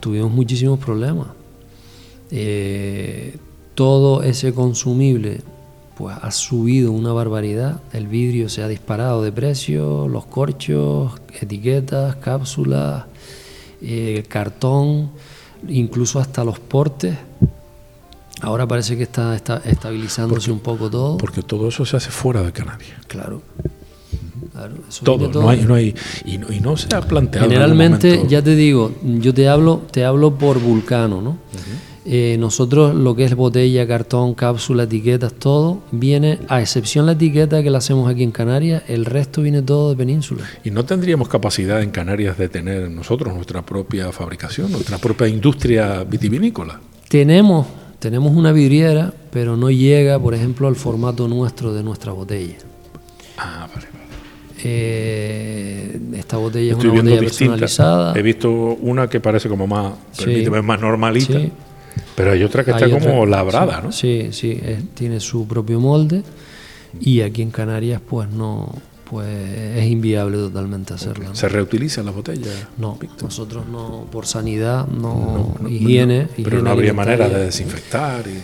Tuvimos 0.00 0.30
muchísimos 0.30 0.78
problemas. 0.78 1.28
Eh, 2.30 3.36
todo 3.74 4.22
ese 4.22 4.52
consumible 4.52 5.40
pues 5.96 6.16
ha 6.20 6.30
subido 6.30 6.92
una 6.92 7.12
barbaridad. 7.12 7.80
El 7.92 8.08
vidrio 8.08 8.48
se 8.48 8.62
ha 8.62 8.68
disparado 8.68 9.22
de 9.22 9.30
precio, 9.30 10.08
los 10.08 10.24
corchos, 10.26 11.12
etiquetas, 11.40 12.16
cápsulas, 12.16 13.04
eh, 13.80 14.24
cartón, 14.28 15.10
incluso 15.68 16.18
hasta 16.18 16.44
los 16.44 16.58
portes. 16.58 17.16
Ahora 18.40 18.66
parece 18.66 18.96
que 18.96 19.04
está, 19.04 19.36
está 19.36 19.58
estabilizándose 19.64 20.50
un 20.50 20.58
poco 20.58 20.90
todo. 20.90 21.18
Porque 21.18 21.42
todo 21.42 21.68
eso 21.68 21.84
se 21.84 21.96
hace 21.96 22.10
fuera 22.10 22.42
de 22.42 22.50
Canarias. 22.52 22.98
Claro. 23.06 23.42
Claro, 24.62 24.84
eso 24.88 25.04
Todo, 25.04 25.28
no 25.28 25.48
hay, 25.48 25.62
no 25.62 25.74
hay, 25.74 25.92
y, 26.24 26.38
no, 26.38 26.52
y 26.52 26.60
no 26.60 26.76
se 26.76 26.94
ha 26.94 27.00
planteado. 27.00 27.48
Generalmente, 27.48 28.22
ya 28.28 28.42
te 28.42 28.54
digo, 28.54 28.92
yo 29.02 29.34
te 29.34 29.48
hablo, 29.48 29.82
te 29.90 30.04
hablo 30.04 30.38
por 30.38 30.60
Vulcano, 30.60 31.20
¿no? 31.20 31.38
Eh, 32.04 32.36
nosotros 32.38 32.94
lo 32.94 33.16
que 33.16 33.24
es 33.24 33.34
botella, 33.34 33.88
cartón, 33.88 34.34
cápsula, 34.34 34.84
etiquetas, 34.84 35.32
todo 35.32 35.82
viene, 35.90 36.38
a 36.46 36.60
excepción 36.60 37.06
la 37.06 37.12
etiqueta 37.12 37.60
que 37.64 37.70
la 37.70 37.78
hacemos 37.78 38.08
aquí 38.08 38.22
en 38.22 38.30
Canarias, 38.30 38.84
el 38.86 39.04
resto 39.04 39.42
viene 39.42 39.62
todo 39.62 39.90
de 39.90 39.96
península. 39.96 40.44
¿Y 40.62 40.70
no 40.70 40.84
tendríamos 40.84 41.28
capacidad 41.28 41.82
en 41.82 41.90
Canarias 41.90 42.38
de 42.38 42.48
tener 42.48 42.88
nosotros 42.88 43.34
nuestra 43.34 43.62
propia 43.62 44.12
fabricación, 44.12 44.70
nuestra 44.70 44.98
propia 44.98 45.26
industria 45.26 46.04
vitivinícola? 46.04 46.80
Tenemos, 47.08 47.66
tenemos 47.98 48.32
una 48.32 48.52
vidriera, 48.52 49.12
pero 49.32 49.56
no 49.56 49.72
llega, 49.72 50.20
por 50.20 50.34
ejemplo, 50.34 50.68
al 50.68 50.76
formato 50.76 51.26
nuestro 51.26 51.74
de 51.74 51.82
nuestra 51.82 52.12
botella. 52.12 52.58
Ah, 53.38 53.68
vale. 53.74 53.91
Eh, 54.64 55.98
esta 56.14 56.36
botella 56.36 56.66
es 56.72 56.72
Estoy 56.72 56.90
una 56.90 56.94
viendo 56.94 57.10
botella 57.12 57.28
distintas. 57.30 57.60
personalizada. 57.60 58.18
He 58.18 58.22
visto 58.22 58.50
una 58.52 59.08
que 59.08 59.20
parece 59.20 59.48
como 59.48 59.66
más, 59.66 59.92
Sí. 60.12 60.24
permíteme, 60.24 60.62
más 60.62 60.80
normalita, 60.80 61.38
Sí. 61.38 61.52
pero 62.14 62.32
hay 62.32 62.42
otra 62.42 62.64
que 62.64 62.70
está 62.72 62.84
Hay 62.84 62.90
como 62.92 63.20
otra- 63.22 63.30
labrada, 63.30 63.76
sí, 63.78 63.82
¿no? 63.84 63.92
Sí, 63.92 64.28
sí, 64.32 64.60
es- 64.64 64.88
tiene 64.94 65.20
su 65.20 65.46
propio 65.46 65.80
molde 65.80 66.22
y 67.00 67.20
aquí 67.22 67.42
en 67.42 67.50
Canarias 67.50 68.00
pues 68.06 68.28
no, 68.30 68.72
pues 69.10 69.28
es 69.28 69.84
inviable 69.90 70.38
totalmente 70.38 70.94
hacerla. 70.94 71.28
¿no? 71.30 71.34
Se 71.34 71.48
reutiliza 71.48 72.02
la 72.02 72.12
botella. 72.12 72.50
No, 72.78 72.98
nosotros 73.22 73.66
no, 73.70 74.06
por 74.10 74.26
sanidad, 74.26 74.86
no, 74.88 75.54
higiene, 75.68 76.28
Pero 76.36 76.48
higiene 76.48 76.62
no 76.62 76.70
habría 76.70 76.94
manera 76.94 77.28
de 77.28 77.44
desinfectar. 77.44 78.24
Y, 78.26 78.40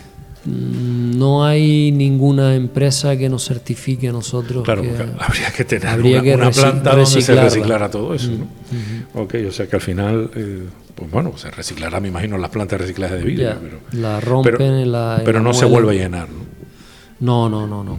No 0.49 1.44
hay 1.44 1.90
ninguna 1.92 2.55
empresa 2.55 3.16
que 3.16 3.28
nos 3.28 3.44
certifique 3.46 4.09
a 4.09 4.12
nosotros. 4.12 4.64
claro, 4.64 4.82
que- 4.82 4.88
habría 5.18 5.51
que 5.51 5.64
tener 5.64 5.88
habría 5.88 6.20
una, 6.20 6.22
que 6.22 6.34
una 6.34 6.51
planta 6.51 6.90
donde 6.96 7.22
se 7.22 7.34
reciclara 7.34 7.90
todo 7.90 8.14
eso. 8.14 8.30
¿no? 8.30 9.20
Ok, 9.22 9.34
o 9.49 9.53
sea 9.53 9.66
que 9.66 9.76
al 9.76 9.82
final, 9.82 10.30
eh, 10.34 10.64
pues 10.94 11.11
bueno, 11.11 11.36
se 11.36 11.51
reciclará, 11.51 12.01
me 12.01 12.09
imagino, 12.09 12.38
las 12.38 12.51
plantas 12.51 12.78
de 12.78 12.84
reciclaje 12.86 13.16
de 13.16 13.24
vidrio. 13.24 13.57
Pero 13.61 13.78
la 14.03 14.20
rompen 14.20 14.57
pero, 14.57 14.84
la- 14.86 15.22
pero 15.24 15.40
no 15.40 15.53
se 15.55 15.64
vuelve 15.64 15.92
a 15.99 16.03
llenar. 16.03 16.28
¿no? 16.28 16.46
No, 17.20 17.49
no, 17.49 17.66
no, 17.66 17.84
no. 17.84 17.99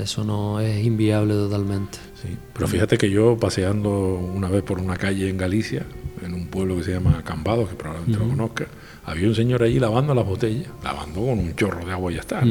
Eso 0.00 0.24
no 0.24 0.60
es 0.60 0.84
inviable 0.84 1.34
totalmente. 1.34 1.98
Sí, 2.22 2.28
pero 2.54 2.68
fíjate 2.68 2.96
que 2.96 3.10
yo 3.10 3.36
paseando 3.36 3.90
una 3.90 4.48
vez 4.48 4.62
por 4.62 4.78
una 4.78 4.96
calle 4.96 5.28
en 5.28 5.36
Galicia, 5.36 5.82
en 6.24 6.34
un 6.34 6.46
pueblo 6.46 6.76
que 6.76 6.84
se 6.84 6.92
llama 6.92 7.22
Cambados, 7.24 7.68
que 7.68 7.74
probablemente 7.74 8.18
lo 8.18 8.28
conozca, 8.28 8.66
había 9.04 9.28
un 9.28 9.34
señor 9.34 9.62
allí 9.62 9.78
lavando 9.80 10.14
las 10.14 10.24
botellas, 10.26 10.68
lavando 10.84 11.20
con 11.20 11.38
un 11.38 11.54
chorro 11.56 11.84
de 11.84 11.92
agua 11.92 12.10
y 12.12 12.14
ya 12.16 12.20
está, 12.20 12.42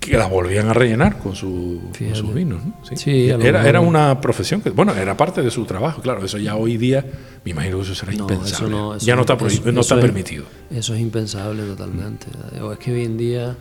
que 0.00 0.16
las 0.16 0.30
volvían 0.30 0.68
a 0.68 0.72
rellenar 0.72 1.18
con, 1.18 1.34
su, 1.36 1.80
con 1.84 1.94
Fíjate. 1.94 2.18
sus 2.18 2.32
vinos. 2.34 2.64
¿no? 2.64 2.74
Sí. 2.82 2.96
Sí, 2.96 3.30
a 3.30 3.36
lo 3.36 3.44
era, 3.44 3.68
era 3.68 3.80
una 3.80 4.20
profesión 4.22 4.62
que, 4.62 4.70
bueno, 4.70 4.94
era 4.94 5.16
parte 5.16 5.42
de 5.42 5.50
su 5.50 5.64
trabajo, 5.66 6.00
claro, 6.00 6.24
eso 6.24 6.38
ya 6.38 6.56
hoy 6.56 6.78
día, 6.78 7.04
me 7.44 7.50
imagino 7.50 7.76
que 7.78 7.82
eso 7.84 7.94
será 7.94 8.12
No, 8.12 8.20
impensable. 8.22 8.54
eso 8.54 8.68
no, 8.68 8.94
eso 8.94 9.04
ya 9.06 9.14
no 9.16 9.20
está, 9.20 9.34
eso- 9.34 9.70
no 9.72 9.80
está 9.82 9.96
es- 9.96 10.00
permitido. 10.00 10.44
Eso 10.70 10.94
es 10.94 11.00
impensable 11.00 11.62
totalmente. 11.64 12.26
O 12.62 12.72
Es 12.72 12.78
que 12.78 12.92
hoy 12.92 13.04
en 13.04 13.18
día 13.18 13.56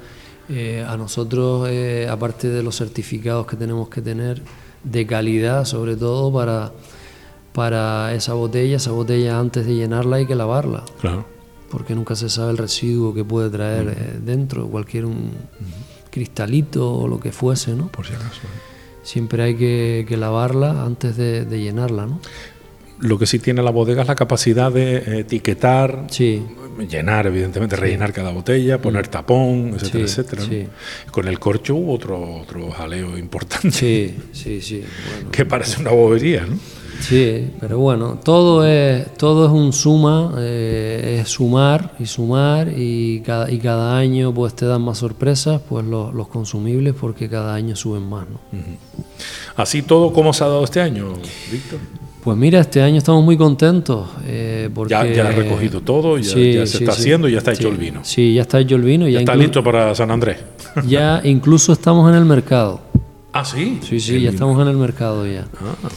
eh, 0.50 0.86
a 0.88 0.96
nosotros, 0.96 1.68
eh, 1.70 2.08
aparte 2.10 2.48
de 2.50 2.64
los 2.64 2.78
certificados 2.78 3.46
que 3.46 3.56
tenemos 3.58 3.90
que 3.90 4.02
tener 4.02 4.42
de 4.84 5.06
calidad, 5.06 5.66
sobre 5.66 5.96
todo 5.98 6.32
para, 6.34 6.72
para 7.54 8.14
esa 8.14 8.34
botella, 8.34 8.78
esa 8.78 8.92
botella 8.92 9.40
antes 9.40 9.66
de 9.66 9.76
llenarla 9.76 10.18
hay 10.18 10.26
que 10.26 10.36
lavarla, 10.36 10.84
Claro. 11.02 11.26
porque 11.70 11.96
nunca 11.96 12.16
se 12.16 12.30
sabe 12.30 12.52
el 12.52 12.58
residuo 12.58 13.14
que 13.14 13.24
puede 13.26 13.50
traer 13.50 13.90
eh, 13.90 14.20
dentro, 14.24 14.68
cualquier 14.68 15.06
un 15.06 15.32
cristalito 16.10 16.94
o 16.94 17.08
lo 17.08 17.20
que 17.20 17.32
fuese, 17.32 17.74
¿no? 17.76 17.88
Por 17.88 18.06
si 18.06 18.14
acaso. 18.14 18.42
Siempre 19.04 19.44
hay 19.44 19.56
que, 19.56 20.06
que 20.08 20.18
lavarla 20.18 20.84
antes 20.84 21.16
de, 21.18 21.46
de 21.46 21.60
llenarla, 21.62 22.06
¿no? 22.06 22.20
Lo 23.00 23.18
que 23.18 23.26
sí 23.26 23.40
tiene 23.40 23.64
la 23.64 23.72
bodega 23.72 24.04
es 24.04 24.08
la 24.08 24.16
capacidad 24.16 24.72
de 24.72 25.22
etiquetar, 25.22 26.06
Sí, 26.12 26.44
llenar, 26.88 27.26
evidentemente, 27.28 27.76
rellenar 27.76 28.14
cada 28.14 28.30
botella, 28.32 28.80
poner 28.80 29.08
tapón, 29.08 29.74
etcétera, 29.76 30.04
Mm. 30.04 30.08
Sí, 30.08 30.12
etcétera. 30.22 30.42
¿no? 30.44 30.48
sí. 30.50 30.68
Con 31.12 31.28
el 31.28 31.40
corcho 31.40 31.76
hubo 31.76 31.94
otro, 31.94 32.36
otro 32.42 32.70
jaleo 32.72 33.18
importante, 33.18 33.72
sí, 33.72 34.16
sí, 34.34 34.62
sí. 34.62 34.84
Bueno. 35.16 35.32
que 35.32 35.46
parece 35.46 35.82
una 35.82 35.92
bobería, 35.92 36.46
¿no? 36.46 36.58
Sí, 37.02 37.50
pero 37.60 37.80
bueno, 37.80 38.20
todo 38.24 38.66
es, 38.66 39.14
todo 39.16 39.46
es 39.48 39.52
un 39.52 39.74
suma, 39.74 40.34
eh, 40.38 41.20
es 41.22 41.30
sumar 41.30 41.94
y 42.00 42.06
sumar 42.06 42.72
y 42.76 43.22
cada, 43.22 43.52
y 43.52 43.58
cada 43.60 43.98
año 43.98 44.34
pues 44.34 44.56
te 44.56 44.66
dan 44.66 44.82
más 44.84 45.00
sorpresas, 45.00 45.62
pues 45.68 45.84
los, 45.86 46.14
los 46.14 46.28
consumibles 46.28 46.94
porque 47.00 47.28
cada 47.28 47.54
año 47.56 47.76
suben 47.76 48.04
más, 48.08 48.26
¿no? 48.30 48.40
Así 49.56 49.82
todo, 49.82 50.14
¿cómo 50.14 50.32
se 50.32 50.44
ha 50.44 50.48
dado 50.48 50.64
este 50.64 50.80
año, 50.80 51.14
Víctor? 51.52 51.80
Pues 52.24 52.38
mira, 52.38 52.60
este 52.60 52.84
año 52.84 53.00
estamos 53.00 53.24
muy 53.26 53.36
contentos 53.36 54.08
eh, 54.28 54.70
porque... 54.74 54.92
Ya, 54.92 55.04
ya 55.06 55.28
ha 55.28 55.32
recogido 55.32 55.82
todo, 55.82 56.20
ya, 56.20 56.24
Sí, 56.32 56.54
ya 56.54 56.68
se 56.68 56.78
sí, 56.78 56.84
está 56.84 56.96
sí. 56.96 57.02
haciendo 57.02 57.28
y 57.28 57.32
ya 57.32 57.40
está 57.40 57.52
hecho 57.52 57.68
el 57.68 57.78
vino. 57.78 58.02
Sí, 58.04 58.36
ya 58.36 58.44
está 58.44 58.60
hecho 58.60 58.76
el 58.76 58.84
vino, 58.84 59.08
ya, 59.08 59.14
Ya 59.14 59.20
está 59.22 59.36
listo 59.36 59.64
para 59.64 59.96
San 59.96 60.12
Andrés. 60.12 60.38
ya 60.88 61.20
incluso 61.24 61.74
estamos 61.74 62.08
en 62.12 62.16
el 62.18 62.26
mercado. 62.26 62.80
ah, 63.34 63.44
sí. 63.44 63.80
Sí, 63.82 64.00
sí, 64.00 64.22
ya 64.22 64.30
estamos 64.30 64.62
en 64.62 64.68
el 64.68 64.78
mercado 64.78 65.26
ya. 65.26 65.48
Ah, 65.60 65.90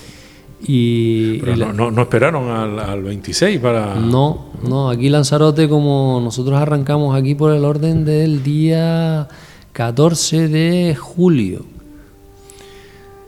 Y, 0.67 1.39
pero 1.41 1.57
no, 1.57 1.73
no, 1.73 1.91
no 1.91 2.03
esperaron 2.03 2.49
al, 2.51 2.79
al 2.79 3.03
26 3.03 3.61
para... 3.61 3.97
No, 3.97 4.47
no, 4.67 4.89
aquí 4.89 5.09
Lanzarote 5.11 5.69
como 5.69 6.21
nosotros 6.23 6.59
arrancamos 6.59 7.15
aquí 7.17 7.35
por 7.35 7.53
el 7.53 7.65
orden 7.65 8.05
del 8.05 8.43
día 8.43 9.29
14 9.73 10.49
de 10.49 10.95
julio. 10.99 11.67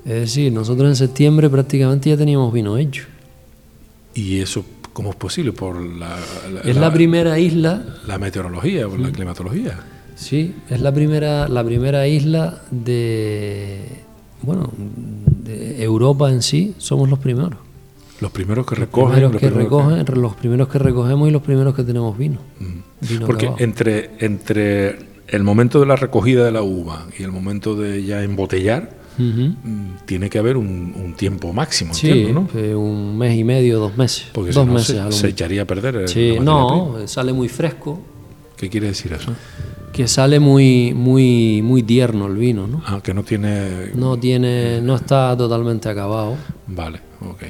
Es 0.04 0.12
decir, 0.20 0.52
nosotros 0.52 0.88
en 0.88 0.96
septiembre 0.96 1.50
prácticamente 1.50 2.08
ya 2.10 2.16
teníamos 2.16 2.52
vino 2.52 2.78
hecho. 2.78 3.04
¿Y 4.14 4.38
eso 4.38 4.64
cómo 4.92 5.10
es 5.10 5.16
posible? 5.16 5.52
Por 5.52 5.78
la, 5.82 6.16
la- 6.54 6.60
Es 6.60 6.74
la- 6.76 6.82
la 6.82 6.92
primera 6.92 7.38
isla, 7.38 7.84
la 8.06 8.16
meteorología, 8.18 8.88
por 8.88 8.98
la 9.00 9.10
climatología. 9.10 9.78
sí, 10.14 10.54
es 10.70 10.80
la 10.80 10.94
primera, 10.94 11.48
la 11.48 11.62
primera 11.64 12.06
isla 12.08 12.62
de, 12.70 13.84
bueno, 14.42 14.72
de 15.46 15.82
Europa 15.82 16.30
en 16.30 16.42
sí, 16.42 16.74
somos 16.78 17.08
los 17.08 17.18
primeros. 17.18 17.58
Los 18.20 18.30
primeros 18.32 18.64
que 18.66 18.76
Los 18.76 18.80
recogen. 18.80 19.08
primeros 19.12 19.32
los 19.32 19.40
que 19.40 19.46
primeros 19.48 19.64
recogen, 19.70 20.22
los 20.22 20.34
primeros 20.36 20.68
que 20.68 20.78
recogemos 20.78 21.28
y 21.28 21.32
los 21.32 21.42
primeros 21.42 21.74
que 21.74 21.82
tenemos 21.82 22.16
vino. 22.16 22.38
Vino 23.00 23.26
Porque 23.26 23.46
acabado. 23.46 23.64
entre, 23.64 24.10
entre 24.20 24.98
el 25.28 25.42
momento 25.42 25.80
de 25.80 25.86
la 25.86 25.96
recogida 25.96 26.44
de 26.44 26.52
la 26.52 26.62
uva 26.62 27.06
y 27.18 27.22
el 27.24 27.32
momento 27.32 27.74
de 27.74 28.02
ya 28.04 28.22
embotellar, 28.22 28.96
mm, 29.18 30.06
tiene 30.06 30.30
que 30.30 30.38
haber 30.38 30.56
un, 30.56 30.94
un 30.96 31.12
tiempo 31.14 31.52
máximo, 31.52 31.92
Sí, 31.92 32.08
entiendo, 32.08 32.48
¿no? 32.54 32.58
eh, 32.60 32.74
un 32.74 33.18
mes 33.18 33.36
y 33.36 33.44
medio, 33.44 33.78
dos 33.80 33.96
meses. 33.98 34.28
Porque 34.32 34.50
dos 34.52 34.62
si 34.62 34.66
no, 34.68 34.74
meses 34.74 35.14
se, 35.14 35.28
echaría 35.28 35.62
a 35.62 35.64
perder. 35.66 35.96
el- 35.96 36.08
Sí, 36.08 36.32
la 36.36 36.40
materia 36.40 36.44
no, 36.44 36.92
prima. 36.94 37.08
sale 37.08 37.32
muy 37.34 37.48
fresco, 37.50 38.00
¿Qué 38.56 38.70
quiere 38.70 38.86
decir 38.86 39.12
eso? 39.12 39.34
Que 39.96 40.06
sale 40.08 40.38
muy, 40.40 40.92
muy, 40.94 41.62
muy 41.62 41.82
tierno 41.82 42.26
el 42.26 42.36
vino, 42.36 42.66
¿no? 42.66 42.82
Ah, 42.86 43.00
que 43.02 43.14
no 43.14 43.22
tiene. 43.22 43.90
No 43.94 44.16
tiene, 44.18 44.80
no 44.82 44.94
está 44.96 45.36
totalmente 45.36 45.88
acabado. 45.88 46.36
Vale, 46.66 47.00
ok. 47.20 47.42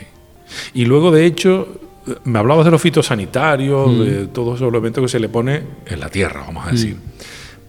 Y 0.74 0.84
luego, 0.84 1.10
de 1.10 1.26
hecho, 1.26 1.66
eh, 2.06 2.14
me 2.24 2.38
hablabas 2.38 2.64
de 2.64 2.70
los 2.70 2.80
fitosanitarios, 2.80 3.90
Mm. 3.92 4.00
de 4.00 4.26
todos 4.28 4.56
esos 4.56 4.68
elementos 4.68 5.02
que 5.02 5.08
se 5.08 5.18
le 5.18 5.28
pone 5.28 5.62
en 5.86 6.00
la 6.00 6.08
tierra, 6.08 6.44
vamos 6.46 6.66
a 6.66 6.70
decir. 6.70 6.96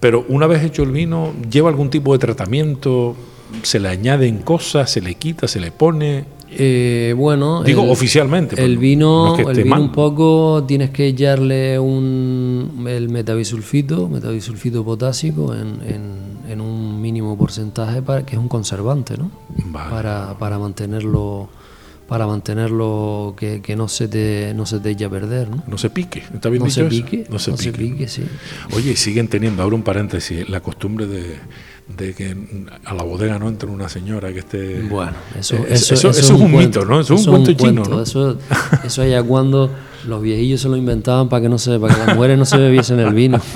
Pero 0.00 0.24
una 0.28 0.46
vez 0.46 0.62
hecho 0.62 0.84
el 0.84 0.92
vino, 0.92 1.32
¿lleva 1.50 1.68
algún 1.70 1.90
tipo 1.90 2.12
de 2.12 2.20
tratamiento? 2.20 3.16
¿Se 3.62 3.80
le 3.80 3.88
añaden 3.88 4.38
cosas? 4.38 4.90
¿Se 4.90 5.00
le 5.00 5.16
quita? 5.16 5.48
¿Se 5.48 5.58
le 5.58 5.72
pone? 5.72 6.24
Eh, 6.50 7.14
bueno, 7.16 7.62
Digo 7.62 7.84
el- 7.84 7.90
oficialmente. 7.90 8.62
El 8.62 8.74
no- 8.76 8.80
vino, 8.80 9.26
no 9.26 9.36
es 9.36 9.44
que 9.44 9.50
el 9.50 9.56
vino 9.64 9.70
mal. 9.70 9.80
un 9.82 9.92
poco 9.92 10.64
tienes 10.66 10.90
que 10.90 11.06
echarle 11.08 11.78
un, 11.78 12.86
el 12.88 13.08
metabisulfito, 13.08 14.08
metabisulfito 14.08 14.84
potásico 14.84 15.54
en, 15.54 15.80
en- 15.86 16.28
en 16.50 16.60
un 16.62 17.00
mínimo 17.00 17.36
porcentaje 17.36 18.00
para 18.00 18.24
que 18.24 18.34
es 18.36 18.40
un 18.40 18.48
conservante, 18.48 19.16
¿no? 19.18 19.30
Vale. 19.66 19.90
Para, 19.90 20.38
para 20.38 20.58
mantenerlo 20.58 21.48
para 22.08 22.26
mantenerlo 22.26 23.34
que, 23.36 23.60
que 23.60 23.76
no 23.76 23.86
se 23.86 24.08
te 24.08 24.54
no 24.54 24.64
se 24.64 24.80
te 24.80 24.88
eche 24.92 25.04
a 25.04 25.10
perder, 25.10 25.50
¿no? 25.50 25.62
No 25.66 25.76
se 25.76 25.90
pique. 25.90 26.20
¿Está 26.32 26.48
bien 26.48 26.60
No 26.60 26.64
dicho 26.64 26.80
se 26.80 26.86
eso? 26.86 26.88
pique, 27.04 27.26
No 27.30 27.38
se 27.38 27.52
pique. 27.52 27.72
pique, 27.72 28.08
sí. 28.08 28.22
Oye, 28.74 28.96
siguen 28.96 29.28
teniendo, 29.28 29.62
abro 29.62 29.76
un 29.76 29.82
paréntesis, 29.82 30.48
la 30.48 30.60
costumbre 30.60 31.06
de, 31.06 31.36
de 31.96 32.12
que 32.14 32.36
a 32.84 32.94
la 32.94 33.02
bodega 33.02 33.38
no 33.38 33.48
entre 33.48 33.68
una 33.70 33.88
señora 33.88 34.32
que 34.32 34.40
esté... 34.40 34.82
Bueno, 34.82 35.12
eso, 35.38 35.56
Eh, 35.56 35.66
eso, 35.70 35.94
eso- 35.94 36.10
eso 36.10 36.20
es 36.20 36.30
un 36.40 36.52
mito, 36.54 36.84
¿no? 36.84 37.00
Eso 37.00 37.14
es 37.14 37.26
un 37.26 37.32
cuento 37.42 37.52
chino, 37.54 37.82
¿no? 37.84 38.02
Eso, 38.02 38.36
eso 38.84 39.02
allá 39.02 39.22
cuando 39.22 39.70
los 40.06 40.20
viejillos 40.22 40.60
se 40.60 40.68
lo 40.68 40.76
inventaban 40.76 41.28
para 41.28 41.42
que 41.42 41.48
no 41.48 41.58
se, 41.58 41.78
para 41.78 41.94
que 41.94 42.06
las 42.06 42.14
mujeres 42.16 42.38
no 42.38 42.44
se 42.44 42.58
bebiesen 42.58 43.00
el 43.00 43.14
vino. 43.14 43.40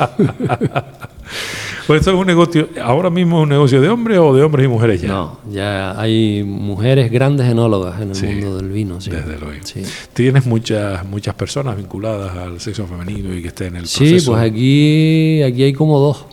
Pues 1.86 2.00
esto 2.00 2.12
es 2.12 2.16
un 2.16 2.26
negocio, 2.28 2.68
ahora 2.80 3.10
mismo 3.10 3.38
es 3.38 3.42
un 3.42 3.48
negocio 3.48 3.80
de 3.80 3.88
hombres 3.88 4.16
o 4.20 4.32
de 4.34 4.42
hombres 4.44 4.66
y 4.66 4.68
mujeres 4.68 5.02
ya. 5.02 5.08
No, 5.08 5.38
ya 5.50 6.00
hay 6.00 6.44
mujeres 6.44 7.10
grandes 7.10 7.48
enólogas 7.48 8.00
en 8.00 8.10
el 8.10 8.14
Sí, 8.14 8.26
mundo 8.26 8.56
del 8.58 8.68
vino, 8.68 9.00
sí. 9.00 9.10
Desde 9.10 9.36
luego. 9.36 9.60
Sí, 9.64 9.82
Tienes 10.12 10.46
muchas 10.46 11.04
muchas 11.04 11.34
personas 11.34 11.76
vinculadas 11.76 12.36
al 12.36 12.60
sexo 12.60 12.86
femenino 12.86 13.34
y 13.34 13.42
que 13.42 13.48
estén 13.48 13.74
en 13.74 13.76
el 13.82 13.86
Sí, 13.88 13.98
proceso. 14.10 14.30
pues 14.32 14.42
aquí, 14.44 15.42
aquí 15.42 15.64
hay 15.64 15.72
como 15.72 15.98
dos, 15.98 16.24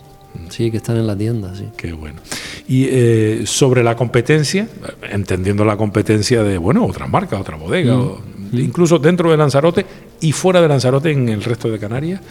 sí, 0.50 0.70
que 0.72 0.78
están 0.78 0.98
en 0.98 1.08
la 1.08 1.16
tienda, 1.18 1.54
sí. 1.56 1.66
Qué 1.78 1.94
bueno. 1.94 2.22
Y 2.68 2.86
eh, 2.90 3.44
sobre 3.46 3.84
la 3.84 3.96
competencia, 3.96 4.68
entendiendo 5.10 5.66
la 5.66 5.76
competencia 5.78 6.44
de, 6.44 6.58
bueno, 6.58 6.86
otras 6.86 7.10
marcas, 7.10 7.40
otras 7.42 7.60
bodegas, 7.60 7.96
Mm. 7.98 8.00
o- 8.02 8.22
incluso 8.54 8.98
dentro 9.00 9.30
de 9.32 9.38
Lanzarote 9.38 9.86
y 10.22 10.32
fuera 10.32 10.62
de 10.62 10.68
Lanzarote 10.68 11.12
en 11.12 11.30
el 11.30 11.44
resto 11.44 11.70
de 11.70 11.78
Canarias, 11.80 12.22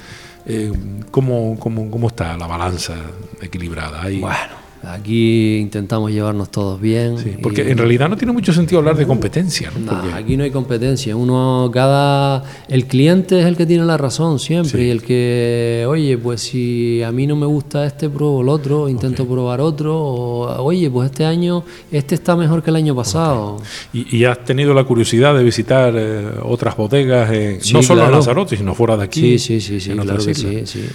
eh, 0.47 0.73
¿cómo, 1.11 1.57
cómo, 1.59 1.91
cómo 1.91 2.09
está 2.09 2.37
la 2.37 2.47
balanza 2.47 2.95
equilibrada? 3.41 4.03
Hay- 4.03 4.21
Bueno, 4.21 4.68
aquí 4.83 5.57
intentamos 5.57 6.11
llevarnos 6.11 6.51
todos 6.51 6.81
bien. 6.81 7.19
Sí, 7.19 7.35
y- 7.39 7.43
porque 7.43 7.71
en 7.71 7.79
realidad 7.79 8.09
no 8.09 8.17
tiene 8.17 8.33
mucho 8.33 8.53
sentido 8.53 8.79
hablar 8.79 8.97
de 8.97 9.07
competencia, 9.07 9.71
¿no? 9.79 9.93
Nah, 9.93 10.17
aquí 10.17 10.37
no 10.37 10.45
hay 10.45 10.51
competencia. 10.51 11.17
Uno, 11.17 11.71
cada, 11.73 12.43
el 12.69 12.87
cliente 12.87 13.41
es 13.41 13.47
el 13.47 13.57
que 13.57 13.67
tiene 13.67 13.85
la 13.85 13.97
razón 13.97 14.39
siempre 14.39 14.81
Sí. 14.81 14.87
y 14.87 14.91
el 14.91 15.03
que, 15.03 15.85
oye, 15.89 16.17
pues 16.19 16.41
si 16.43 17.03
a 17.03 17.13
mí 17.13 17.27
no 17.27 17.37
me 17.37 17.47
gusta 17.47 17.87
este, 17.87 18.09
pruebo 18.09 18.43
el 18.43 18.49
otro, 18.49 18.89
intento 18.89 19.27
probar 19.27 19.61
otro. 19.61 19.97
O, 19.99 20.63
oye, 20.63 20.91
pues 20.91 21.11
este 21.11 21.25
año 21.25 21.65
este 21.91 22.15
está 22.15 22.37
mejor 22.37 22.63
que 22.63 22.71
el 22.71 22.77
año 22.77 22.95
pasado. 22.95 23.57
y, 23.93 24.17
y 24.17 24.25
has 24.25 24.45
tenido 24.45 24.75
la 24.75 24.85
curiosidad 24.85 25.35
de 25.37 25.43
visitar 25.45 25.93
eh, 25.97 26.27
otras 26.43 26.77
bodegas, 26.77 27.33
en- 27.33 27.61
Sí, 27.61 27.73
no 27.75 27.83
solo 27.83 28.01
en 28.01 28.07
claro. 28.07 28.17
Lanzarote, 28.17 28.57
sino 28.57 28.75
fuera 28.75 28.97
de 28.97 29.05
aquí. 29.05 29.39
Sí, 29.39 29.39
sí, 29.39 29.61
sí, 29.61 29.81
sí, 29.81 29.91
en 29.91 29.99
claro 29.99 30.25
que 30.25 30.35
sí. 30.35 30.47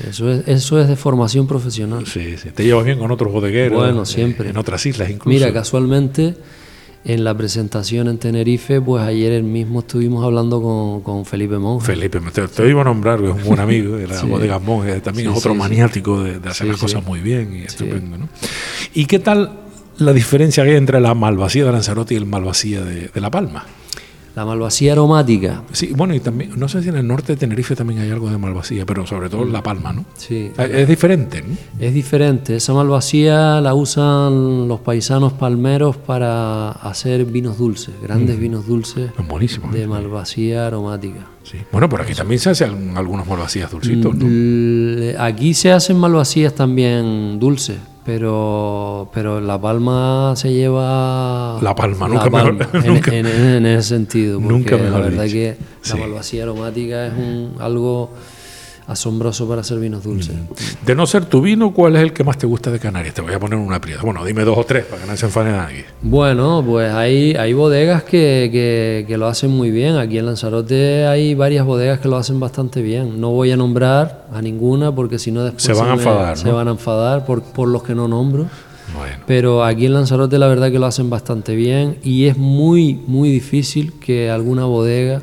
Eso 0.09 0.29
es, 0.31 0.47
eso 0.47 0.79
es 0.81 0.87
de 0.87 0.95
formación 0.95 1.47
profesional. 1.47 2.05
Sí, 2.05 2.37
sí. 2.37 2.49
Te 2.53 2.63
llevas 2.63 2.85
bien 2.85 2.97
con 2.99 3.11
otros 3.11 3.31
bodegueros. 3.31 3.72
Bueno, 3.73 4.03
eh, 4.03 4.05
siempre. 4.05 4.49
En 4.49 4.57
otras 4.57 4.85
islas 4.85 5.09
incluso. 5.09 5.29
Mira, 5.29 5.51
casualmente 5.53 6.35
en 7.05 7.23
la 7.25 7.35
presentación 7.35 8.07
en 8.07 8.17
Tenerife, 8.17 8.79
pues 8.79 9.03
ayer 9.03 9.43
mismo 9.43 9.79
estuvimos 9.81 10.23
hablando 10.23 10.61
con, 10.61 11.01
con 11.01 11.25
Felipe 11.25 11.57
Monge. 11.57 11.85
Felipe, 11.85 12.21
te, 12.31 12.47
te 12.47 12.69
iba 12.69 12.79
a 12.81 12.85
nombrar, 12.85 13.19
que 13.19 13.27
es 13.29 13.35
un 13.35 13.43
buen 13.43 13.59
amigo 13.59 13.97
de 13.97 14.07
la 14.07 14.17
Sí. 14.21 14.25
bodega 14.27 14.57
Monge, 14.59 15.01
también 15.01 15.27
Sí, 15.27 15.31
es 15.33 15.37
otro 15.39 15.51
sí, 15.53 15.59
maniático 15.59 16.23
de, 16.23 16.39
de 16.39 16.49
hacer 16.49 16.67
las 16.67 16.77
cosas 16.77 17.03
muy 17.05 17.19
bien 17.19 17.53
y 17.55 17.63
estupendo. 17.63 18.17
¿no? 18.17 18.29
¿Y 18.93 19.05
qué 19.05 19.19
tal 19.19 19.51
la 19.97 20.13
diferencia 20.13 20.63
que 20.63 20.71
hay 20.71 20.77
entre 20.77 21.01
la 21.01 21.13
malvasía 21.13 21.65
de 21.65 21.71
Lanzarote 21.73 22.13
y 22.13 22.17
el 22.17 22.25
malvasía 22.25 22.81
de, 22.85 23.09
de 23.09 23.21
La 23.21 23.29
Palma? 23.29 23.65
La 24.35 24.45
malvasía 24.45 24.93
aromática. 24.93 25.61
Sí, 25.73 25.91
bueno, 25.95 26.15
y 26.15 26.19
también, 26.19 26.51
no 26.57 26.67
sé 26.67 26.81
si 26.81 26.89
en 26.89 26.95
el 26.95 27.05
norte 27.07 27.33
de 27.33 27.37
Tenerife 27.37 27.75
también 27.75 27.99
hay 28.01 28.09
algo 28.09 28.29
de 28.31 28.37
malvasía, 28.39 28.83
pero 28.85 29.05
sobre 29.05 29.29
todo 29.29 29.43
en 29.43 29.53
La 29.53 29.61
Palma, 29.61 29.93
¿no? 29.93 30.05
Sí, 30.15 30.51
Es 30.57 30.87
diferente, 30.87 31.43
¿no? 31.43 31.55
Es 31.79 31.93
diferente. 31.93 32.55
Esa 32.55 32.73
malvasía 32.73 33.61
la 33.61 33.75
usan 33.75 34.67
los 34.67 34.79
paisanos 34.79 35.33
palmeros 35.33 35.97
para 35.97 36.71
hacer 36.71 37.25
vinos 37.25 37.59
dulces, 37.59 37.93
grandes 38.01 38.39
vinos 38.39 38.65
dulces 38.65 39.11
Es 39.19 39.27
buenísimo. 39.27 39.69
¿eh? 39.71 39.77
de 39.79 39.87
malvasía 39.87 40.65
aromática. 40.65 41.27
Sí. 41.43 41.57
Bueno, 41.71 41.87
por 41.87 42.01
aquí 42.01 42.15
también 42.15 42.39
se 42.39 42.49
hacen 42.49 42.97
algunos 42.97 43.27
malvasías 43.27 43.69
dulcitos, 43.69 44.15
¿no? 44.15 44.25
Aquí 45.21 45.53
se 45.53 45.71
hacen 45.71 45.97
malvasías 45.97 46.55
también 46.55 47.37
dulces, 47.39 47.77
pero, 48.05 49.09
pero 49.13 49.39
La 49.41 49.59
Palma 49.59 50.33
se 50.35 50.51
lleva... 50.53 51.57
La 51.61 51.73
Palma, 51.75 52.07
nunca 52.07 52.29
mejor- 52.29 52.57
Palma, 52.57 52.69
en, 52.85 52.93
nunca- 52.93 53.15
en- 53.15 53.25
en 53.27 53.65
ese 53.65 53.89
sentido. 53.89 54.39
Porque 54.39 54.53
nunca 54.53 54.77
mejor 54.77 54.91
La 54.91 54.99
verdad 55.05 55.23
dicho. 55.23 55.33
que 55.35 55.57
Sí. 55.81 55.93
la 55.97 56.05
malvasía 56.05 56.43
aromática 56.43 57.07
es 57.07 57.13
un, 57.13 57.55
algo 57.59 58.09
asombroso 58.87 59.47
para 59.47 59.61
hacer 59.61 59.79
vinos 59.79 60.03
dulces. 60.03 60.35
De 60.85 60.95
no 60.95 61.05
ser 61.07 61.25
tu 61.25 61.41
vino, 61.41 61.73
¿cuál 61.73 61.95
es 61.95 62.01
el 62.01 62.13
que 62.13 62.23
más 62.23 62.37
te 62.37 62.45
gusta 62.47 62.69
de 62.71 62.79
Canarias? 62.79 63.13
Te 63.13 63.21
voy 63.21 63.33
a 63.33 63.39
poner 63.39 63.57
una 63.57 63.79
prieta. 63.79 64.01
Bueno, 64.03 64.23
dime 64.25 64.43
dos 64.43 64.57
o 64.57 64.63
tres 64.65 64.85
para 64.85 65.01
que 65.01 65.07
no 65.09 65.15
se 65.17 65.25
enfade 65.25 65.51
nadie. 65.51 65.85
Bueno, 66.01 66.63
pues 66.67 66.91
hay, 66.93 67.33
hay 67.35 67.53
bodegas 67.53 68.03
que, 68.03 68.49
que- 68.51 69.05
que 69.07 69.17
lo 69.17 69.27
hacen 69.27 69.51
muy 69.51 69.71
bien. 69.71 69.95
Aquí 69.97 70.17
en 70.17 70.25
Lanzarote 70.25 71.05
hay 71.07 71.33
varias 71.35 71.65
bodegas 71.65 71.99
que 71.99 72.07
lo 72.07 72.17
hacen 72.17 72.39
bastante 72.39 72.81
bien. 72.81 73.19
No 73.21 73.31
voy 73.31 73.51
a 73.51 73.57
nombrar 73.57 74.25
a 74.33 74.41
ninguna 74.41 74.93
porque 74.93 75.19
si 75.19 75.31
no 75.31 75.43
después 75.43 75.63
Se 75.63 75.73
van 75.73 75.89
a 75.89 75.95
me- 75.95 76.03
enfadar, 76.03 76.37
se 76.37 76.51
van 76.51 76.67
a 76.67 76.71
enfadar 76.71 77.25
por, 77.25 77.41
por 77.43 77.67
los 77.67 77.83
que 77.83 77.95
no 77.95 78.07
nombro. 78.07 78.47
Bueno. 78.95 79.15
Pero 79.25 79.63
aquí 79.63 79.85
en 79.87 79.93
Lanzarote 79.93 80.37
la 80.37 80.47
verdad 80.47 80.69
que 80.71 80.77
lo 80.77 80.85
hacen 80.85 81.09
bastante 81.09 81.55
bien 81.55 81.97
y 82.03 82.25
es 82.25 82.37
muy, 82.37 82.93
muy 83.07 83.29
difícil 83.29 83.93
que 83.99 84.29
alguna 84.29 84.65
bodega 84.65 85.21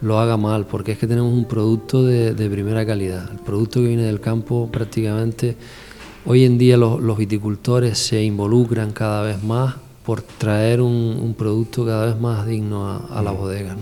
lo 0.00 0.18
haga 0.18 0.36
mal, 0.36 0.66
porque 0.66 0.92
es 0.92 0.98
que 0.98 1.06
tenemos 1.06 1.32
un 1.32 1.46
producto 1.46 2.04
de, 2.04 2.34
de 2.34 2.50
primera 2.50 2.86
calidad. 2.86 3.30
El 3.30 3.38
producto 3.38 3.80
que 3.80 3.88
viene 3.88 4.04
del 4.04 4.20
campo 4.20 4.68
prácticamente, 4.70 5.56
hoy 6.26 6.44
en 6.44 6.58
día 6.58 6.76
los, 6.76 7.00
los 7.00 7.18
viticultores 7.18 7.98
se 7.98 8.22
involucran 8.22 8.92
cada 8.92 9.22
vez 9.22 9.42
más 9.42 9.74
por 10.04 10.22
traer 10.22 10.80
un, 10.80 11.18
un 11.22 11.34
producto 11.34 11.84
cada 11.84 12.06
vez 12.06 12.18
más 12.18 12.46
digno 12.46 12.88
a, 12.88 13.18
a 13.18 13.22
la 13.22 13.30
bodega. 13.30 13.74
¿no? 13.74 13.80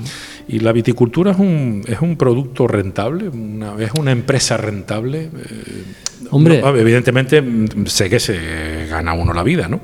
¿Y 0.49 0.59
la 0.59 0.73
viticultura 0.73 1.31
es 1.31 1.39
un, 1.39 1.85
es 1.87 2.01
un 2.01 2.17
producto 2.17 2.67
rentable? 2.67 3.29
Una, 3.29 3.77
¿Es 3.81 3.93
una 3.97 4.11
empresa 4.11 4.57
rentable? 4.57 5.25
Eh, 5.25 5.85
Hombre. 6.31 6.61
no, 6.61 6.75
evidentemente 6.77 7.41
mm, 7.41 7.87
sé 7.87 8.11
que 8.11 8.19
se 8.19 8.87
gana 8.89 9.13
uno 9.13 9.33
la 9.33 9.45
vida, 9.45 9.69
¿no? 9.69 9.81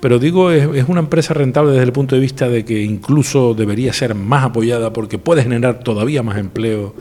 Pero 0.00 0.18
digo, 0.18 0.50
es, 0.50 0.68
es 0.76 0.88
una 0.88 1.00
empresa 1.00 1.34
rentable 1.34 1.72
desde 1.72 1.84
el 1.84 1.92
punto 1.92 2.14
de 2.14 2.20
vista 2.22 2.48
de 2.48 2.64
que 2.64 2.82
incluso 2.82 3.52
debería 3.54 3.92
ser 3.92 4.14
más 4.14 4.44
apoyada 4.44 4.92
porque 4.92 5.18
puede 5.18 5.42
generar 5.42 5.80
todavía 5.80 6.22
más 6.22 6.38
empleo, 6.38 6.94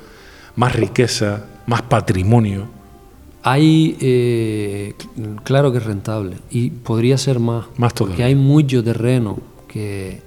más 0.56 0.76
riqueza, 0.76 1.46
más 1.66 1.82
patrimonio. 1.84 2.68
Hay, 3.42 3.96
eh, 4.02 4.94
cl- 4.98 5.42
claro 5.44 5.72
que 5.72 5.78
es 5.78 5.86
rentable 5.86 6.38
y 6.52 6.72
podría 6.72 7.18
ser 7.18 7.40
más, 7.40 7.68
Más 7.78 7.94
porque 7.94 8.16
todavía. 8.16 8.26
hay 8.26 8.36
mucho 8.36 8.84
terreno 8.84 9.40
que, 9.70 10.22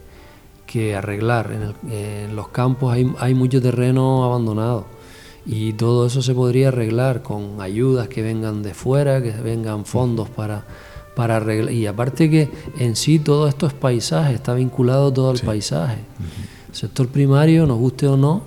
que 0.66 0.94
arreglar. 0.94 1.50
En, 1.52 1.62
el- 1.90 1.92
en 1.92 2.36
los 2.36 2.48
campos 2.48 2.94
hay, 2.94 3.06
hay 3.18 3.34
mucho 3.34 3.60
terreno 3.60 4.24
abandonado 4.24 4.86
y 5.44 5.74
todo 5.74 6.06
eso 6.06 6.22
se 6.22 6.32
podría 6.34 6.68
arreglar 6.68 7.20
con 7.22 7.60
ayudas 7.60 8.08
que 8.08 8.22
vengan 8.22 8.62
de 8.62 8.72
fuera, 8.72 9.22
que 9.22 9.32
vengan 9.32 9.84
fondos 9.84 10.30
para, 10.30 10.64
para 11.14 11.36
arreglar. 11.36 11.72
Y 11.72 11.86
aparte 11.86 12.30
que 12.30 12.48
en 12.78 12.96
sí 12.96 13.18
todo 13.18 13.48
esto 13.48 13.66
es 13.66 13.72
paisaje, 13.72 14.34
está 14.34 14.54
vinculado 14.54 15.12
todo 15.12 15.30
al 15.30 15.38
paisaje. 15.38 15.98
Sector 16.72 17.08
primario, 17.08 17.66
nos 17.66 17.78
guste 17.78 18.06
o 18.06 18.16
no, 18.16 18.42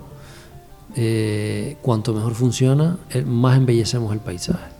eh, 0.95 1.77
cuanto 1.81 2.13
mejor 2.13 2.33
funciona, 2.33 2.97
eh, 3.11 3.23
más 3.23 3.57
embellecemos 3.57 4.13
el 4.13 4.19
paisaje. 4.19 4.71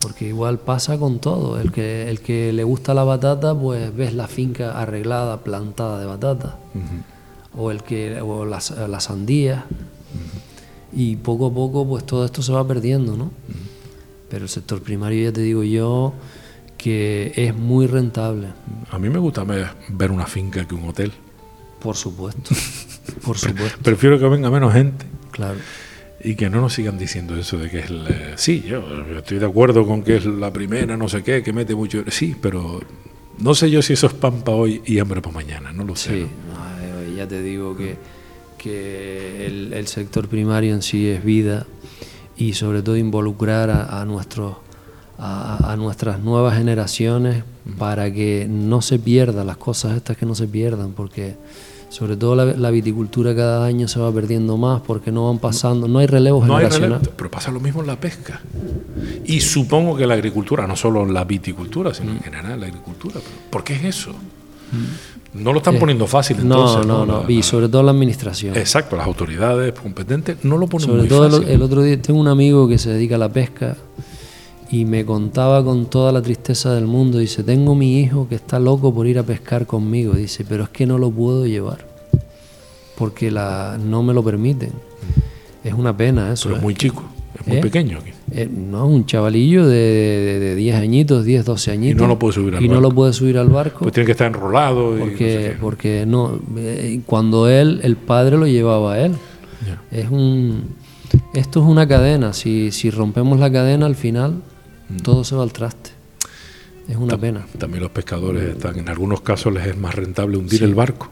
Porque 0.00 0.28
igual 0.28 0.58
pasa 0.58 0.96
con 0.96 1.18
todo. 1.18 1.60
El 1.60 1.72
que, 1.72 2.08
el 2.08 2.20
que 2.20 2.52
le 2.52 2.64
gusta 2.64 2.94
la 2.94 3.04
batata, 3.04 3.54
pues 3.54 3.94
ves 3.94 4.14
la 4.14 4.28
finca 4.28 4.80
arreglada, 4.80 5.38
plantada 5.38 5.98
de 5.98 6.06
batata. 6.06 6.56
o, 7.56 7.70
el 7.70 7.82
que, 7.82 8.20
o 8.20 8.44
las, 8.44 8.70
las 8.70 9.04
sandías. 9.04 9.64
Y 10.92 11.16
poco 11.16 11.48
a 11.48 11.52
poco 11.52 11.86
pues 11.86 12.04
todo 12.06 12.24
esto 12.24 12.42
se 12.42 12.52
va 12.52 12.66
perdiendo, 12.66 13.16
¿no? 13.16 13.30
Pero 14.30 14.44
el 14.44 14.48
sector 14.48 14.80
primario 14.80 15.24
ya 15.24 15.32
te 15.32 15.40
digo 15.40 15.64
yo 15.64 16.14
que 16.78 17.32
es 17.36 17.54
muy 17.54 17.86
rentable. 17.86 18.48
A 18.90 18.98
mí 18.98 19.10
me 19.10 19.18
gusta 19.18 19.44
más 19.44 19.72
ver 19.90 20.10
una 20.10 20.26
finca 20.26 20.64
que 20.66 20.74
un 20.74 20.88
hotel. 20.88 21.12
Por 21.80 21.96
supuesto, 21.96 22.54
por 23.24 23.36
supuesto. 23.36 23.78
Prefiero 23.82 24.18
que 24.18 24.26
venga 24.28 24.50
menos 24.50 24.72
gente. 24.72 25.04
Claro. 25.32 25.58
Y 26.24 26.34
que 26.34 26.48
no 26.50 26.60
nos 26.60 26.72
sigan 26.72 26.98
diciendo 26.98 27.36
eso 27.36 27.58
de 27.58 27.70
que 27.70 27.78
es... 27.80 27.90
la- 27.90 28.36
sí, 28.36 28.64
yo 28.66 28.82
estoy 29.16 29.38
de 29.38 29.46
acuerdo 29.46 29.86
con 29.86 30.02
que 30.02 30.16
es 30.16 30.24
la 30.26 30.52
primera, 30.52 30.96
no 30.96 31.08
sé 31.08 31.22
qué, 31.22 31.42
que 31.42 31.52
mete 31.52 31.74
mucho... 31.76 32.02
Sí, 32.08 32.34
pero 32.40 32.80
no 33.38 33.54
sé 33.54 33.70
yo 33.70 33.82
si 33.82 33.92
eso 33.92 34.08
es 34.08 34.14
pan 34.14 34.42
para 34.42 34.56
hoy 34.56 34.82
y 34.84 34.98
hambre 34.98 35.20
para 35.22 35.34
mañana, 35.34 35.72
no 35.72 35.84
lo 35.84 35.94
sé. 35.94 36.10
Sí, 36.14 36.26
¿no? 36.48 36.54
no, 36.54 37.02
eh, 37.02 37.14
ya 37.16 37.28
te 37.28 37.40
digo 37.40 37.76
que, 37.76 37.96
que 38.56 39.46
el, 39.46 39.72
el 39.72 39.86
sector 39.86 40.26
primario 40.28 40.74
en 40.74 40.82
sí 40.82 41.06
es 41.08 41.22
vida 41.24 41.66
y 42.36 42.54
sobre 42.54 42.82
todo 42.82 42.96
involucrar 42.96 43.70
a, 43.70 44.00
a 44.00 44.04
nuestros 44.04 44.56
a, 45.18 45.72
a 45.72 45.76
nuestras 45.76 46.20
nuevas 46.20 46.56
generaciones 46.56 47.42
para 47.78 48.12
que 48.12 48.46
no 48.48 48.80
se 48.82 48.98
pierdan 48.98 49.46
las 49.46 49.56
cosas 49.56 49.96
estas 49.96 50.16
que 50.16 50.24
no 50.26 50.34
se 50.34 50.46
pierdan 50.46 50.92
porque 50.92 51.36
sobre 51.90 52.16
todo 52.16 52.36
la, 52.36 52.44
la 52.44 52.70
viticultura 52.70 53.34
cada 53.34 53.64
año 53.66 53.88
se 53.88 53.98
va 53.98 54.12
perdiendo 54.12 54.56
más 54.56 54.80
porque 54.82 55.10
no 55.10 55.26
van 55.26 55.38
pasando 55.38 55.88
no 55.88 55.98
hay 55.98 56.06
relevo 56.06 56.44
No 56.46 56.56
hay 56.56 56.66
relevo, 56.68 56.98
pero 57.16 57.30
pasa 57.30 57.50
lo 57.50 57.60
mismo 57.60 57.80
en 57.80 57.86
la 57.88 57.98
pesca. 57.98 58.40
Y 59.24 59.40
supongo 59.40 59.96
que 59.96 60.06
la 60.06 60.14
agricultura, 60.14 60.66
no 60.66 60.76
solo 60.76 61.02
en 61.02 61.12
la 61.14 61.24
viticultura, 61.24 61.92
sino 61.94 62.12
Mm. 62.12 62.16
en 62.16 62.22
general 62.22 62.60
la 62.60 62.66
agricultura. 62.66 63.16
¿Por 63.50 63.64
qué 63.64 63.74
es 63.74 63.84
eso? 63.84 64.12
No 65.34 65.52
lo 65.52 65.58
están 65.58 65.78
poniendo 65.78 66.06
fácil 66.06 66.36
no 66.38 66.42
entonces. 66.42 66.86
no 66.86 67.06
no 67.06 67.22
La- 67.24 67.30
y 67.32 67.36
la- 67.38 67.42
sobre 67.42 67.68
todo 67.68 67.82
la 67.82 67.90
administración 67.90 68.54
Exacto, 68.56 68.96
las 68.96 69.06
autoridades 69.06 69.72
competentes 69.72 70.44
no 70.44 70.58
lo 70.58 70.66
ponen 70.66 70.86
Sobre 70.88 71.00
muy 71.00 71.08
todo 71.08 71.42
el 71.42 71.62
otro 71.62 71.82
día 71.82 72.00
tengo 72.00 72.20
un 72.20 72.28
amigo 72.28 72.68
que 72.68 72.76
se 72.78 72.90
dedica 72.90 73.14
a 73.16 73.18
la 73.18 73.28
pesca 73.30 73.76
y 74.70 74.84
me 74.84 75.04
contaba 75.04 75.64
con 75.64 75.86
toda 75.86 76.12
la 76.12 76.20
tristeza 76.22 76.74
del 76.74 76.86
mundo, 76.86 77.18
dice, 77.18 77.42
tengo 77.42 77.74
mi 77.74 78.00
hijo 78.00 78.28
que 78.28 78.34
está 78.34 78.58
loco 78.58 78.92
por 78.92 79.06
ir 79.06 79.18
a 79.18 79.22
pescar 79.22 79.66
conmigo, 79.66 80.14
dice, 80.14 80.44
pero 80.48 80.64
es 80.64 80.68
que 80.70 80.86
no 80.86 80.98
lo 80.98 81.10
puedo 81.10 81.46
llevar 81.46 81.86
porque 82.96 83.30
la, 83.30 83.78
no 83.82 84.02
me 84.02 84.12
lo 84.12 84.22
permiten. 84.24 84.72
Es 85.62 85.72
una 85.72 85.96
pena 85.96 86.32
eso. 86.32 86.48
Pero 86.48 86.56
es 86.56 86.60
¿eh? 86.60 86.64
muy 86.64 86.74
chico, 86.74 87.04
es 87.40 87.46
muy 87.46 87.56
¿Eh? 87.58 87.60
pequeño. 87.60 87.98
aquí. 87.98 88.10
Eh, 88.32 88.48
no, 88.52 88.86
un 88.86 89.06
chavalillo 89.06 89.66
de, 89.66 89.76
de, 89.76 90.38
de 90.40 90.54
10 90.56 90.76
añitos, 90.76 91.24
10, 91.24 91.44
12 91.44 91.70
añitos. 91.70 92.02
no 92.02 92.08
lo 92.08 92.18
puede 92.18 92.34
subir 92.34 92.56
al 92.56 92.62
Y 92.64 92.68
no 92.68 92.74
barco. 92.74 92.88
lo 92.88 92.94
puede 92.94 93.12
subir 93.12 93.38
al 93.38 93.48
barco. 93.48 93.78
Pues 93.80 93.92
tiene 93.94 94.04
que 94.06 94.12
estar 94.12 94.26
enrolado. 94.26 94.96
y 94.96 94.98
no 94.98 95.04
Porque, 95.06 95.56
porque 95.60 96.04
no, 96.06 96.38
eh, 96.56 97.00
cuando 97.06 97.48
él, 97.48 97.80
el 97.84 97.96
padre 97.96 98.36
lo 98.36 98.46
llevaba 98.46 98.94
a 98.94 99.00
él. 99.06 99.12
Ya. 99.66 99.80
Es 99.96 100.10
un, 100.10 100.64
esto 101.34 101.60
es 101.62 101.66
una 101.66 101.86
cadena. 101.86 102.32
Si, 102.32 102.70
si 102.72 102.90
rompemos 102.90 103.38
la 103.38 103.50
cadena, 103.50 103.86
al 103.86 103.94
final 103.94 104.42
Mm. 104.88 104.96
todo 104.98 105.24
se 105.24 105.34
va 105.36 105.42
al 105.42 105.52
traste. 105.52 105.90
Es 106.88 106.96
una 106.96 107.18
pena. 107.18 107.46
También 107.58 107.82
los 107.82 107.92
pescadores 107.92 108.42
están, 108.56 108.78
en 108.78 108.88
algunos 108.88 109.20
casos 109.20 109.52
les 109.52 109.66
es 109.66 109.76
más 109.76 109.94
rentable 109.94 110.38
hundir 110.38 110.62
el 110.64 110.74
barco, 110.74 111.08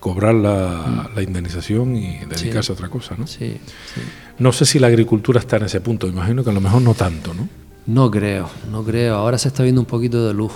cobrar 0.00 0.34
la, 0.34 1.08
la 1.14 1.22
indemnización 1.22 1.94
y 1.96 2.18
dedicarse 2.28 2.72
a 2.72 2.74
otra 2.74 2.88
cosa, 2.88 3.14
¿no? 3.16 3.24
Mm. 3.24 3.28
Sí, 3.28 3.56
sí. 3.94 4.00
No 4.38 4.52
sé 4.52 4.64
si 4.64 4.78
la 4.78 4.88
agricultura 4.88 5.38
está 5.38 5.58
en 5.58 5.64
ese 5.64 5.80
punto, 5.80 6.08
imagino 6.08 6.42
que 6.42 6.50
a 6.50 6.52
lo 6.52 6.60
mejor 6.60 6.82
no 6.82 6.94
tanto, 6.94 7.34
¿no? 7.34 7.48
No 7.86 8.10
creo, 8.10 8.48
no 8.70 8.82
creo. 8.84 9.14
Ahora 9.16 9.38
se 9.38 9.48
está 9.48 9.62
viendo 9.62 9.80
un 9.80 9.86
poquito 9.86 10.26
de 10.26 10.34
luz. 10.34 10.52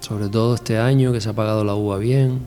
Sobre 0.00 0.28
todo 0.28 0.54
este 0.54 0.78
año 0.78 1.12
que 1.12 1.20
se 1.20 1.28
ha 1.28 1.32
pagado 1.32 1.64
la 1.64 1.74
uva 1.74 1.98
bien, 1.98 2.40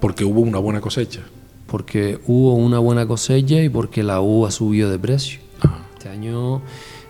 Porque 0.00 0.24
hubo 0.24 0.40
una 0.40 0.58
buena 0.58 0.80
cosecha. 0.80 1.20
porque 1.66 2.20
hubo 2.26 2.54
una 2.54 2.78
buena 2.78 3.06
cosecha 3.06 3.60
y 3.62 3.68
porque 3.68 4.02
la 4.02 4.20
uva 4.20 4.50
subió 4.50 4.90
de 4.90 4.98
precio. 4.98 5.40
Ajá. 5.60 5.78
Este 5.96 6.08
año 6.08 6.62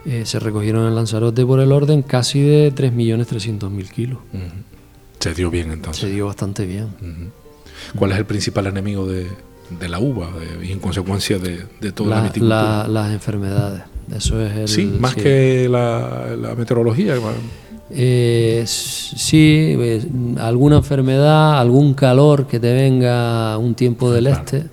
eh, 0.07 0.23
se 0.27 0.39
recogieron 0.39 0.87
en 0.87 0.95
Lanzarote 0.95 1.45
por 1.47 1.61
el 1.61 1.73
orden 1.73 2.03
casi 2.03 2.41
de 2.43 2.73
3.300.000 2.75 3.89
kilos. 3.91 4.19
Ujú. 4.33 4.43
Se 5.21 5.33
dio 5.35 5.51
bien 5.51 5.71
entonces. 5.73 6.03
Se 6.03 6.11
dio 6.11 6.27
bastante 6.27 6.67
bien. 6.67 6.89
¿Cuál 7.97 8.13
es 8.13 8.19
el 8.19 8.27
principal 8.27 8.67
enemigo 8.67 9.07
de, 9.07 9.27
de 9.81 9.89
la 9.89 9.99
uva 9.99 10.29
de- 10.59 10.67
y 10.67 10.73
en 10.73 10.79
consecuencia 10.81 11.39
de, 11.39 11.65
de 11.81 11.93
toda 11.93 12.11
la, 12.11 12.17
La- 12.17 12.23
viticultura? 12.23 12.59
la- 12.83 12.89
las 12.89 13.13
enfermedades. 13.13 13.83
Eso 14.15 14.41
es 14.41 14.53
el. 14.55 14.69
sí, 14.69 14.85
más 15.01 15.13
sí. 15.13 15.21
que 15.23 15.69
la, 15.71 16.37
la 16.39 16.55
meteorología. 16.55 17.15
Eh, 17.91 18.65
sí, 18.67 19.75
eh, 19.79 20.03
alguna 20.39 20.77
enfermedad, 20.77 21.59
algún 21.59 21.95
calor 21.95 22.47
que 22.47 22.59
te 22.61 22.73
venga 22.73 23.57
un 23.59 23.75
tiempo 23.75 24.11
del 24.13 24.27
este. 24.27 24.65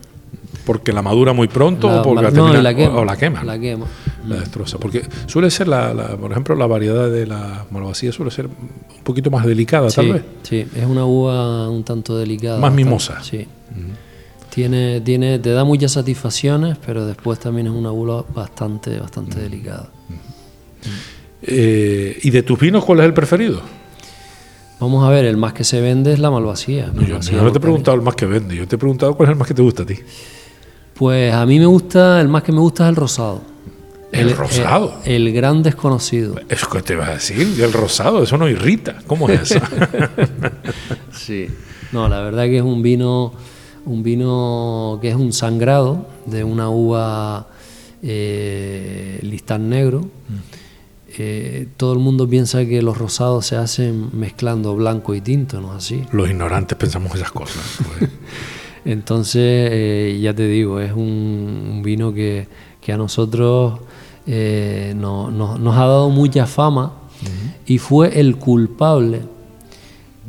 Porque 0.65 0.91
la 0.93 1.01
madura 1.01 1.34
muy 1.34 1.47
pronto 1.47 1.88
La- 1.89 2.01
o 2.01 2.03
porque 2.03 2.23
la- 2.23 2.29
no, 2.32 2.36
termina- 2.45 2.59
y 2.59 2.63
la 2.63 2.73
quema. 2.75 2.95
o, 2.95 3.01
o 3.01 3.05
la 3.05 3.17
quema. 3.17 3.43
La 3.43 3.59
quema. 3.59 3.86
La 4.28 4.36
destroza. 4.38 4.78
Porque 4.78 5.03
suele 5.28 5.49
ser, 5.51 5.67
la, 5.67 5.93
la- 5.93 6.15
por 6.17 6.32
ejemplo, 6.32 6.55
la 6.55 6.67
variedad 6.67 7.09
de 7.09 7.26
la 7.28 7.65
malvasía 7.72 8.11
suele 8.11 8.32
ser 8.32 8.47
un 8.47 9.03
poquito 9.03 9.30
más 9.32 9.45
delicada, 9.45 9.89
tal 9.89 10.13
vez. 10.13 10.24
sí, 10.43 10.65
es 10.76 10.86
una 10.86 11.05
uva 11.05 11.69
un 11.69 11.84
tanto 11.84 12.17
delicada. 12.17 12.59
Más 12.59 12.74
mimosa. 12.74 13.22
Sí. 13.24 13.47
Tiene, 14.49 14.99
tiene, 15.01 15.39
te 15.39 15.51
da 15.51 15.63
muchas 15.63 15.93
satisfacciones, 15.93 16.78
pero 16.86 17.05
después 17.05 17.39
también 17.39 17.67
es 17.67 17.74
una 17.74 17.91
uva 17.93 18.26
bastante, 18.36 18.99
bastante 18.99 19.39
delicada. 19.39 19.89
Eh, 21.41 22.19
¿Y 22.22 22.30
de 22.30 22.43
tus 22.43 22.59
vinos 22.59 22.84
cuál 22.86 22.99
es 22.99 23.05
el 23.05 23.13
preferido? 23.13 23.61
Vamos 24.80 25.03
a 25.05 25.09
ver, 25.09 25.26
el 25.26 25.38
más 25.38 25.53
que 25.53 25.63
se 25.63 25.80
vende 25.80 26.11
es 26.13 26.19
la 26.19 26.32
malvasía. 26.32 26.88
No, 26.93 27.01
yo, 27.01 27.19
yo 27.19 27.41
no 27.43 27.51
te 27.51 27.59
he 27.59 27.61
preguntado 27.61 27.95
el 27.95 28.01
más 28.03 28.15
que 28.15 28.26
vende, 28.26 28.55
yo 28.55 28.67
te 28.67 28.76
he 28.76 28.80
preguntado 28.80 29.15
cuál 29.15 29.30
es 29.30 29.34
el 29.34 29.38
más 29.39 29.47
que 29.47 29.53
te 29.53 29.61
gusta 29.61 29.84
a 29.84 29.86
ti. 29.86 29.95
Pues 30.95 31.34
a 31.34 31.45
mí 31.45 31.59
me 31.59 31.65
gusta, 31.65 32.19
el 32.19 32.28
más 32.28 32.43
que 32.43 32.51
me 32.51 32.59
gusta 32.59 32.84
es 32.86 32.89
el 32.89 32.95
rosado. 32.95 33.41
¿El 34.12 34.36
rosado? 34.36 34.99
El, 35.05 35.28
el 35.28 35.34
gran 35.34 35.64
desconocido. 35.64 36.36
Eso 36.49 36.70
que 36.70 36.82
te 36.82 36.95
vas 36.95 37.09
a 37.09 37.14
decir, 37.14 37.62
el 37.62 37.74
rosado, 37.74 38.24
eso 38.24 38.38
no 38.38 38.47
irrita. 38.49 38.97
¿Cómo 39.07 39.30
es 39.30 39.51
eso? 39.51 39.62
Sí. 41.14 41.47
No, 41.91 42.07
la 42.07 42.22
verdad 42.22 42.45
que 42.45 42.57
es 42.57 42.64
un 42.64 42.82
vino, 42.82 43.34
un 43.86 44.01
vino 44.03 44.97
que 45.01 45.09
es 45.09 45.16
un 45.16 45.34
sangrado 45.34 46.07
de 46.26 46.43
una 46.43 46.70
uva 46.70 47.47
eh, 48.01 49.20
listán 49.22 49.70
negro. 49.70 50.09
Eh, 51.18 51.68
todo 51.76 51.91
el 51.93 51.99
mundo 51.99 52.28
piensa 52.28 52.66
que 52.66 52.82
los 52.82 52.97
rosados 52.97 53.45
se 53.45 53.57
hacen 53.57 54.18
mezclando 54.18 54.76
blanco 54.76 55.14
y 55.14 55.22
tinto, 55.22 55.59
¿no 55.59 55.72
es 55.78 55.84
así? 55.84 56.03
Los 56.12 56.30
ignorantes 56.30 56.78
pensamos 56.78 57.14
esas 57.16 57.32
cosas. 57.32 57.80
pues. 57.99 58.09
Entonces, 58.86 59.70
eh, 59.72 60.20
ya 60.22 60.34
te 60.34 60.47
digo, 60.47 60.80
es 60.80 60.93
un, 60.93 61.70
un 61.72 61.84
vino 61.84 62.14
que, 62.14 62.47
que 62.80 62.93
a 62.93 62.97
nosotros 62.97 63.80
eh, 64.34 64.93
no- 64.95 65.29
no- 65.29 65.57
nos 65.57 65.75
ha 65.75 65.86
dado 65.86 66.09
mucha 66.09 66.45
fama 66.45 66.93
y 67.65 67.77
fue 67.79 68.17
el 68.17 68.38
culpable 68.38 69.23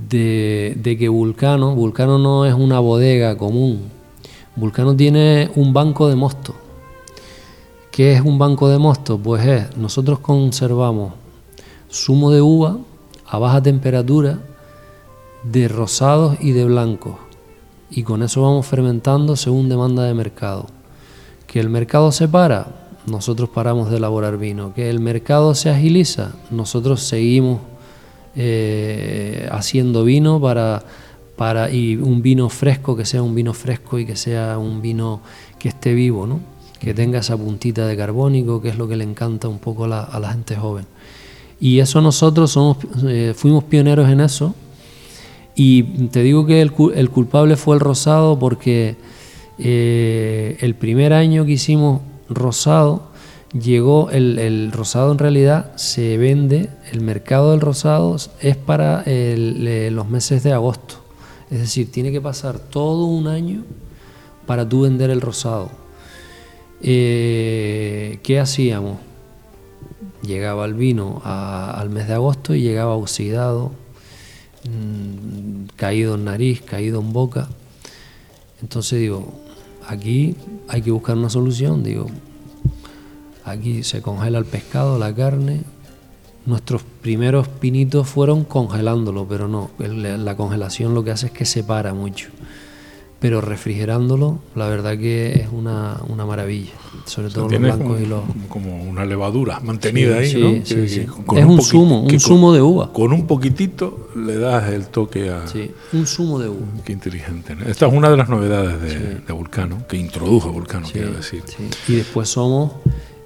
de, 0.08 0.74
de 0.76 0.98
que 0.98 1.08
Vulcano, 1.08 1.74
Vulcano 1.76 2.18
no 2.18 2.44
es 2.44 2.54
una 2.54 2.80
bodega 2.80 3.36
común, 3.38 3.82
Vulcano 4.56 4.94
tiene 4.96 5.50
un 5.54 5.72
banco 5.72 6.08
de 6.08 6.16
mosto. 6.16 6.54
¿Qué 7.92 8.14
es 8.14 8.22
un 8.22 8.38
banco 8.38 8.68
de 8.68 8.78
mosto? 8.78 9.18
Pues 9.18 9.46
es, 9.46 9.76
nosotros 9.76 10.18
conservamos 10.18 11.12
zumo 11.90 12.30
de 12.30 12.40
uva 12.42 12.78
a 13.26 13.38
baja 13.38 13.62
temperatura 13.62 14.38
de 15.44 15.68
rosados 15.68 16.36
y 16.40 16.52
de 16.52 16.64
blancos. 16.64 17.14
Y 17.90 18.02
con 18.02 18.22
eso 18.22 18.42
vamos 18.42 18.66
fermentando 18.66 19.36
según 19.36 19.68
demanda 19.68 20.02
de 20.04 20.14
mercado. 20.14 20.66
Que 21.46 21.60
el 21.60 21.68
mercado 21.68 22.10
se 22.12 22.28
para, 22.28 22.81
nosotros 23.06 23.48
paramos 23.48 23.90
de 23.90 23.96
elaborar 23.96 24.38
vino. 24.38 24.74
Que 24.74 24.90
el 24.90 25.00
mercado 25.00 25.54
se 25.54 25.70
agiliza, 25.70 26.32
nosotros 26.50 27.02
seguimos 27.02 27.60
eh, 28.34 29.48
haciendo 29.50 30.04
vino 30.04 30.40
para, 30.40 30.84
para 31.36 31.70
y 31.70 31.96
un 31.96 32.22
vino 32.22 32.48
fresco 32.48 32.96
que 32.96 33.04
sea 33.04 33.22
un 33.22 33.34
vino 33.34 33.52
fresco 33.54 33.98
y 33.98 34.06
que 34.06 34.16
sea 34.16 34.58
un 34.58 34.80
vino 34.80 35.20
que 35.58 35.68
esté 35.68 35.94
vivo, 35.94 36.26
¿no? 36.26 36.52
que 36.82 36.94
tenga 36.94 37.20
esa 37.20 37.36
puntita 37.36 37.86
de 37.86 37.96
carbónico, 37.96 38.60
que 38.60 38.68
es 38.68 38.76
lo 38.76 38.88
que 38.88 38.96
le 38.96 39.04
encanta 39.04 39.46
un 39.46 39.60
poco 39.60 39.84
a 39.84 40.18
la, 40.18 40.32
gente 40.32 40.56
joven. 40.56 40.84
Y 41.60 41.78
eso 41.78 42.00
nosotros 42.00 42.50
somos, 42.50 42.78
eh, 43.06 43.34
fuimos 43.36 43.62
pioneros 43.62 44.10
en 44.10 44.20
eso. 44.20 44.52
Y 45.54 45.84
te 46.08 46.24
digo 46.24 46.44
que 46.44 46.60
el 46.60 46.72
culpable 47.10 47.54
fue 47.56 47.76
el 47.76 47.80
rosado 47.80 48.36
porque 48.36 48.96
eh, 49.58 50.56
el 50.60 50.74
primer 50.74 51.12
año 51.12 51.44
que 51.44 51.52
hicimos 51.52 52.00
rosado, 52.34 53.10
llegó 53.52 54.10
el, 54.10 54.38
el 54.38 54.72
rosado 54.72 55.12
en 55.12 55.18
realidad 55.18 55.72
se 55.76 56.16
vende, 56.16 56.70
el 56.90 57.00
mercado 57.00 57.52
del 57.52 57.60
rosado 57.60 58.16
es 58.40 58.56
para 58.56 59.04
los 59.06 60.08
meses 60.08 60.42
de 60.42 60.52
agosto. 60.52 60.96
Es 61.50 61.58
decir, 61.58 61.92
tiene 61.92 62.10
que 62.12 62.20
pasar 62.20 62.58
todo 62.58 63.04
un 63.04 63.26
año 63.26 63.62
para 64.46 64.66
tú 64.66 64.82
vender 64.82 65.10
el 65.10 65.20
rosado. 65.20 65.70
Eh, 66.80 68.18
¿Qué 68.22 68.40
hacíamos? 68.40 68.98
Llegaba 70.22 70.64
el 70.64 70.74
vino 70.74 71.20
al 71.24 71.90
mes 71.90 72.08
de 72.08 72.14
agosto 72.14 72.54
y 72.54 72.62
llegaba 72.62 72.94
oxidado, 72.94 73.72
mm, 74.64 75.66
caído 75.76 76.14
en 76.14 76.24
nariz, 76.24 76.62
caído 76.62 77.00
en 77.00 77.12
boca. 77.12 77.48
Entonces 78.62 78.98
digo, 79.00 79.41
aquí 79.86 80.36
hay 80.68 80.82
que 80.82 80.90
buscar 80.90 81.16
una 81.16 81.30
solución, 81.30 81.82
digo, 81.82 82.06
aquí 83.44 83.82
se 83.82 84.02
congela 84.02 84.38
el 84.38 84.44
pescado, 84.44 84.98
la 84.98 85.14
carne, 85.14 85.62
nuestros 86.46 86.82
primeros 86.82 87.48
pinitos 87.48 88.08
fueron 88.08 88.44
congelándolo, 88.44 89.26
pero 89.28 89.48
no, 89.48 89.70
la 89.78 90.36
congelación 90.36 90.94
lo 90.94 91.04
que 91.04 91.12
hace 91.12 91.26
es 91.26 91.32
que 91.32 91.44
separa 91.44 91.94
mucho 91.94 92.30
pero 93.22 93.40
refrigerándolo, 93.40 94.40
la 94.56 94.66
verdad 94.66 94.98
que 94.98 95.32
es 95.34 95.48
una, 95.52 96.00
una 96.08 96.26
maravilla, 96.26 96.72
sobre 97.04 97.30
todo 97.30 97.48
los 97.48 97.60
blancos 97.60 98.00
y 98.00 98.06
los... 98.06 98.20
Como 98.48 98.82
una 98.82 99.04
levadura 99.04 99.60
mantenida 99.60 100.16
ahí, 100.16 100.34
¿no? 100.34 100.66
Sí, 100.66 100.88
sí. 100.88 101.00
es 101.36 101.44
un, 101.44 101.62
zumo, 101.62 102.02
un 102.02 102.18
zumo 102.18 102.52
de 102.52 102.60
uva. 102.60 102.92
Con 102.92 103.12
un 103.12 103.28
poquitito 103.28 104.08
le 104.16 104.38
das 104.38 104.72
el 104.72 104.88
toque 104.88 105.30
a... 105.30 105.46
Sí, 105.46 105.70
un 105.92 106.04
zumo 106.04 106.40
de 106.40 106.48
uva. 106.48 106.66
Qué 106.84 106.92
inteligente. 106.92 107.56
Esta 107.64 107.86
es 107.86 107.92
una 107.92 108.10
de 108.10 108.16
las 108.16 108.28
novedades 108.28 108.80
de, 109.24 109.32
Vulcano, 109.32 109.86
que 109.86 109.96
introdujo 109.96 110.50
Vulcano, 110.50 110.88
quiero 110.92 111.12
decir. 111.12 111.44
Y 111.86 111.94
después 111.94 112.28
somos 112.28 112.72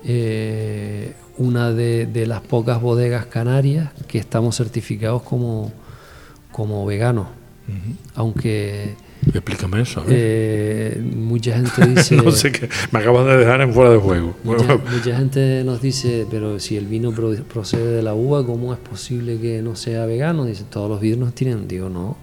eh, 0.05 1.15
una 1.39 1.73
de, 1.73 2.27
las 2.27 2.43
pocas 2.43 2.83
bodegas 2.83 3.25
canarias 3.25 3.93
que 4.09 4.19
estamos 4.19 4.59
certificados 4.59 5.23
como, 5.23 5.73
como 6.53 6.85
veganos, 6.85 7.29
aunque 8.15 8.95
Explícame 9.33 9.83
eso. 9.83 10.05
Eh, 10.09 11.03
mucha 11.15 11.55
gente 11.57 11.87
dice. 11.87 12.17
no 12.17 12.31
sé 12.31 12.53
qué, 12.53 12.69
me 12.93 13.01
acabas 13.01 13.27
de 13.27 13.37
dejar 13.37 13.61
en 13.61 13.73
fuera 13.73 13.91
de 13.91 13.99
juego. 13.99 14.37
Mucha, 14.45 15.17
gente 15.17 15.63
nos 15.65 15.83
dice, 15.83 16.27
pero 16.31 16.59
si 16.61 16.77
el 16.77 16.87
vino 16.87 17.13
procede 17.13 17.97
de 17.97 18.03
la 18.03 18.15
uva, 18.15 18.45
¿cómo 18.47 18.73
es 18.73 18.79
posible 18.79 19.39
que 19.39 19.63
no 19.63 19.77
sea 19.77 20.07
vegano? 20.07 20.45
Dice, 20.45 20.65
todos 20.69 20.89
los 20.89 21.01
vinos 21.01 21.35
tienen. 21.35 21.67
Digo, 21.67 21.89
no. 21.89 22.17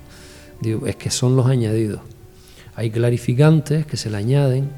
Digo, 0.61 0.87
es 0.87 0.95
que 0.95 1.11
son 1.11 1.35
los 1.35 1.47
añadidos. 1.47 2.01
Hay 2.75 2.89
clarificantes 2.89 3.85
que 3.85 3.97
se 3.97 4.09
le 4.09 4.17
añaden 4.17 4.69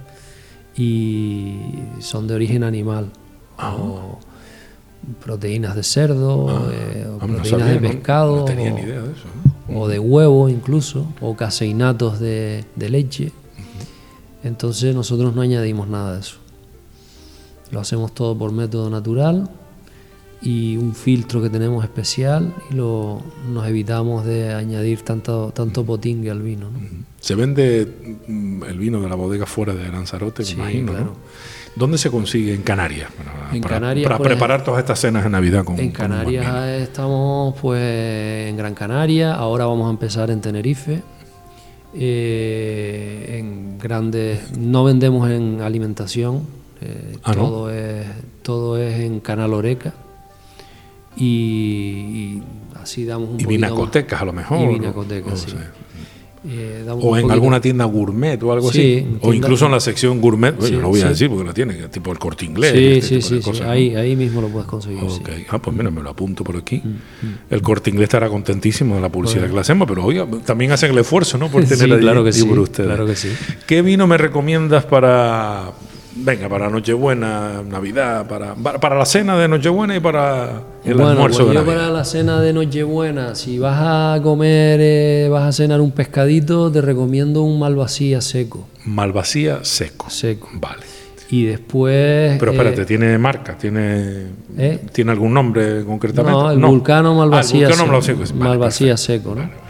y 0.75 1.57
son 1.99 2.27
de 2.27 2.33
origen 2.33 2.63
animal. 2.63 3.11
Ah. 3.57 3.75
O 3.75 4.19
proteínas 5.23 5.75
de 5.75 5.83
cerdo, 5.83 6.49
ah. 6.49 6.69
eh, 6.73 7.07
o 7.07 7.19
ah, 7.21 7.27
proteínas 7.27 7.69
de 7.69 7.79
pescado. 7.79 8.37
No, 8.37 8.45
tenía 8.45 8.71
ni 8.71 8.81
idea 8.81 9.01
de 9.01 9.11
eso 9.11 9.27
o 9.75 9.87
de 9.87 9.99
huevo 9.99 10.49
incluso, 10.49 11.07
o 11.21 11.35
caseinatos 11.35 12.19
de, 12.19 12.65
leche. 12.77 13.31
Entonces 14.43 14.95
nosotros 14.95 15.35
no 15.35 15.41
añadimos 15.41 15.87
nada 15.87 16.13
de 16.13 16.21
eso. 16.21 16.37
Lo 17.71 17.79
hacemos 17.79 18.13
todo 18.13 18.37
por 18.37 18.51
método 18.51 18.89
natural 18.89 19.49
y 20.41 20.77
un 20.77 20.93
filtro 20.93 21.41
que 21.41 21.49
tenemos 21.49 21.83
especial 21.83 22.53
y 22.69 22.75
lo, 22.75 23.21
nos 23.51 23.67
evitamos 23.67 24.23
de 24.25 24.53
añadir 24.53 25.01
tanto, 25.01 25.51
tanto 25.53 25.83
potingue 25.83 26.29
al 26.29 26.41
vino. 26.41 26.69
Se 27.19 27.33
vende 27.33 28.21
mm, 28.27 28.63
el 28.63 28.77
vino 28.77 29.01
de 29.01 29.09
la 29.09 29.15
bodega 29.15 29.45
fuera 29.45 29.73
de 29.73 29.89
Lanzarote, 29.89 30.43
me 30.43 30.51
imagino. 30.51 30.93
¿Dónde 31.75 31.97
se 31.97 32.09
consigue 32.09 32.53
en 32.53 32.61
Canarias? 32.61 33.09
Para, 33.11 33.55
en 33.55 33.61
Canarias, 33.61 34.09
para 34.09 34.23
preparar 34.23 34.63
todas 34.63 34.79
estas 34.79 34.99
cenas 34.99 35.23
de 35.23 35.29
Navidad 35.29 35.65
con 35.65 35.77
En 35.79 35.91
Canarias 35.91 36.67
estamos 36.81 37.55
pues 37.61 38.49
en 38.49 38.55
Gran 38.55 38.73
Canaria, 38.73 39.33
ahora 39.33 39.65
vamos 39.65 39.87
a 39.87 39.91
empezar 39.91 40.31
en 40.31 40.41
Tenerife. 40.41 41.01
Eh, 41.97 43.37
en 43.39 43.77
grandes 43.77 44.57
no 44.57 44.83
vendemos 44.83 45.29
en 45.29 45.61
alimentación, 45.61 46.41
eh, 46.81 47.17
ah, 47.23 47.33
todo 47.33 47.71
es 47.71 48.05
todo 48.41 48.77
es 48.77 48.99
en 48.99 49.19
Canal 49.19 49.53
Oreca. 49.53 49.93
Y, 51.17 52.41
así 52.81 53.05
damos 53.05 53.29
un 53.29 53.39
y 53.39 53.45
vinacotecas 53.45 54.21
a 54.21 54.25
lo 54.25 54.33
mejor 54.33 54.59
y 54.59 54.67
vinacotecas, 54.73 55.39
sí. 55.39 55.55
Eh, 56.47 56.85
o 56.87 57.17
en 57.17 57.31
alguna 57.31 57.59
tienda 57.59 57.85
gourmet 57.85 58.41
o 58.43 58.51
algo 58.51 58.69
así. 58.69 59.05
O 59.21 59.33
incluso 59.33 59.65
en 59.65 59.71
la 59.71 59.79
sección 59.79 60.21
gourmet, 60.21 60.55
no 60.55 60.79
lo 60.79 60.89
voy 60.89 61.01
a 61.01 61.09
decir 61.09 61.29
porque 61.29 61.43
la 61.43 61.53
tiene, 61.53 61.73
tipo 61.89 62.11
el 62.11 62.19
corte 62.19 62.45
inglés. 62.45 62.71
Sí, 62.73 63.17
este 63.17 63.21
sí, 63.21 63.41
sí, 63.41 63.63
ahí, 63.63 63.95
ahí 63.95 64.15
mismo 64.15 64.41
lo 64.41 64.49
puedes 64.49 64.67
conseguir. 64.67 64.99
Ah, 65.49 65.59
pues 65.59 65.75
mira, 65.75 65.89
me 65.89 66.01
lo 66.01 66.09
apunto 66.09 66.43
por 66.43 66.57
aquí. 66.57 66.81
Mm, 66.83 66.89
mm. 66.89 67.37
El 67.49 67.61
corte 67.61 67.89
inglés 67.89 68.05
estará 68.05 68.29
contentísimo 68.29 68.95
de 68.95 69.01
la 69.01 69.09
publicidad 69.09 69.47
que 69.47 69.53
le 69.53 69.59
hacemos, 69.59 69.87
pero 69.87 70.05
oiga, 70.05 70.27
también 70.45 70.71
hacen 70.71 70.91
el 70.91 70.97
esfuerzo, 70.99 71.37
¿no? 71.37 71.49
Por 71.49 71.65
tener 71.67 71.99
claro 71.99 72.23
que 72.23 72.31
sí, 72.31 72.43
por 72.43 72.59
ustedes. 72.59 72.87
Claro 72.87 73.05
que 73.05 73.15
sí. 73.15 73.29
¿Qué 73.65 73.81
vino 73.81 74.05
me 74.05 74.17
recomiendas 74.17 74.85
para, 74.85 75.71
venga, 76.15 76.49
para 76.49 76.69
Nochebuena, 76.69 77.61
Navidad, 77.67 78.27
para, 78.27 78.55
para 78.55 78.97
la 78.97 79.05
cena 79.05 79.37
de 79.37 79.47
Nochebuena 79.47 79.95
y 79.95 79.99
para 79.99 80.61
el 80.83 80.99
almuerzo 80.99 81.45
pues 81.45 81.59
de 81.59 81.65
para 81.65 81.89
la 81.89 82.05
cena 82.05 82.39
de 82.41 82.53
Nochebuena, 82.53 83.35
si 83.35 83.59
vas 83.59 83.79
a 83.79 84.21
comer, 84.21 84.79
eh, 84.81 85.27
vas 85.29 85.43
a 85.43 85.51
cenar 85.51 85.81
un 85.81 85.91
pescadito, 85.91 86.71
te 86.71 86.81
recomiendo 86.81 87.43
un 87.43 87.59
malvasía 87.59 88.21
seco. 88.21 88.67
Malvasía 88.85 89.63
seco. 89.63 90.09
Seco. 90.09 90.49
Vale. 90.53 90.83
Y 91.29 91.45
después... 91.45 92.37
Pero 92.39 92.51
espérate, 92.51 92.83
eh, 92.83 92.85
¿tiene 92.85 93.17
marca? 93.17 93.57
¿Tiene, 93.57 94.27
¿eh? 94.57 94.79
¿Tiene 94.93 95.11
algún 95.11 95.33
nombre 95.33 95.83
concretamente? 95.83 96.39
No, 96.39 96.51
el 96.51 96.59
vulcano 96.59 97.15
malvasía, 97.15 97.67
ah, 97.67 97.69
vulcano 97.71 98.01
seco. 98.01 98.23
Malvasía 98.35 98.95
seco, 98.95 99.35
¿no? 99.35 99.64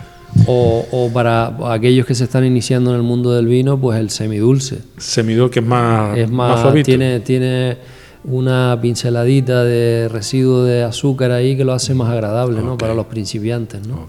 O, 0.48 1.10
para 1.14 1.56
aquellos 1.72 2.06
que 2.06 2.14
se 2.14 2.26
están 2.26 2.46
iniciando 2.46 2.92
en 2.92 2.98
el 2.98 3.04
mundo 3.04 3.32
del 3.32 3.48
vino, 3.48 3.80
pues 3.80 4.00
el 4.00 4.10
semidulce. 4.10 4.80
Semidulce 4.98 5.54
que 5.54 5.60
es 5.60 5.66
más, 5.66 6.18
es 6.18 6.30
más, 6.30 6.84
tiene, 6.84 7.20
tiene 7.22 7.78
una 8.26 8.78
pinceladita 8.82 9.64
de 9.64 10.10
residuo 10.10 10.64
de 10.64 10.84
azúcar 10.84 11.32
ahí 11.32 11.56
que 11.56 11.64
lo 11.64 11.74
hace 11.74 11.94
más 11.94 12.10
agradable 12.10 12.62
¿no? 12.62 12.78
para 12.78 12.94
los 12.94 13.06
principiantes. 13.06 13.88
¿no? 13.88 14.08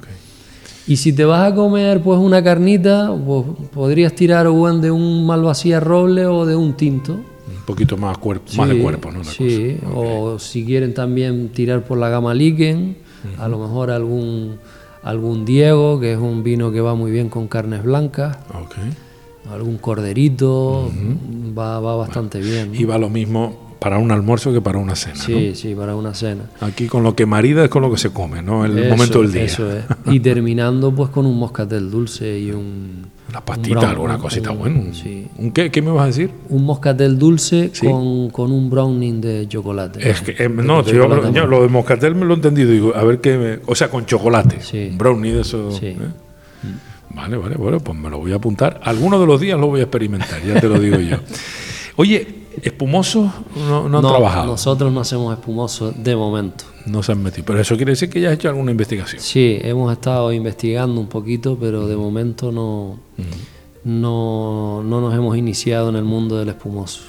Y 0.87 0.97
si 0.97 1.12
te 1.12 1.24
vas 1.24 1.53
a 1.53 1.55
comer 1.55 2.01
pues 2.01 2.18
una 2.18 2.43
carnita, 2.43 3.14
pues 3.24 3.45
podrías 3.72 4.14
tirar 4.14 4.47
o 4.47 4.79
de 4.79 4.91
un 4.91 5.27
malvasía 5.27 5.81
roble 5.81 6.27
o 6.27 6.47
de 6.47 6.57
un 6.57 6.74
tinto. 6.74 7.12
Un 7.12 7.64
poquito 7.66 7.97
más, 7.97 8.16
cuerpo, 8.18 8.53
más 8.57 8.68
de 8.68 8.79
cuerpo, 8.81 9.11
¿no? 9.11 9.24
sí, 9.24 9.79
o 9.93 10.39
si 10.39 10.64
quieren 10.64 10.95
también 10.95 11.49
tirar 11.49 11.85
por 11.85 11.99
la 11.99 12.09
gama 12.09 12.33
Liken, 12.33 12.97
a 13.39 13.49
lo 13.49 13.59
mejor 13.59 13.91
algún 13.91 14.59
algún 15.07 15.44
Diego, 15.44 16.00
que 16.00 16.12
es 16.12 16.18
un 16.18 16.42
vino 16.42 16.72
que 16.72 16.80
va 16.80 16.94
muy 16.94 17.12
bien 17.12 17.28
con 17.28 17.46
carnes 17.46 17.84
blancas. 17.84 18.38
Algún 19.50 19.78
corderito, 19.78 20.90
va, 21.57 21.78
va, 21.78 21.94
bastante 21.94 22.40
bien. 22.40 22.74
Y 22.74 22.84
va 22.84 22.98
lo 22.98 23.09
mismo 23.09 23.76
para 23.78 23.98
un 23.98 24.11
almuerzo 24.11 24.52
que 24.52 24.61
para 24.61 24.78
una 24.78 24.96
cena. 24.96 25.14
Sí, 25.14 25.54
sí, 25.54 25.76
para 25.76 25.94
una 25.94 26.12
cena. 26.14 26.50
Aquí 26.61 26.88
con 26.88 27.04
lo 27.04 27.14
que 27.14 27.24
marida 27.24 27.62
es 27.62 27.70
con 27.70 27.82
lo 27.82 27.90
que 27.92 27.98
se 27.98 28.11
come, 28.11 28.42
¿no? 28.42 28.64
El 28.64 28.88
momento 28.88 29.22
del 29.22 29.32
día. 29.32 29.44
Eso 29.44 29.70
es. 29.70 29.84
Y 30.07 30.18
terminando 30.18 30.92
pues 30.92 31.11
con 31.11 31.24
un 31.24 31.38
moscatel 31.38 31.88
dulce 31.90 32.40
y 32.40 32.50
un... 32.50 33.07
Una 33.37 33.45
pastita, 33.45 33.91
alguna 33.91 34.16
cosita 34.16 34.51
buena. 34.53 34.80
Un, 35.37 35.51
qué, 35.53 35.70
qué, 35.70 35.82
me 35.82 35.91
vas 35.91 36.05
a 36.05 36.07
decir? 36.07 36.30
Un 36.49 36.64
moscatel 36.64 37.18
dulce 37.18 37.70
con, 37.82 38.30
con, 38.30 38.51
un 38.51 38.70
browning 38.70 39.20
de 39.20 39.47
chocolate. 39.47 40.09
Es 40.09 40.22
que, 40.22 40.43
eh, 40.43 40.49
no, 40.49 40.82
yo, 40.82 41.07
lo 41.07 41.62
de 41.62 41.68
moscatel 41.68 42.14
me 42.14 42.24
lo 42.24 42.32
he 42.32 42.37
entendido. 42.37 42.70
Digo, 42.70 42.97
a 42.97 43.05
ver 43.05 43.20
qué... 43.20 43.61
o 43.66 43.74
sea, 43.74 43.91
con 43.91 44.07
chocolate. 44.07 44.62
Sí. 44.62 44.89
Un 44.93 44.97
brownie 44.97 45.32
de 45.32 45.43
eso. 45.43 45.70
Sí. 45.70 45.89
¿eh? 45.89 45.99
Vale, 47.11 47.37
vale, 47.37 47.57
bueno, 47.57 47.78
pues 47.80 47.99
me 47.99 48.09
lo 48.09 48.18
voy 48.18 48.32
a 48.32 48.37
apuntar. 48.37 48.80
Algunos 48.82 49.20
de 49.20 49.26
los 49.26 49.39
días 49.39 49.61
lo 49.61 49.66
voy 49.66 49.80
a 49.80 49.82
experimentar, 49.82 50.43
ya 50.43 50.59
te 50.59 50.68
lo 50.68 50.80
digo 50.80 50.99
yo. 50.99 51.18
Oye, 51.97 52.26
¿espumosos 52.62 53.30
no, 53.57 53.88
no 53.88 53.98
han 53.98 54.04
trabajado? 54.04 54.46
Nosotros 54.46 54.92
no 54.92 55.00
hacemos 55.00 55.36
espumosos 55.36 55.94
de 56.02 56.16
momento. 56.16 56.64
No 56.86 57.02
se 57.02 57.12
han 57.12 57.22
metido. 57.22 57.44
Pero 57.46 57.61
eso 57.61 57.76
quiere 57.76 57.92
decir 57.92 58.09
que 58.09 58.20
ya 58.20 58.28
has 58.28 58.34
hecho 58.34 58.48
alguna 58.48 58.70
investigación. 58.70 59.20
Sí, 59.20 59.59
hemos 59.62 59.92
estado 59.92 60.32
investigando 60.32 61.00
un 61.00 61.09
poquito, 61.09 61.57
pero 61.61 61.86
de 61.86 61.96
momento 61.96 62.52
no, 62.52 62.98
no, 63.84 64.82
no 64.82 65.00
nos 65.00 65.14
hemos 65.14 65.36
iniciado 65.36 65.88
en 65.88 65.96
el 65.96 66.04
mundo 66.04 66.38
del 66.38 66.48
espumoso. 66.48 67.02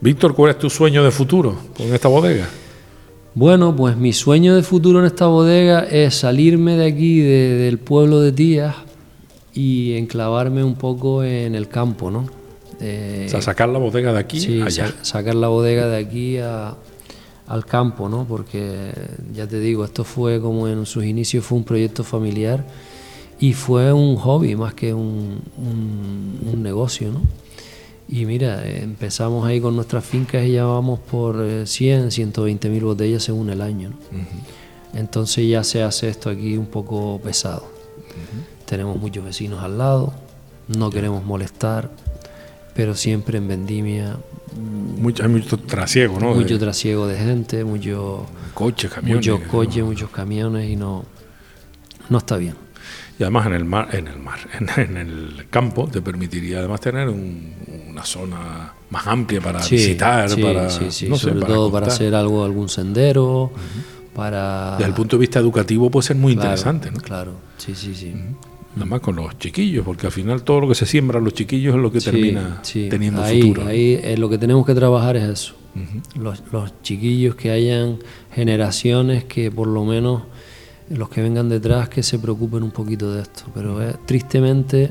Víctor, 0.00 0.34
¿cuál 0.34 0.50
es 0.50 0.58
tu 0.58 0.70
sueño 0.70 1.02
de 1.02 1.10
futuro 1.10 1.56
con 1.76 1.92
esta 1.92 2.08
bodega? 2.08 2.48
Bueno, 3.34 3.74
pues 3.74 3.96
mi 3.96 4.12
sueño 4.12 4.56
de 4.56 4.62
futuro 4.62 5.00
en 5.00 5.06
esta 5.06 5.26
bodega 5.26 5.84
es 5.84 6.14
salirme 6.14 6.76
de 6.76 6.86
aquí, 6.86 7.20
del 7.20 7.78
pueblo 7.78 8.20
de 8.20 8.32
Tías, 8.32 8.74
y 9.54 9.94
enclavarme 9.94 10.62
un 10.62 10.76
poco 10.76 11.24
en 11.24 11.54
el 11.54 11.68
campo, 11.68 12.10
¿no? 12.10 12.26
Eh, 12.80 13.24
o 13.26 13.30
sea, 13.30 13.42
sacar 13.42 13.68
la 13.68 13.78
bodega 13.78 14.12
de 14.12 14.18
aquí 14.20 14.60
allá. 14.60 14.94
sacar 15.02 15.34
la 15.34 15.48
bodega 15.48 15.88
de 15.88 15.96
aquí 15.96 16.38
al 16.38 17.64
campo, 17.66 18.08
¿no? 18.08 18.24
Porque 18.26 18.92
ya 19.32 19.46
te 19.46 19.58
digo, 19.58 19.84
esto 19.84 20.04
fue 20.04 20.40
como 20.40 20.68
en 20.68 20.86
sus 20.86 21.04
inicios 21.04 21.44
fue 21.44 21.58
un 21.58 21.64
proyecto 21.64 22.04
familiar 22.04 22.64
y 23.40 23.52
fue 23.52 23.92
un 23.92 24.16
hobby 24.16 24.56
más 24.56 24.74
que 24.74 24.92
un, 24.94 25.40
un, 25.56 26.62
negocio, 26.62 27.10
¿no? 27.12 27.20
Y 28.08 28.24
mira, 28.24 28.66
empezamos 28.66 29.46
ahí 29.46 29.60
con 29.60 29.76
nuestras 29.76 30.04
fincas 30.04 30.44
y 30.44 30.52
ya 30.52 30.64
vamos 30.64 30.98
por 30.98 31.66
100, 31.66 32.10
120 32.10 32.68
mil 32.70 32.84
botellas 32.84 33.22
según 33.22 33.50
el 33.50 33.60
año. 33.60 33.92
Entonces 34.94 35.48
ya 35.48 35.62
se 35.62 35.82
hace 35.82 36.08
esto 36.08 36.30
aquí 36.30 36.56
un 36.56 36.66
poco 36.66 37.20
pesado. 37.22 37.66
Tenemos 38.64 38.98
muchos 38.98 39.24
vecinos 39.24 39.62
al 39.62 39.78
lado, 39.78 40.12
no 40.68 40.90
queremos 40.90 41.24
molestar 41.24 41.90
pero 42.78 42.94
siempre 42.94 43.38
en 43.38 43.48
vendimia. 43.48 44.18
Mucho, 44.56 45.24
hay 45.24 45.28
mucho 45.28 45.56
trasiego, 45.56 46.20
¿no? 46.20 46.32
Mucho 46.32 46.60
trasiego 46.60 47.08
de 47.08 47.18
gente, 47.18 47.64
mucho 47.64 48.24
coches, 48.54 48.88
camiones. 48.88 49.16
Muchos 49.16 49.48
coches, 49.48 49.82
muchos 49.82 50.10
camiones 50.10 50.70
y 50.70 50.76
no, 50.76 51.04
no 52.08 52.18
está 52.18 52.36
bien. 52.36 52.54
Y 53.18 53.24
además 53.24 53.48
en 53.48 53.54
el 53.54 53.64
mar, 53.64 53.88
en 53.90 54.06
el 54.06 54.20
mar, 54.20 54.38
en, 54.76 54.96
el 54.96 55.46
campo 55.50 55.88
te 55.88 56.00
permitiría 56.00 56.60
además 56.60 56.80
tener 56.80 57.08
una 57.08 58.04
zona 58.04 58.74
más 58.90 59.06
amplia 59.08 59.40
para 59.40 59.58
visitar, 59.58 60.30
para 60.40 60.70
sobre 60.70 61.40
todo 61.40 61.72
para 61.72 61.88
hacer 61.88 62.14
algo, 62.14 62.44
algún 62.44 62.68
sendero, 62.68 63.50
para 64.14 64.76
desde 64.76 64.86
el 64.88 64.94
punto 64.94 65.16
de 65.16 65.22
vista 65.22 65.40
educativo 65.40 65.90
puede 65.90 66.06
ser 66.06 66.16
muy 66.16 66.34
interesante, 66.34 66.92
¿no? 66.92 67.00
Claro, 67.00 67.32
sí, 67.56 67.74
sí, 67.74 67.92
sí. 67.92 68.14
Nada 68.78 68.90
más 68.90 69.00
con 69.00 69.16
los 69.16 69.38
chiquillos, 69.38 69.84
porque 69.84 70.06
al 70.06 70.12
final 70.12 70.42
todo 70.42 70.60
lo 70.60 70.68
que 70.68 70.74
se 70.74 70.86
siembra 70.86 71.20
los 71.20 71.34
chiquillos 71.34 71.74
es 71.74 71.80
lo 71.80 71.90
que 71.90 72.00
termina 72.00 72.62
teniendo 72.62 73.22
futuro. 73.22 73.66
Ahí 73.66 73.98
eh, 74.02 74.16
lo 74.16 74.28
que 74.28 74.38
tenemos 74.38 74.64
que 74.66 74.74
trabajar 74.74 75.16
es 75.16 75.24
eso. 75.24 75.54
los, 76.18 76.42
los 76.52 76.72
chiquillos 76.82 77.34
que 77.34 77.50
hayan 77.50 77.98
generaciones 78.32 79.24
que 79.24 79.50
por 79.50 79.68
lo 79.68 79.84
menos 79.84 80.22
los 80.90 81.08
que 81.08 81.22
vengan 81.22 81.48
detrás 81.48 81.88
que 81.88 82.02
se 82.02 82.18
preocupen 82.18 82.62
un 82.62 82.70
poquito 82.70 83.12
de 83.12 83.22
esto. 83.22 83.44
Pero 83.54 83.78
tristemente, 84.06 84.90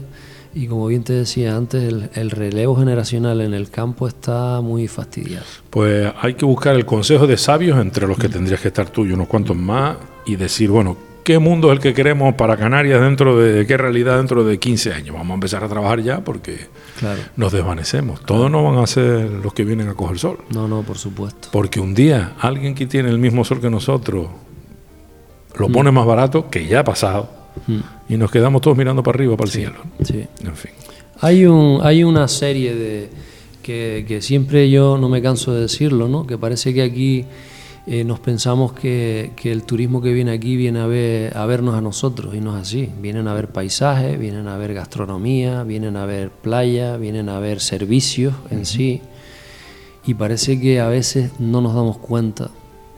y 0.54 0.68
como 0.68 0.88
bien 0.88 1.04
te 1.04 1.14
decía 1.14 1.56
antes, 1.56 1.94
el, 2.14 2.32
relevo 2.32 2.76
generacional 2.76 3.42
en 3.42 3.54
el 3.54 3.70
campo 3.70 4.08
está 4.08 4.62
muy 4.62 4.88
fastidiado. 4.88 5.46
Pues 5.70 6.12
hay 6.20 6.36
que 6.36 6.46
buscar 6.46 6.76
el 6.76 6.86
consejo 6.86 7.28
de 7.28 7.38
sabios 7.38 7.80
entre 7.80 8.08
los 8.08 8.18
que 8.18 8.30
tendrías 8.30 8.62
que 8.62 8.68
estar 8.68 8.90
tú 8.90 9.06
y 9.06 9.12
unos 9.12 9.28
cuantos 9.28 9.56
más 9.56 9.98
y 10.26 10.36
decir, 10.36 10.70
bueno, 10.70 10.98
¿qué 11.28 11.40
mundo 11.40 11.68
es 11.68 11.74
el 11.74 11.84
que 11.84 11.94
queremos 11.94 12.36
para 12.36 12.56
Canarias 12.56 13.02
dentro 13.02 13.38
de 13.38 13.68
qué 13.68 13.76
realidad 13.76 14.16
dentro 14.16 14.46
de 14.46 14.60
15 14.60 14.94
años? 14.94 15.14
Vamos 15.14 15.32
a 15.32 15.34
empezar 15.34 15.62
a 15.62 15.68
trabajar 15.68 16.02
ya 16.02 16.22
porque 16.24 16.58
nos 17.36 17.52
desvanecemos. 17.52 18.22
Todos 18.22 18.50
no 18.50 18.64
van 18.64 18.82
a 18.82 18.88
ser 18.88 19.30
los 19.30 19.54
que 19.54 19.66
vienen 19.66 19.90
a 19.90 19.94
coger 19.94 20.20
sol. 20.20 20.38
No, 20.52 20.70
no, 20.70 20.84
por 20.84 20.98
supuesto. 20.98 21.50
Porque 21.52 21.82
un 21.82 21.94
día 21.94 22.36
alguien 22.40 22.74
que 22.74 22.88
tiene 22.88 23.10
el 23.10 23.20
mismo 23.20 23.44
sol 23.44 23.60
que 23.60 23.70
nosotros 23.70 24.30
lo 25.60 25.68
pone 25.68 25.92
más 25.92 26.06
barato, 26.06 26.50
que 26.50 26.66
ya 26.66 26.80
ha 26.80 26.84
pasado, 26.86 27.30
y 28.08 28.16
nos 28.16 28.32
quedamos 28.32 28.62
todos 28.62 28.78
mirando 28.78 29.04
para 29.04 29.18
arriba, 29.18 29.36
para 29.36 29.48
el 29.48 29.52
cielo. 29.52 29.80
Sí. 30.06 30.26
En 30.46 30.56
fin. 30.56 30.72
Hay, 31.20 31.46
un, 31.46 31.82
hay 31.84 32.06
una 32.06 32.30
serie 32.30 32.74
de 32.74 33.10
que, 33.62 34.20
siempre 34.22 34.70
yo 34.70 34.98
no 34.98 35.10
me 35.10 35.22
canso 35.22 35.54
de 35.54 35.60
decirlo, 35.60 36.08
¿no? 36.08 36.26
que 36.26 36.38
parece 36.38 36.74
que 36.74 36.84
aquí 36.84 37.26
eh, 37.90 38.04
nos 38.04 38.20
pensamos 38.20 38.74
que, 38.74 39.32
el 39.46 39.64
turismo 39.64 40.02
que 40.02 40.12
viene 40.12 40.32
aquí 40.32 40.58
viene 40.58 40.82
a, 40.82 40.88
ver, 40.88 41.38
a 41.38 41.46
vernos 41.46 41.74
a 41.74 41.80
nosotros, 41.80 42.36
y 42.36 42.42
no 42.42 42.54
es 42.58 42.64
así. 42.64 42.92
Vienen 43.00 43.30
a 43.30 43.34
ver 43.34 43.48
paisajes, 43.48 44.20
vienen 44.20 44.50
a 44.50 44.58
ver 44.58 44.74
gastronomía, 44.74 45.64
vienen 45.64 45.96
a 45.96 46.06
ver 46.06 46.30
playa, 46.30 46.98
vienen 46.98 47.30
a 47.30 47.40
ver 47.40 47.62
servicios 47.62 48.36
en 48.52 48.66
sí, 48.66 49.02
y 50.06 50.16
parece 50.16 50.60
que 50.60 50.82
a 50.82 50.90
veces 50.90 51.32
no 51.40 51.62
nos 51.62 51.74
damos 51.74 51.98
cuenta, 51.98 52.50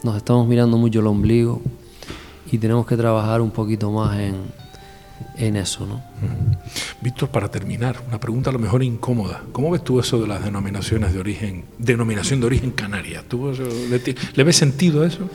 nos 0.02 0.16
estamos 0.16 0.48
mirando 0.48 0.76
mucho 0.76 0.98
el 0.98 1.06
ombligo 1.06 1.60
y 2.50 2.58
tenemos 2.58 2.84
que 2.84 2.96
trabajar 2.96 3.40
un 3.40 3.52
poquito 3.52 3.92
más 3.92 4.18
en, 4.18 4.34
en 5.36 5.56
eso. 5.56 5.86
¿no? 5.86 6.02
Víctor, 7.00 7.30
para 7.30 7.50
terminar, 7.50 7.96
una 8.06 8.20
pregunta 8.20 8.50
a 8.50 8.52
lo 8.52 8.58
mejor 8.58 8.82
incómoda. 8.82 9.42
¿Cómo 9.52 9.70
ves 9.70 9.82
tú 9.82 10.00
eso 10.00 10.20
de 10.20 10.26
las 10.26 10.44
denominaciones 10.44 11.12
de 11.12 11.20
origen, 11.20 11.64
denominación 11.78 12.40
de 12.40 12.46
origen 12.46 12.70
canaria? 12.70 13.24
¿Tú 13.26 13.52
le, 14.34 14.44
ves 14.44 14.56
sentido 14.56 15.02
a 15.02 15.06
eso? 15.06 15.28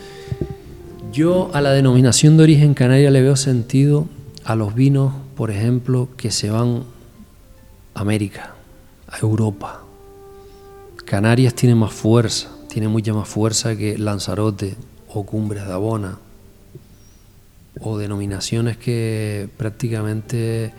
Yo 1.11 1.49
a 1.53 1.61
la 1.61 1.71
denominación 1.71 2.37
de 2.37 2.43
origen 2.43 2.73
canaria 2.73 3.09
le 3.11 3.21
veo 3.21 3.35
sentido 3.35 4.07
a 4.43 4.55
los 4.55 4.75
vinos, 4.75 5.13
por 5.35 5.51
ejemplo, 5.51 6.09
que 6.17 6.31
se 6.31 6.49
van 6.49 6.83
a 7.93 8.01
América, 8.01 8.55
a 9.07 9.19
Europa. 9.19 9.81
Canarias 11.05 11.53
tiene 11.53 11.75
más 11.75 11.93
fuerza, 11.93 12.49
tiene 12.67 12.87
mucha 12.87 13.13
más 13.13 13.27
fuerza 13.27 13.75
que 13.75 13.97
Lanzarote 13.97 14.75
o 15.07 15.25
Cumbres 15.25 15.65
de 15.65 15.73
Abona 15.73 16.19
o 17.79 17.97
denominaciones 17.97 18.77
que 18.77 19.49
prácticamente 19.57 20.73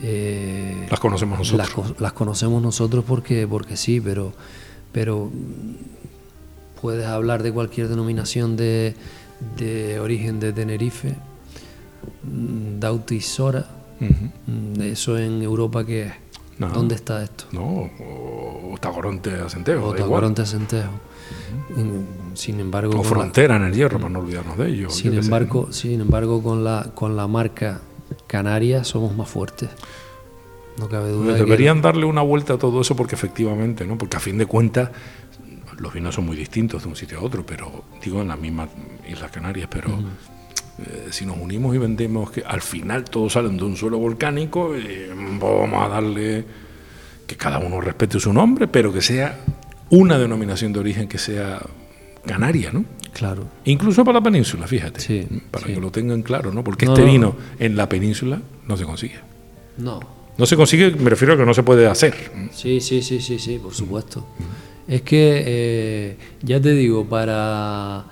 eh, 0.00 0.86
las 0.90 1.00
conocemos 1.00 1.38
nosotros. 1.38 2.00
Las, 2.00 2.12
conocemos 2.12 2.62
nosotros 2.62 3.04
porque, 3.06 3.46
porque 3.46 3.76
sí, 3.76 4.00
pero, 4.00 4.32
pero 4.92 5.30
puedes 6.80 7.06
hablar 7.06 7.42
de 7.42 7.52
cualquier 7.52 7.88
denominación 7.88 8.56
de, 8.56 8.94
de 9.56 10.00
origen 10.00 10.40
de 10.40 10.52
Tenerife, 10.52 11.14
mm, 12.24 12.80
Dauti 12.80 13.20
Sora, 13.20 13.66
mm, 14.00 14.80
eso 14.82 15.18
en 15.18 15.42
Europa 15.42 15.84
que 15.84 16.02
es. 16.06 16.12
¿Dónde 16.58 16.94
está 16.94 17.24
esto? 17.24 17.46
No, 17.50 17.90
o 17.98 18.76
Tagoronte 18.80 19.34
Acentejo. 19.34 19.88
O 19.88 19.94
Tagoronte 19.94 20.42
Acentejo. 20.42 20.92
Sin 22.34 22.60
embargo, 22.60 22.98
o 22.98 23.02
frontera 23.02 23.56
en 23.56 23.64
el 23.64 23.74
hierro, 23.74 23.98
para 23.98 24.10
no 24.10 24.20
olvidarnos 24.20 24.56
de 24.58 24.68
ello. 24.68 24.90
Sin 24.90 25.14
embargo, 25.14 25.72
sin 25.72 26.00
embargo 26.00 26.42
con 26.42 26.64
la 26.64 26.92
con 26.94 27.16
la 27.16 27.26
marca 27.26 27.80
Canaria 28.26 28.84
somos 28.84 29.16
más 29.16 29.28
fuertes. 29.28 29.70
No 30.78 30.88
cabe 30.88 31.10
duda. 31.10 31.34
deberían 31.34 31.82
darle 31.82 32.06
una 32.06 32.22
vuelta 32.22 32.54
a 32.54 32.58
todo 32.58 32.80
eso 32.80 32.96
porque 32.96 33.14
efectivamente, 33.14 33.86
¿no? 33.86 33.98
Porque 33.98 34.16
a 34.16 34.20
fin 34.20 34.38
de 34.38 34.46
cuentas 34.46 34.90
los 35.78 35.92
vinos 35.92 36.14
son 36.14 36.26
muy 36.26 36.36
distintos 36.36 36.82
de 36.82 36.88
un 36.88 36.96
sitio 36.96 37.18
a 37.18 37.22
otro, 37.22 37.44
pero 37.44 37.84
digo 38.02 38.22
en 38.22 38.28
las 38.28 38.38
mismas 38.38 38.68
Islas 39.08 39.30
Canarias, 39.30 39.68
pero 39.70 39.88
eh, 40.78 41.08
si 41.10 41.26
nos 41.26 41.36
unimos 41.36 41.74
y 41.74 41.78
vendemos 41.78 42.30
que 42.30 42.42
al 42.46 42.62
final 42.62 43.04
todos 43.04 43.32
salen 43.32 43.56
de 43.56 43.64
un 43.64 43.76
suelo 43.76 43.98
volcánico, 43.98 44.74
eh, 44.74 45.10
vamos 45.40 45.84
a 45.84 45.88
darle 45.88 46.44
que 47.26 47.36
cada 47.36 47.58
uno 47.58 47.80
respete 47.80 48.20
su 48.20 48.32
nombre, 48.32 48.68
pero 48.68 48.92
que 48.92 49.02
sea 49.02 49.40
una 49.90 50.18
denominación 50.18 50.72
de 50.72 50.80
origen 50.80 51.08
que 51.08 51.18
sea 51.18 51.60
canaria, 52.24 52.70
¿no? 52.72 52.84
Claro. 53.12 53.44
Incluso 53.64 54.04
para 54.04 54.18
la 54.18 54.22
península, 54.22 54.66
fíjate. 54.66 55.28
para 55.50 55.66
que 55.66 55.80
lo 55.80 55.90
tengan 55.90 56.22
claro, 56.22 56.52
¿no? 56.52 56.64
Porque 56.64 56.86
este 56.86 57.04
vino 57.04 57.36
en 57.58 57.76
la 57.76 57.88
península 57.88 58.40
no 58.66 58.76
se 58.76 58.84
consigue. 58.84 59.16
No. 59.78 60.00
No 60.38 60.46
se 60.46 60.56
consigue, 60.56 60.92
me 60.92 61.10
refiero 61.10 61.34
a 61.34 61.36
que 61.36 61.44
no 61.44 61.52
se 61.52 61.62
puede 61.62 61.86
hacer. 61.86 62.14
Sí, 62.52 62.80
sí, 62.80 63.02
sí, 63.02 63.20
sí, 63.20 63.38
sí, 63.38 63.58
por 63.58 63.74
supuesto. 63.74 64.26
Es 64.88 65.02
que, 65.02 65.42
eh, 65.46 66.16
ya 66.42 66.60
te 66.60 66.72
digo, 66.72 67.04
para, 67.06 68.04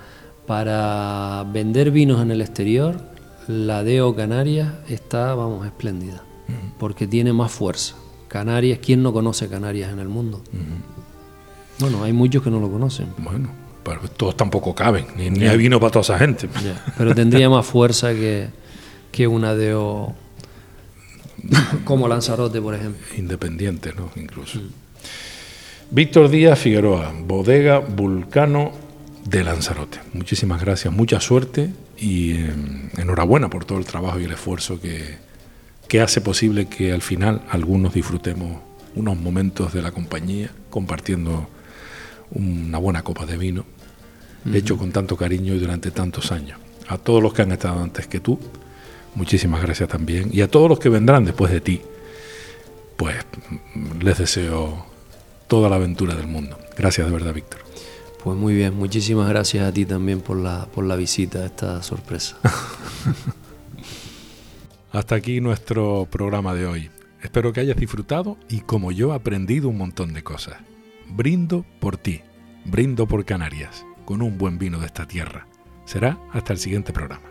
para 0.45 1.45
vender 1.51 1.91
vinos 1.91 2.21
en 2.21 2.31
el 2.31 2.41
exterior, 2.41 3.01
la 3.47 3.83
DEO 3.83 4.15
Canarias 4.15 4.71
está, 4.87 5.33
vamos, 5.33 5.65
espléndida. 5.65 6.23
Porque 6.77 7.07
tiene 7.07 7.33
más 7.33 7.51
fuerza. 7.51 7.95
Canarias, 8.27 8.79
¿quién 8.81 9.03
no 9.03 9.13
conoce 9.13 9.47
Canarias 9.47 9.91
en 9.91 9.99
el 9.99 10.07
mundo? 10.07 10.41
Bueno, 11.79 12.03
hay 12.03 12.13
muchos 12.13 12.43
que 12.43 12.49
no 12.51 12.59
lo 12.59 12.69
conocen. 12.69 13.07
Bueno, 13.17 13.49
pero 13.83 14.01
todos 14.09 14.37
tampoco 14.37 14.75
caben, 14.75 15.07
ni, 15.15 15.45
hay 15.45 15.57
vino 15.57 15.79
para 15.79 15.91
toda 15.91 16.03
esa 16.03 16.19
gente. 16.19 16.47
Pero 16.97 17.15
tendría 17.15 17.49
más 17.49 17.65
fuerza 17.65 18.13
que, 18.13 18.49
que 19.11 19.27
una 19.27 19.55
de 19.55 19.73
como 21.85 22.07
Lanzarote, 22.07 22.61
por 22.61 22.75
ejemplo. 22.75 23.01
Independiente, 23.17 23.93
¿no? 23.95 24.11
Incluso. 24.15 24.59
Mm. 24.59 24.69
Víctor 25.91 26.29
Díaz 26.29 26.59
Figueroa, 26.59 27.13
bodega 27.25 27.79
Vulcano 27.79 28.71
de 29.25 29.43
Lanzarote. 29.43 29.99
Muchísimas 30.13 30.61
gracias, 30.61 30.93
mucha 30.93 31.19
suerte 31.19 31.69
y 31.97 32.33
eh, 32.33 32.53
enhorabuena 32.97 33.49
por 33.49 33.65
todo 33.65 33.77
el 33.77 33.85
trabajo 33.85 34.19
y 34.19 34.23
el 34.23 34.31
esfuerzo 34.31 34.79
que, 34.79 35.17
que 35.87 35.99
hace 36.01 36.21
posible 36.21 36.67
que 36.67 36.93
al 36.93 37.01
final 37.01 37.41
algunos 37.49 37.93
disfrutemos 37.93 38.61
unos 38.95 39.17
momentos 39.17 39.73
de 39.73 39.81
la 39.81 39.91
compañía 39.91 40.49
compartiendo 40.69 41.49
una 42.31 42.77
buena 42.77 43.03
copa 43.03 43.25
de 43.25 43.37
vino, 43.37 43.65
hecho 44.53 44.77
con 44.77 44.91
tanto 44.91 45.17
cariño 45.17 45.53
y 45.53 45.59
durante 45.59 45.91
tantos 45.91 46.31
años. 46.31 46.59
A 46.87 46.97
todos 46.97 47.21
los 47.21 47.33
que 47.33 47.43
han 47.43 47.51
estado 47.51 47.81
antes 47.81 48.07
que 48.07 48.19
tú, 48.19 48.39
muchísimas 49.15 49.61
gracias 49.61 49.89
también. 49.89 50.29
Y 50.31 50.41
a 50.41 50.49
todos 50.49 50.69
los 50.69 50.79
que 50.79 50.89
vendrán 50.89 51.25
después 51.25 51.51
de 51.51 51.61
ti, 51.61 51.81
pues 52.97 53.15
les 54.01 54.17
deseo 54.17 54.85
toda 55.47 55.69
la 55.69 55.77
aventura 55.77 56.15
del 56.15 56.27
mundo. 56.27 56.57
Gracias 56.77 57.07
de 57.07 57.13
verdad, 57.13 57.33
Víctor. 57.33 57.61
Pues 58.23 58.37
muy 58.37 58.53
bien, 58.53 58.75
muchísimas 58.75 59.27
gracias 59.27 59.67
a 59.67 59.73
ti 59.73 59.85
también 59.85 60.21
por 60.21 60.37
la, 60.37 60.67
por 60.67 60.85
la 60.85 60.95
visita 60.95 61.39
a 61.39 61.45
esta 61.45 61.81
sorpresa. 61.81 62.37
Hasta 64.91 65.15
aquí 65.15 65.41
nuestro 65.41 66.07
programa 66.11 66.53
de 66.53 66.65
hoy. 66.65 66.89
Espero 67.23 67.53
que 67.53 67.61
hayas 67.61 67.77
disfrutado 67.77 68.37
y 68.49 68.61
como 68.61 68.91
yo 68.91 69.13
aprendido 69.13 69.69
un 69.69 69.77
montón 69.77 70.13
de 70.13 70.23
cosas. 70.23 70.57
Brindo 71.13 71.65
por 71.81 71.97
ti, 71.97 72.21
brindo 72.63 73.05
por 73.05 73.25
Canarias, 73.25 73.85
con 74.05 74.21
un 74.21 74.37
buen 74.37 74.57
vino 74.57 74.79
de 74.79 74.85
esta 74.85 75.05
tierra. 75.05 75.45
Será 75.83 76.17
hasta 76.31 76.53
el 76.53 76.59
siguiente 76.59 76.93
programa. 76.93 77.27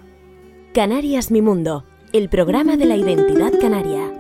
Canarias 0.75 1.31
Mi 1.31 1.41
Mundo, 1.41 1.87
el 2.13 2.29
programa 2.29 2.77
de 2.77 2.85
la 2.85 2.97
identidad 2.97 3.53
canaria. 3.59 4.13